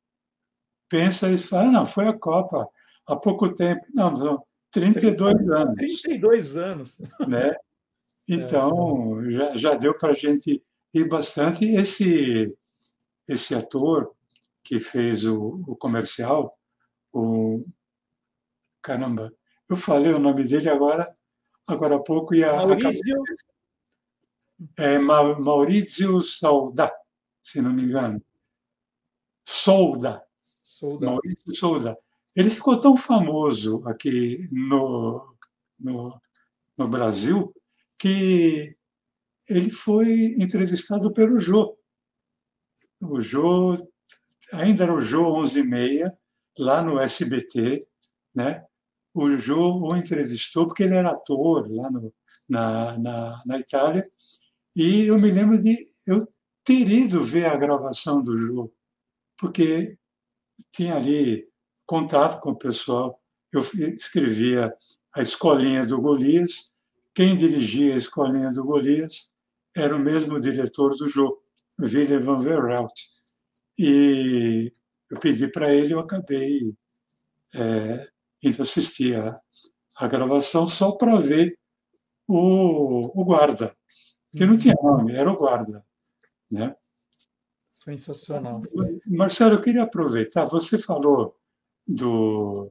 pensa 0.89 1.31
e 1.31 1.39
fala, 1.39 1.71
não, 1.71 1.87
foi 1.87 2.07
a 2.07 2.19
Copa 2.19 2.69
há 3.07 3.17
pouco 3.17 3.53
tempo. 3.53 3.85
Não, 3.95 4.13
32 4.73 5.49
anos. 5.49 5.75
32 5.77 6.57
anos. 6.57 6.99
Né? 7.27 7.55
Então, 8.33 9.21
é. 9.23 9.31
já, 9.31 9.57
já 9.57 9.75
deu 9.75 9.93
para 9.99 10.11
a 10.11 10.15
gente 10.15 10.63
ir 10.93 11.09
bastante. 11.09 11.65
Esse, 11.65 12.55
esse 13.29 13.55
ator 13.55 14.15
que 14.63 14.79
fez 14.79 15.25
o, 15.25 15.63
o 15.67 15.77
comercial, 15.77 16.57
o. 17.13 17.65
Caramba, 18.83 19.33
eu 19.69 19.77
falei 19.77 20.13
o 20.13 20.19
nome 20.19 20.45
dele 20.45 20.69
agora, 20.69 21.15
agora 21.67 21.97
há 21.97 22.03
pouco 22.03 22.35
e 22.35 22.45
a. 22.45 22.55
Maurício. 22.55 23.23
É 24.77 24.99
Maurício 24.99 26.21
Solda, 26.21 26.93
se 27.41 27.63
não 27.63 27.73
me 27.73 27.85
engano. 27.85 28.23
Solda. 29.45 30.23
Solda. 30.63 31.07
Maurício 31.07 31.55
Solda. 31.55 31.99
Ele 32.37 32.51
ficou 32.51 32.79
tão 32.79 32.97
famoso 32.97 33.83
aqui 33.87 34.49
no, 34.53 35.35
no, 35.79 36.21
no 36.77 36.89
Brasil 36.89 37.53
que 37.99 38.77
ele 39.51 39.69
foi 39.69 40.37
entrevistado 40.39 41.13
pelo 41.13 41.37
Jô. 41.37 41.77
O 43.01 43.21
Jô, 43.21 43.91
ainda 44.53 44.85
era 44.85 44.95
o 44.95 45.01
Jô 45.01 45.27
11 45.35 45.59
e 45.59 45.63
meia, 45.65 46.19
lá 46.57 46.81
no 46.81 47.01
SBT, 47.01 47.85
né? 48.33 48.65
O 49.13 49.37
Jô 49.37 49.81
o 49.81 49.97
entrevistou 49.97 50.67
porque 50.67 50.85
ele 50.85 50.95
era 50.95 51.11
ator 51.11 51.69
lá 51.69 51.91
no, 51.91 52.15
na, 52.49 52.97
na, 52.97 53.43
na 53.45 53.59
Itália 53.59 54.09
e 54.77 55.07
eu 55.07 55.19
me 55.19 55.31
lembro 55.31 55.59
de 55.59 55.77
eu 56.07 56.29
ter 56.65 56.89
ido 56.89 57.25
ver 57.25 57.47
a 57.47 57.57
gravação 57.57 58.23
do 58.23 58.37
Jô, 58.37 58.73
porque 59.37 59.99
tinha 60.71 60.95
ali 60.95 61.49
contato 61.85 62.41
com 62.41 62.51
o 62.53 62.57
pessoal. 62.57 63.21
Eu 63.51 63.63
escrevia 63.95 64.73
a 65.13 65.21
Escolinha 65.21 65.85
do 65.85 66.01
Golias. 66.01 66.71
Quem 67.13 67.37
dirigia 67.37 67.95
a 67.95 67.97
Escolinha 67.97 68.53
do 68.53 68.63
Golias 68.63 69.30
era 69.81 69.95
o 69.95 69.99
mesmo 69.99 70.39
diretor 70.41 70.95
do 70.97 71.09
jogo, 71.09 71.43
Willem 71.79 72.19
van 72.19 72.41
Verhelt. 72.41 72.93
E 73.79 74.73
eu 75.11 75.19
pedi 75.19 75.49
para 75.49 75.73
ele, 75.75 75.95
eu 75.95 76.01
acabei 76.01 76.75
é, 77.55 78.09
indo 78.43 78.63
assistir 78.63 79.17
a, 79.17 79.41
a 79.97 80.07
gravação 80.07 80.67
só 80.67 80.93
para 80.93 81.19
ver 81.19 81.59
o, 82.29 83.21
o 83.21 83.25
guarda, 83.25 83.77
que 84.31 84.47
não 84.47 84.57
tinha 84.57 84.75
nome, 84.83 85.15
era 85.15 85.31
o 85.31 85.37
guarda. 85.37 85.85
Né? 86.51 86.75
Sensacional. 87.73 88.63
Marcelo, 89.07 89.55
eu 89.55 89.61
queria 89.61 89.83
aproveitar, 89.83 90.45
você 90.45 90.79
falou 90.79 91.37
do, 91.87 92.71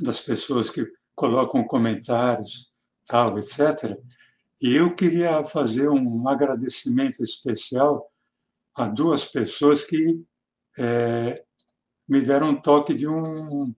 das 0.00 0.20
pessoas 0.20 0.70
que 0.70 0.86
colocam 1.14 1.66
comentários, 1.66 2.72
tal, 3.06 3.38
etc. 3.38 3.96
E 4.60 4.74
eu 4.74 4.94
queria 4.94 5.44
fazer 5.44 5.88
um 5.88 6.28
agradecimento 6.28 7.22
especial 7.22 8.10
a 8.74 8.88
duas 8.88 9.24
pessoas 9.24 9.84
que 9.84 10.22
é, 10.78 11.44
me 12.08 12.20
deram 12.20 12.50
um 12.50 12.60
toque 12.60 12.94
de 12.94 13.06
um, 13.06 13.74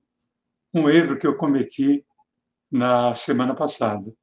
um 0.73 0.89
erro 0.89 1.19
que 1.19 1.27
eu 1.27 1.37
cometi 1.37 2.05
na 2.71 3.13
semana 3.15 3.55
passada. 3.55 4.15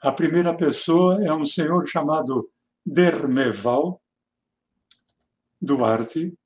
A 0.00 0.12
primeira 0.12 0.54
pessoa 0.54 1.24
é 1.24 1.32
um 1.32 1.44
senhor 1.44 1.86
chamado 1.86 2.48
Dermeval 2.84 4.00
Duarte, 5.60 6.38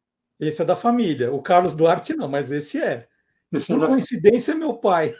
esse 0.42 0.60
é 0.60 0.64
da 0.64 0.74
família. 0.74 1.32
O 1.32 1.40
Carlos 1.40 1.72
Duarte 1.72 2.16
não, 2.16 2.28
mas 2.28 2.50
esse 2.50 2.82
é. 2.82 3.06
Esse 3.52 3.72
Por 3.72 3.84
é 3.84 3.86
coincidência, 3.86 4.52
é 4.52 4.54
meu 4.56 4.74
pai. 4.74 5.14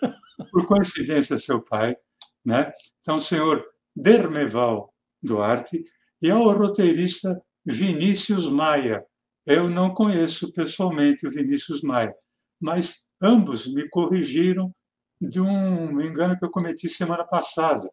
Por 0.51 0.66
coincidência, 0.66 1.34
é 1.34 1.38
seu 1.38 1.61
pai. 1.62 1.97
Né? 2.45 2.72
Então, 3.01 3.16
o 3.16 3.20
senhor 3.20 3.64
Dermeval 3.95 4.93
Duarte 5.22 5.84
e 6.20 6.30
ao 6.30 6.53
roteirista 6.53 7.40
Vinícius 7.64 8.49
Maia, 8.49 9.05
Eu 9.45 9.68
não 9.68 9.93
conheço 9.93 10.53
pessoalmente 10.53 11.26
o 11.26 11.30
Vinícius 11.30 11.82
Maia, 11.82 12.14
mas 12.61 13.07
ambos 13.20 13.66
me 13.66 13.88
corrigiram 13.88 14.72
de 15.20 15.40
um 15.40 16.01
engano 16.01 16.36
que 16.36 16.45
eu 16.45 16.51
cometi 16.51 16.88
semana 16.88 17.24
passada, 17.24 17.88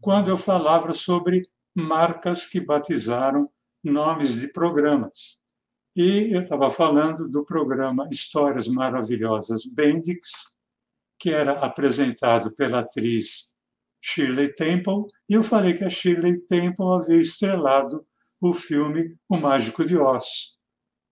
quando 0.00 0.30
eu 0.30 0.36
falava 0.36 0.92
sobre 0.92 1.42
marcas 1.74 2.46
que 2.46 2.60
batizaram 2.60 3.50
nomes 3.82 4.40
de 4.40 4.52
programas. 4.52 5.40
E 5.94 6.34
eu 6.34 6.40
estava 6.40 6.68
falando 6.70 7.28
do 7.28 7.44
programa 7.44 8.08
Histórias 8.10 8.68
Maravilhosas 8.68 9.64
Bendix, 9.66 10.54
que 11.18 11.30
era 11.30 11.52
apresentado 11.52 12.54
pela 12.54 12.80
atriz 12.80 13.48
Shirley 14.08 14.54
Temple, 14.54 15.06
e 15.28 15.34
eu 15.34 15.42
falei 15.42 15.74
que 15.74 15.82
a 15.82 15.88
Shirley 15.88 16.38
Temple 16.46 16.94
havia 16.94 17.20
estrelado 17.20 18.06
o 18.40 18.54
filme 18.54 19.18
O 19.28 19.36
Mágico 19.36 19.84
de 19.84 19.96
Oz. 19.98 20.56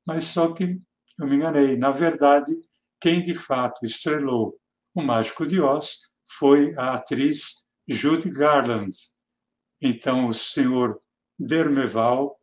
Mas 0.06 0.24
só 0.24 0.52
que 0.52 0.80
eu 1.18 1.26
me 1.26 1.34
enganei. 1.34 1.76
Na 1.76 1.90
verdade, 1.90 2.52
quem 3.00 3.20
de 3.20 3.34
fato 3.34 3.84
estrelou 3.84 4.56
O 4.94 5.02
Mágico 5.02 5.44
de 5.44 5.60
Oz 5.60 6.08
foi 6.24 6.72
a 6.78 6.94
atriz 6.94 7.64
Judy 7.88 8.30
Garland. 8.30 8.96
Então, 9.82 10.28
o 10.28 10.32
senhor 10.32 11.00
Dermeval, 11.36 12.38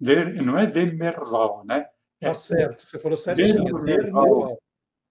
Der, 0.00 0.40
não 0.40 0.56
é 0.56 0.68
Demerval, 0.68 1.64
né? 1.66 1.80
Tá 2.20 2.30
é, 2.30 2.34
certo, 2.34 2.80
você 2.80 2.98
falou 3.00 3.16
certinho. 3.16 3.82
Dermeval 3.82 4.56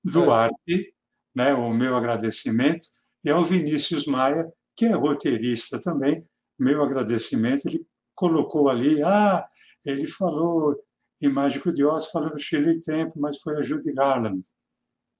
Duarte, 0.01 0.95
né? 1.35 1.53
o 1.53 1.73
meu 1.73 1.97
agradecimento, 1.97 2.87
e 3.23 3.29
ao 3.29 3.43
Vinícius 3.43 4.05
Maia, 4.05 4.51
que 4.75 4.85
é 4.85 4.93
roteirista 4.93 5.79
também, 5.79 6.19
meu 6.59 6.83
agradecimento, 6.83 7.67
ele 7.67 7.85
colocou 8.15 8.69
ali, 8.69 9.01
ah, 9.03 9.45
ele 9.85 10.07
falou 10.07 10.75
em 11.21 11.29
Mágico 11.29 11.71
de 11.71 11.85
Oz, 11.85 12.07
falando 12.07 12.39
Shirley 12.39 12.79
Temple, 12.81 13.19
mas 13.19 13.39
foi 13.39 13.55
a 13.55 13.61
Judy 13.61 13.93
Garland. 13.93 14.41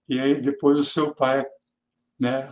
E 0.07 0.19
aí 0.19 0.39
depois 0.39 0.77
o 0.77 0.83
seu 0.83 1.13
pai, 1.13 1.45
né, 2.19 2.47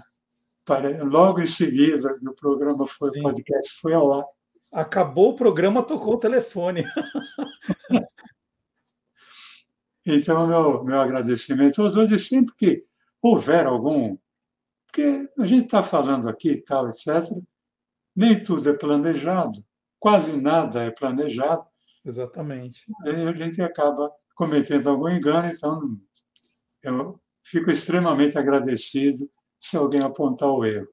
logo 1.10 1.42
em 1.42 1.48
seguida, 1.48 2.18
no 2.22 2.34
programa 2.34 2.88
foi 2.88 3.12
Sim. 3.12 3.24
podcast 3.24 3.80
foi 3.80 3.94
ao 3.94 4.20
ar. 4.20 4.26
Acabou 4.74 5.32
o 5.32 5.36
programa, 5.36 5.84
tocou 5.84 6.14
o 6.14 6.20
telefone. 6.20 6.84
então, 10.06 10.48
meu, 10.48 10.84
meu 10.84 11.02
agradecimento 11.02 11.82
aos 11.82 11.94
dois, 11.94 12.28
sempre 12.28 12.54
que 12.56 12.86
houver 13.22 13.66
algum. 13.66 14.18
Porque 14.92 15.30
a 15.40 15.46
gente 15.46 15.66
está 15.66 15.82
falando 15.82 16.28
aqui 16.28 16.52
e 16.52 16.62
tal, 16.62 16.90
etc. 16.90 17.24
Nem 18.14 18.44
tudo 18.44 18.70
é 18.70 18.74
planejado, 18.74 19.64
quase 19.98 20.36
nada 20.36 20.84
é 20.84 20.92
planejado. 20.92 21.64
Exatamente. 22.04 22.86
E 23.06 23.10
a 23.10 23.34
gente 23.34 23.62
acaba 23.62 24.12
cometendo 24.36 24.90
algum 24.90 25.08
engano, 25.08 25.48
então 25.48 25.98
eu 26.84 27.14
fico 27.44 27.72
extremamente 27.72 28.38
agradecido 28.38 29.30
se 29.60 29.78
alguém 29.78 30.02
apontar 30.02 30.50
o 30.50 30.66
erro. 30.66 30.88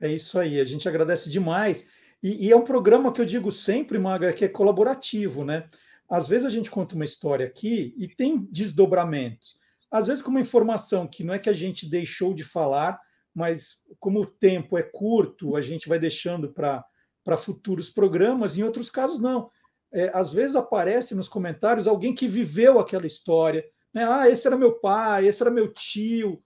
É 0.00 0.10
isso 0.10 0.38
aí, 0.38 0.58
a 0.58 0.64
gente 0.64 0.88
agradece 0.88 1.30
demais. 1.30 1.88
E, 2.22 2.46
e, 2.46 2.52
é 2.52 2.56
um 2.56 2.64
programa 2.64 3.12
que 3.12 3.20
eu 3.20 3.24
digo 3.24 3.52
sempre, 3.52 3.98
Maga, 3.98 4.32
que 4.32 4.44
é 4.44 4.48
colaborativo, 4.48 5.44
né? 5.44 5.68
Às 6.08 6.26
vezes 6.26 6.46
a 6.46 6.50
gente 6.50 6.70
conta 6.70 6.94
uma 6.94 7.04
história 7.04 7.46
aqui 7.46 7.94
e 7.96 8.08
tem 8.08 8.48
desdobramentos. 8.50 9.58
Às 9.90 10.06
vezes 10.06 10.22
com 10.22 10.30
uma 10.30 10.40
informação 10.40 11.06
que 11.06 11.22
não 11.22 11.34
é 11.34 11.38
que 11.38 11.50
a 11.50 11.52
gente 11.52 11.88
deixou 11.88 12.32
de 12.32 12.42
falar, 12.42 12.98
mas 13.36 13.84
como 14.00 14.22
o 14.22 14.26
tempo 14.26 14.78
é 14.78 14.82
curto, 14.82 15.56
a 15.56 15.60
gente 15.60 15.90
vai 15.90 15.98
deixando 15.98 16.54
para 16.54 17.36
futuros 17.36 17.90
programas, 17.90 18.56
em 18.56 18.62
outros 18.62 18.88
casos 18.88 19.18
não. 19.18 19.50
É, 19.92 20.10
às 20.14 20.32
vezes 20.32 20.56
aparece 20.56 21.14
nos 21.14 21.28
comentários 21.28 21.86
alguém 21.86 22.14
que 22.14 22.26
viveu 22.26 22.78
aquela 22.78 23.06
história. 23.06 23.62
Né? 23.92 24.06
Ah, 24.08 24.26
esse 24.26 24.46
era 24.46 24.56
meu 24.56 24.80
pai, 24.80 25.26
esse 25.26 25.42
era 25.42 25.50
meu 25.50 25.70
tio, 25.70 26.42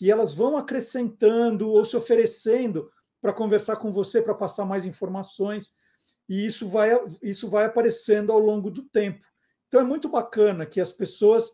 e 0.00 0.10
elas 0.10 0.34
vão 0.34 0.56
acrescentando 0.56 1.70
ou 1.70 1.84
se 1.84 1.96
oferecendo 1.96 2.90
para 3.20 3.32
conversar 3.32 3.76
com 3.76 3.92
você, 3.92 4.20
para 4.20 4.34
passar 4.34 4.64
mais 4.64 4.84
informações, 4.84 5.72
e 6.28 6.44
isso 6.44 6.66
vai, 6.66 6.90
isso 7.22 7.48
vai 7.48 7.66
aparecendo 7.66 8.32
ao 8.32 8.38
longo 8.40 8.68
do 8.68 8.82
tempo. 8.82 9.24
Então 9.68 9.80
é 9.80 9.84
muito 9.84 10.08
bacana 10.08 10.66
que 10.66 10.80
as 10.80 10.92
pessoas, 10.92 11.52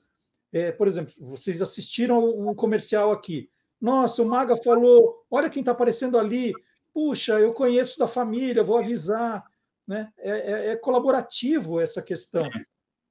é, 0.51 0.73
por 0.73 0.87
exemplo, 0.87 1.13
vocês 1.21 1.61
assistiram 1.61 2.25
um 2.25 2.55
comercial 2.55 3.13
aqui. 3.13 3.51
Nossa, 3.81 4.23
o 4.23 4.27
Maga 4.27 4.57
falou: 4.57 5.25
olha 5.31 5.51
quem 5.51 5.61
está 5.61 5.73
aparecendo 5.73 6.19
ali. 6.19 6.53
Puxa, 6.93 7.39
eu 7.39 7.53
conheço 7.53 7.99
da 7.99 8.09
família, 8.09 8.65
vou 8.65 8.79
avisar. 8.79 9.45
Né? 9.87 10.13
É, 10.19 10.31
é, 10.31 10.69
é 10.71 10.77
colaborativo 10.77 11.81
essa 11.81 12.03
questão. 12.03 12.49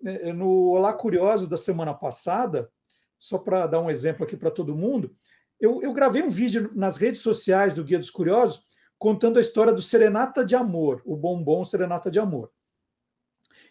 É, 0.04 0.32
no 0.32 0.72
Olá 0.72 0.94
Curioso 0.94 1.50
da 1.50 1.58
semana 1.58 1.94
passada, 1.94 2.70
só 3.18 3.38
para 3.38 3.66
dar 3.66 3.80
um 3.80 3.90
exemplo 3.90 4.24
aqui 4.24 4.38
para 4.38 4.52
todo 4.52 4.76
mundo, 4.76 5.16
eu, 5.60 5.82
eu, 5.82 5.92
gravei 5.92 6.22
um 6.22 6.30
vídeo 6.30 6.72
nas 6.76 6.98
redes 6.98 7.22
sociais 7.22 7.74
do 7.74 7.84
Guia 7.84 7.98
dos 7.98 8.12
Curiosos 8.12 8.64
contando 9.00 9.38
a 9.38 9.42
história 9.42 9.74
do 9.74 9.82
Serenata 9.82 10.46
de 10.46 10.56
Amor, 10.56 11.02
o 11.04 11.16
bombom 11.16 11.64
Serenata 11.64 12.12
de 12.12 12.20
Amor. 12.20 12.52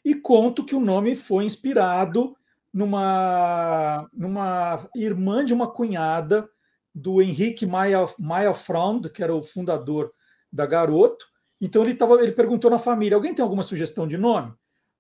E 0.05 0.15
conto 0.15 0.65
que 0.65 0.75
o 0.75 0.81
nome 0.81 1.15
foi 1.15 1.45
inspirado 1.45 2.37
numa, 2.73 4.09
numa 4.13 4.89
irmã 4.95 5.45
de 5.45 5.55
uma 5.55 5.71
cunhada 5.71 6.49
do 6.97 7.21
Henrique 7.21 7.67
Maia, 7.67 8.07
Maia 8.19 8.55
Frond, 8.55 9.11
que 9.11 9.23
era 9.23 9.35
o 9.35 9.43
fundador 9.43 10.11
da 10.51 10.65
Garoto. 10.65 11.27
Então 11.61 11.83
ele, 11.83 11.95
tava, 11.95 12.23
ele 12.23 12.33
perguntou 12.33 12.71
na 12.71 12.79
família: 12.79 13.15
alguém 13.15 13.35
tem 13.35 13.43
alguma 13.43 13.63
sugestão 13.63 14.09
de 14.09 14.17
nome? 14.17 14.55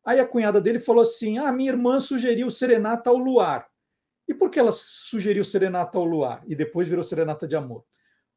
Aí 0.04 0.20
a 0.20 0.26
cunhada 0.26 0.60
dele 0.60 0.78
falou 0.78 1.00
assim: 1.00 1.38
ah, 1.38 1.50
minha 1.50 1.70
irmã 1.70 1.98
sugeriu 1.98 2.50
Serenata 2.50 3.08
ao 3.08 3.16
Luar. 3.16 3.66
E 4.28 4.34
por 4.34 4.50
que 4.50 4.58
ela 4.58 4.72
sugeriu 4.74 5.42
Serenata 5.42 5.96
ao 5.96 6.04
Luar 6.04 6.42
e 6.46 6.54
depois 6.54 6.86
virou 6.86 7.02
Serenata 7.02 7.48
de 7.48 7.56
Amor? 7.56 7.82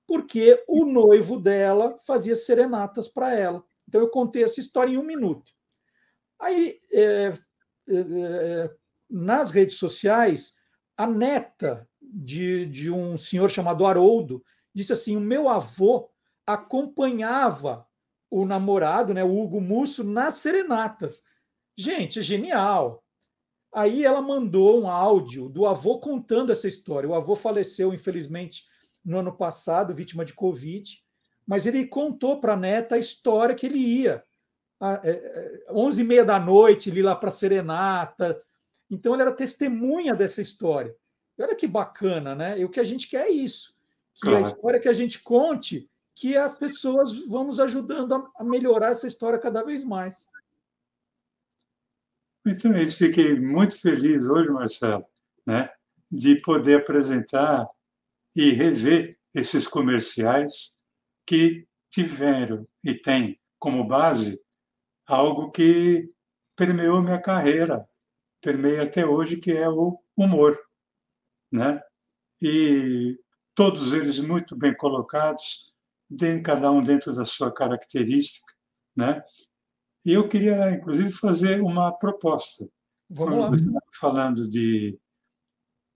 Porque 0.08 0.64
o 0.66 0.86
noivo 0.86 1.38
dela 1.38 1.98
fazia 2.08 2.36
serenatas 2.36 3.10
para 3.10 3.36
ela. 3.36 3.62
Então 3.88 4.00
eu 4.00 4.08
contei 4.08 4.44
essa 4.44 4.62
história 4.62 4.94
em 4.94 4.98
um 4.98 5.04
minuto. 5.04 5.52
Aí, 6.40 6.80
é, 6.94 7.34
é, 7.90 8.72
nas 9.10 9.52
redes 9.52 9.76
sociais, 9.76 10.56
a 10.96 11.06
neta 11.06 11.88
de, 12.12 12.66
de 12.66 12.92
um 12.92 13.18
senhor 13.18 13.50
chamado 13.50 13.86
Haroldo 13.86 14.44
disse 14.74 14.94
assim: 14.94 15.16
o 15.16 15.22
meu 15.22 15.48
avô 15.48 16.10
acompanhava 16.46 17.86
o 18.30 18.46
namorado, 18.46 19.14
né, 19.14 19.24
o 19.24 19.40
Hugo 19.40 19.60
Musso, 19.60 20.04
nas 20.04 20.36
serenatas. 20.36 21.24
Gente, 21.78 22.20
é 22.20 22.22
genial. 22.22 23.04
Aí 23.74 24.04
ela 24.04 24.22
mandou 24.22 24.82
um 24.82 24.88
áudio 24.90 25.48
do 25.50 25.66
avô 25.66 26.00
contando 26.00 26.52
essa 26.52 26.68
história. 26.68 27.08
O 27.08 27.16
avô 27.16 27.36
faleceu, 27.36 27.94
infelizmente, 27.94 28.64
no 29.04 29.20
ano 29.20 29.36
passado, 29.36 29.94
vítima 29.94 30.26
de 30.26 30.34
Covid, 30.34 30.92
mas 31.46 31.66
ele 31.66 31.88
contou 31.88 32.40
para 32.40 32.54
a 32.54 32.58
neta 32.58 32.96
a 32.96 33.00
história 33.00 33.56
que 33.56 33.66
ele 33.66 33.78
ia. 33.78 34.24
É, 34.82 35.10
é, 35.10 35.66
onze 35.72 36.02
e 36.02 36.06
meia 36.06 36.26
da 36.26 36.40
noite, 36.40 36.90
ele 36.90 37.00
ia 37.00 37.06
lá 37.06 37.16
para 37.16 37.32
Serenata. 37.32 38.40
Então, 38.90 39.14
ele 39.14 39.22
era 39.22 39.32
testemunha 39.32 40.16
dessa 40.16 40.42
história. 40.42 40.96
E 41.40 41.44
olha 41.44 41.56
que 41.56 41.66
bacana, 41.66 42.36
né? 42.36 42.60
E 42.60 42.66
o 42.66 42.70
que 42.70 42.82
a 42.82 42.84
gente 42.84 43.08
quer 43.08 43.28
é 43.28 43.32
isso. 43.32 43.74
Que 44.16 44.24
claro. 44.24 44.38
a 44.40 44.42
história 44.42 44.80
que 44.80 44.90
a 44.90 44.94
gente 44.94 45.20
conte, 45.20 45.90
que 46.14 46.36
as 46.36 46.54
pessoas 46.54 47.18
vão 47.28 47.46
nos 47.46 47.62
ajudando 47.62 48.30
a 48.36 48.44
melhorar 48.44 48.90
essa 48.90 49.08
história 49.08 49.40
cada 49.40 49.64
vez 49.64 49.86
mais. 49.86 50.30
Então, 52.46 52.76
eu 52.76 52.88
fiquei 52.88 53.40
muito 53.40 53.80
feliz 53.80 54.26
hoje, 54.26 54.50
Marcelo, 54.50 55.06
né, 55.46 55.70
de 56.12 56.42
poder 56.42 56.82
apresentar 56.82 57.68
e 58.36 58.52
rever 58.52 59.18
esses 59.34 59.68
comerciais 59.68 60.74
que 61.26 61.66
tiveram 61.90 62.68
e 62.84 62.94
têm 62.94 63.40
como 63.58 63.88
base 63.88 64.42
algo 65.06 65.52
que 65.52 66.10
permeou 66.56 67.02
minha 67.02 67.22
carreira, 67.22 67.88
permeia 68.42 68.84
até 68.84 69.06
hoje, 69.06 69.38
que 69.38 69.52
é 69.52 69.70
o 69.70 70.00
humor, 70.18 70.60
né? 71.52 71.82
E 72.42 73.20
todos 73.56 73.94
eles 73.94 74.20
muito 74.20 74.56
bem 74.56 74.76
colocados, 74.76 75.76
cada 76.44 76.72
um 76.72 76.82
dentro 76.82 77.14
da 77.14 77.26
sua 77.26 77.54
característica, 77.54 78.54
né? 78.96 79.24
E 80.06 80.14
eu 80.14 80.28
queria, 80.28 80.72
inclusive, 80.72 81.12
fazer 81.12 81.62
uma 81.62 81.92
proposta. 81.92 82.68
Vamos 83.10 83.38
lá. 83.38 83.52
Falando 83.94 84.48
de. 84.48 84.98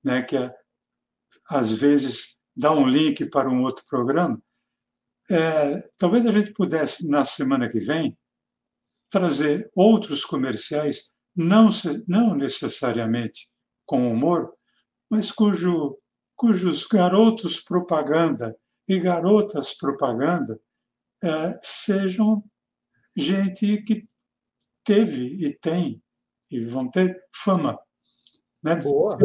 Né, 0.04 0.22
que 0.22 0.36
às 1.48 1.74
vezes 1.76 2.38
dá 2.56 2.72
um 2.72 2.88
link 2.88 3.26
para 3.28 3.50
um 3.50 3.64
outro 3.64 3.86
programa. 3.86 4.42
É, 5.30 5.82
talvez 5.98 6.26
a 6.26 6.32
gente 6.32 6.52
pudesse, 6.52 7.08
na 7.08 7.24
semana 7.24 7.70
que 7.70 7.80
vem, 7.80 8.18
trazer 9.10 9.72
outros 9.74 10.26
comerciais, 10.26 11.12
não, 11.36 11.70
não 12.08 12.36
necessariamente 12.36 13.54
com 13.86 14.12
humor, 14.12 14.54
mas 15.14 15.32
cujo, 15.32 15.96
cujos 16.36 16.88
garotos 16.88 17.60
propaganda 17.60 18.58
e 18.88 19.00
garotas 19.00 19.72
propaganda 19.72 20.60
é, 21.24 21.56
sejam 21.62 22.44
gente 23.16 23.84
que 23.84 24.08
teve 24.84 25.46
e 25.46 25.54
tem 25.54 26.02
e 26.50 26.66
vão 26.66 26.90
ter 26.90 27.24
fama. 27.32 27.80
Né? 28.64 28.76
Boa. 28.76 29.20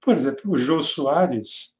Por 0.00 0.14
exemplo, 0.14 0.52
o 0.52 0.56
Jô 0.56 0.80
Soares 0.80 1.74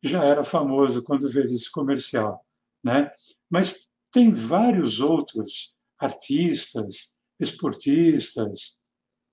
já 0.00 0.22
era 0.22 0.44
famoso 0.44 1.02
quando 1.02 1.28
fez 1.28 1.52
esse 1.52 1.68
comercial, 1.72 2.46
né? 2.84 3.10
Mas 3.50 3.90
tem 4.12 4.30
vários 4.30 5.00
outros 5.00 5.74
artistas, 5.98 7.10
esportistas, 7.40 8.78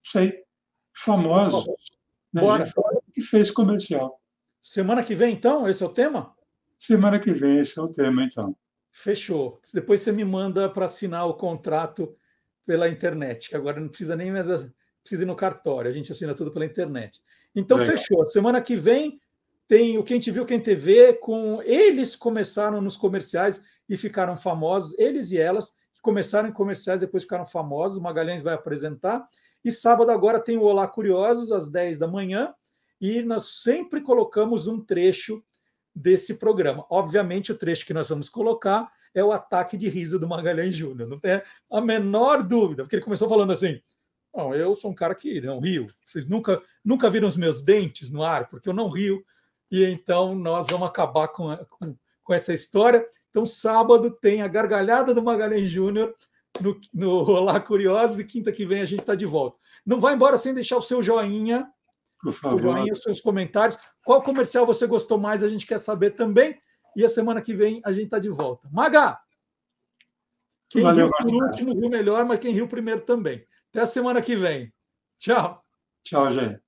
sei, 0.01 0.43
famosos, 0.97 1.67
né, 2.33 2.41
Bora. 2.41 2.65
que 3.13 3.21
fez 3.21 3.51
comercial. 3.51 4.19
Semana 4.61 5.03
que 5.03 5.13
vem, 5.13 5.33
então, 5.33 5.67
esse 5.67 5.83
é 5.83 5.85
o 5.85 5.89
tema? 5.89 6.33
Semana 6.77 7.19
que 7.19 7.31
vem 7.31 7.59
esse 7.59 7.77
é 7.77 7.81
o 7.81 7.87
tema, 7.87 8.23
então. 8.23 8.55
Fechou. 8.91 9.59
Depois 9.73 10.01
você 10.01 10.11
me 10.11 10.23
manda 10.23 10.69
para 10.69 10.85
assinar 10.85 11.27
o 11.27 11.33
contrato 11.33 12.15
pela 12.65 12.89
internet, 12.89 13.49
que 13.49 13.55
agora 13.55 13.79
não 13.79 13.89
precisa 13.89 14.15
nem 14.15 14.31
mais 14.31 14.45
precisa 15.01 15.23
ir 15.23 15.25
no 15.25 15.35
cartório, 15.35 15.91
a 15.91 15.93
gente 15.93 16.11
assina 16.11 16.33
tudo 16.33 16.49
pela 16.49 16.65
internet. 16.65 17.21
Então, 17.53 17.77
Legal. 17.77 17.97
fechou. 17.97 18.25
Semana 18.25 18.61
que 18.61 18.75
vem 18.75 19.19
tem 19.67 19.97
o 19.97 20.03
Quem 20.03 20.19
Te 20.19 20.31
Viu, 20.31 20.45
Quem 20.45 20.61
TV, 20.61 21.13
com 21.13 21.61
eles 21.63 22.15
começaram 22.15 22.81
nos 22.81 22.95
comerciais 22.95 23.63
e 23.87 23.97
ficaram 23.97 24.37
famosos, 24.37 24.97
eles 24.97 25.31
e 25.31 25.37
elas, 25.37 25.75
que 25.93 26.01
começaram 26.01 26.49
em 26.49 26.53
comerciais 26.53 27.01
depois 27.01 27.23
ficaram 27.23 27.45
famosos, 27.45 27.97
o 27.97 28.01
Magalhães 28.01 28.41
vai 28.41 28.53
apresentar. 28.53 29.27
E 29.63 29.71
sábado 29.71 30.11
agora 30.11 30.39
tem 30.39 30.57
o 30.57 30.63
Olá 30.63 30.87
Curiosos, 30.87 31.51
às 31.51 31.69
10 31.69 31.97
da 31.97 32.07
manhã, 32.07 32.53
e 32.99 33.21
nós 33.21 33.61
sempre 33.61 34.01
colocamos 34.01 34.67
um 34.67 34.79
trecho 34.79 35.43
desse 35.95 36.37
programa. 36.37 36.85
Obviamente, 36.89 37.51
o 37.51 37.57
trecho 37.57 37.85
que 37.85 37.93
nós 37.93 38.09
vamos 38.09 38.29
colocar 38.29 38.91
é 39.13 39.23
o 39.23 39.31
ataque 39.31 39.77
de 39.77 39.87
riso 39.89 40.19
do 40.19 40.27
Magalhães 40.27 40.75
Júnior, 40.75 41.07
não 41.07 41.19
tem 41.19 41.41
a 41.71 41.81
menor 41.81 42.43
dúvida, 42.43 42.83
porque 42.83 42.95
ele 42.95 43.03
começou 43.03 43.29
falando 43.29 43.53
assim: 43.53 43.79
não, 44.35 44.53
eu 44.53 44.73
sou 44.73 44.91
um 44.91 44.95
cara 44.95 45.13
que 45.13 45.39
não 45.39 45.59
rio. 45.59 45.85
Vocês 46.05 46.27
nunca, 46.27 46.61
nunca 46.83 47.09
viram 47.09 47.27
os 47.27 47.37
meus 47.37 47.61
dentes 47.61 48.11
no 48.11 48.23
ar, 48.23 48.47
porque 48.47 48.67
eu 48.67 48.73
não 48.73 48.89
rio. 48.89 49.23
E 49.71 49.85
então 49.85 50.33
nós 50.33 50.67
vamos 50.69 50.87
acabar 50.87 51.27
com, 51.27 51.55
com, 51.55 51.95
com 52.23 52.33
essa 52.33 52.53
história. 52.53 53.05
Então, 53.29 53.45
sábado 53.45 54.09
tem 54.09 54.41
a 54.41 54.47
gargalhada 54.47 55.13
do 55.13 55.23
Magalhães 55.23 55.69
Júnior 55.69 56.15
no, 56.61 56.79
no 56.93 57.09
Olá 57.29 57.59
Curiosos 57.59 58.19
e 58.19 58.25
quinta 58.25 58.51
que 58.51 58.65
vem 58.65 58.81
a 58.81 58.85
gente 58.85 59.01
está 59.01 59.15
de 59.15 59.25
volta. 59.25 59.57
Não 59.85 59.99
vai 59.99 60.13
embora 60.13 60.37
sem 60.37 60.53
deixar 60.53 60.77
o 60.77 60.81
seu 60.81 61.01
joinha, 61.01 61.67
Por 62.21 62.33
seu 62.33 62.41
favor. 62.41 62.61
joinha, 62.61 62.93
os 62.93 62.99
seus 62.99 63.19
comentários. 63.21 63.77
Qual 64.03 64.21
comercial 64.21 64.65
você 64.65 64.85
gostou 64.87 65.17
mais? 65.17 65.43
A 65.43 65.49
gente 65.49 65.65
quer 65.65 65.79
saber 65.79 66.11
também. 66.11 66.59
E 66.95 67.03
a 67.03 67.09
semana 67.09 67.41
que 67.41 67.53
vem 67.55 67.81
a 67.83 67.91
gente 67.91 68.05
está 68.05 68.19
de 68.19 68.29
volta. 68.29 68.69
Maga! 68.71 69.19
Quem 70.69 70.83
Valeu, 70.83 71.07
riu 71.07 71.15
por 71.17 71.43
último 71.47 71.73
riu 71.73 71.89
melhor, 71.89 72.25
mas 72.25 72.39
quem 72.39 72.53
riu 72.53 72.67
primeiro 72.67 73.01
também. 73.01 73.45
Até 73.69 73.81
a 73.81 73.85
semana 73.85 74.21
que 74.21 74.35
vem. 74.35 74.71
Tchau. 75.17 75.53
Tchau, 76.03 76.29
gente. 76.29 76.62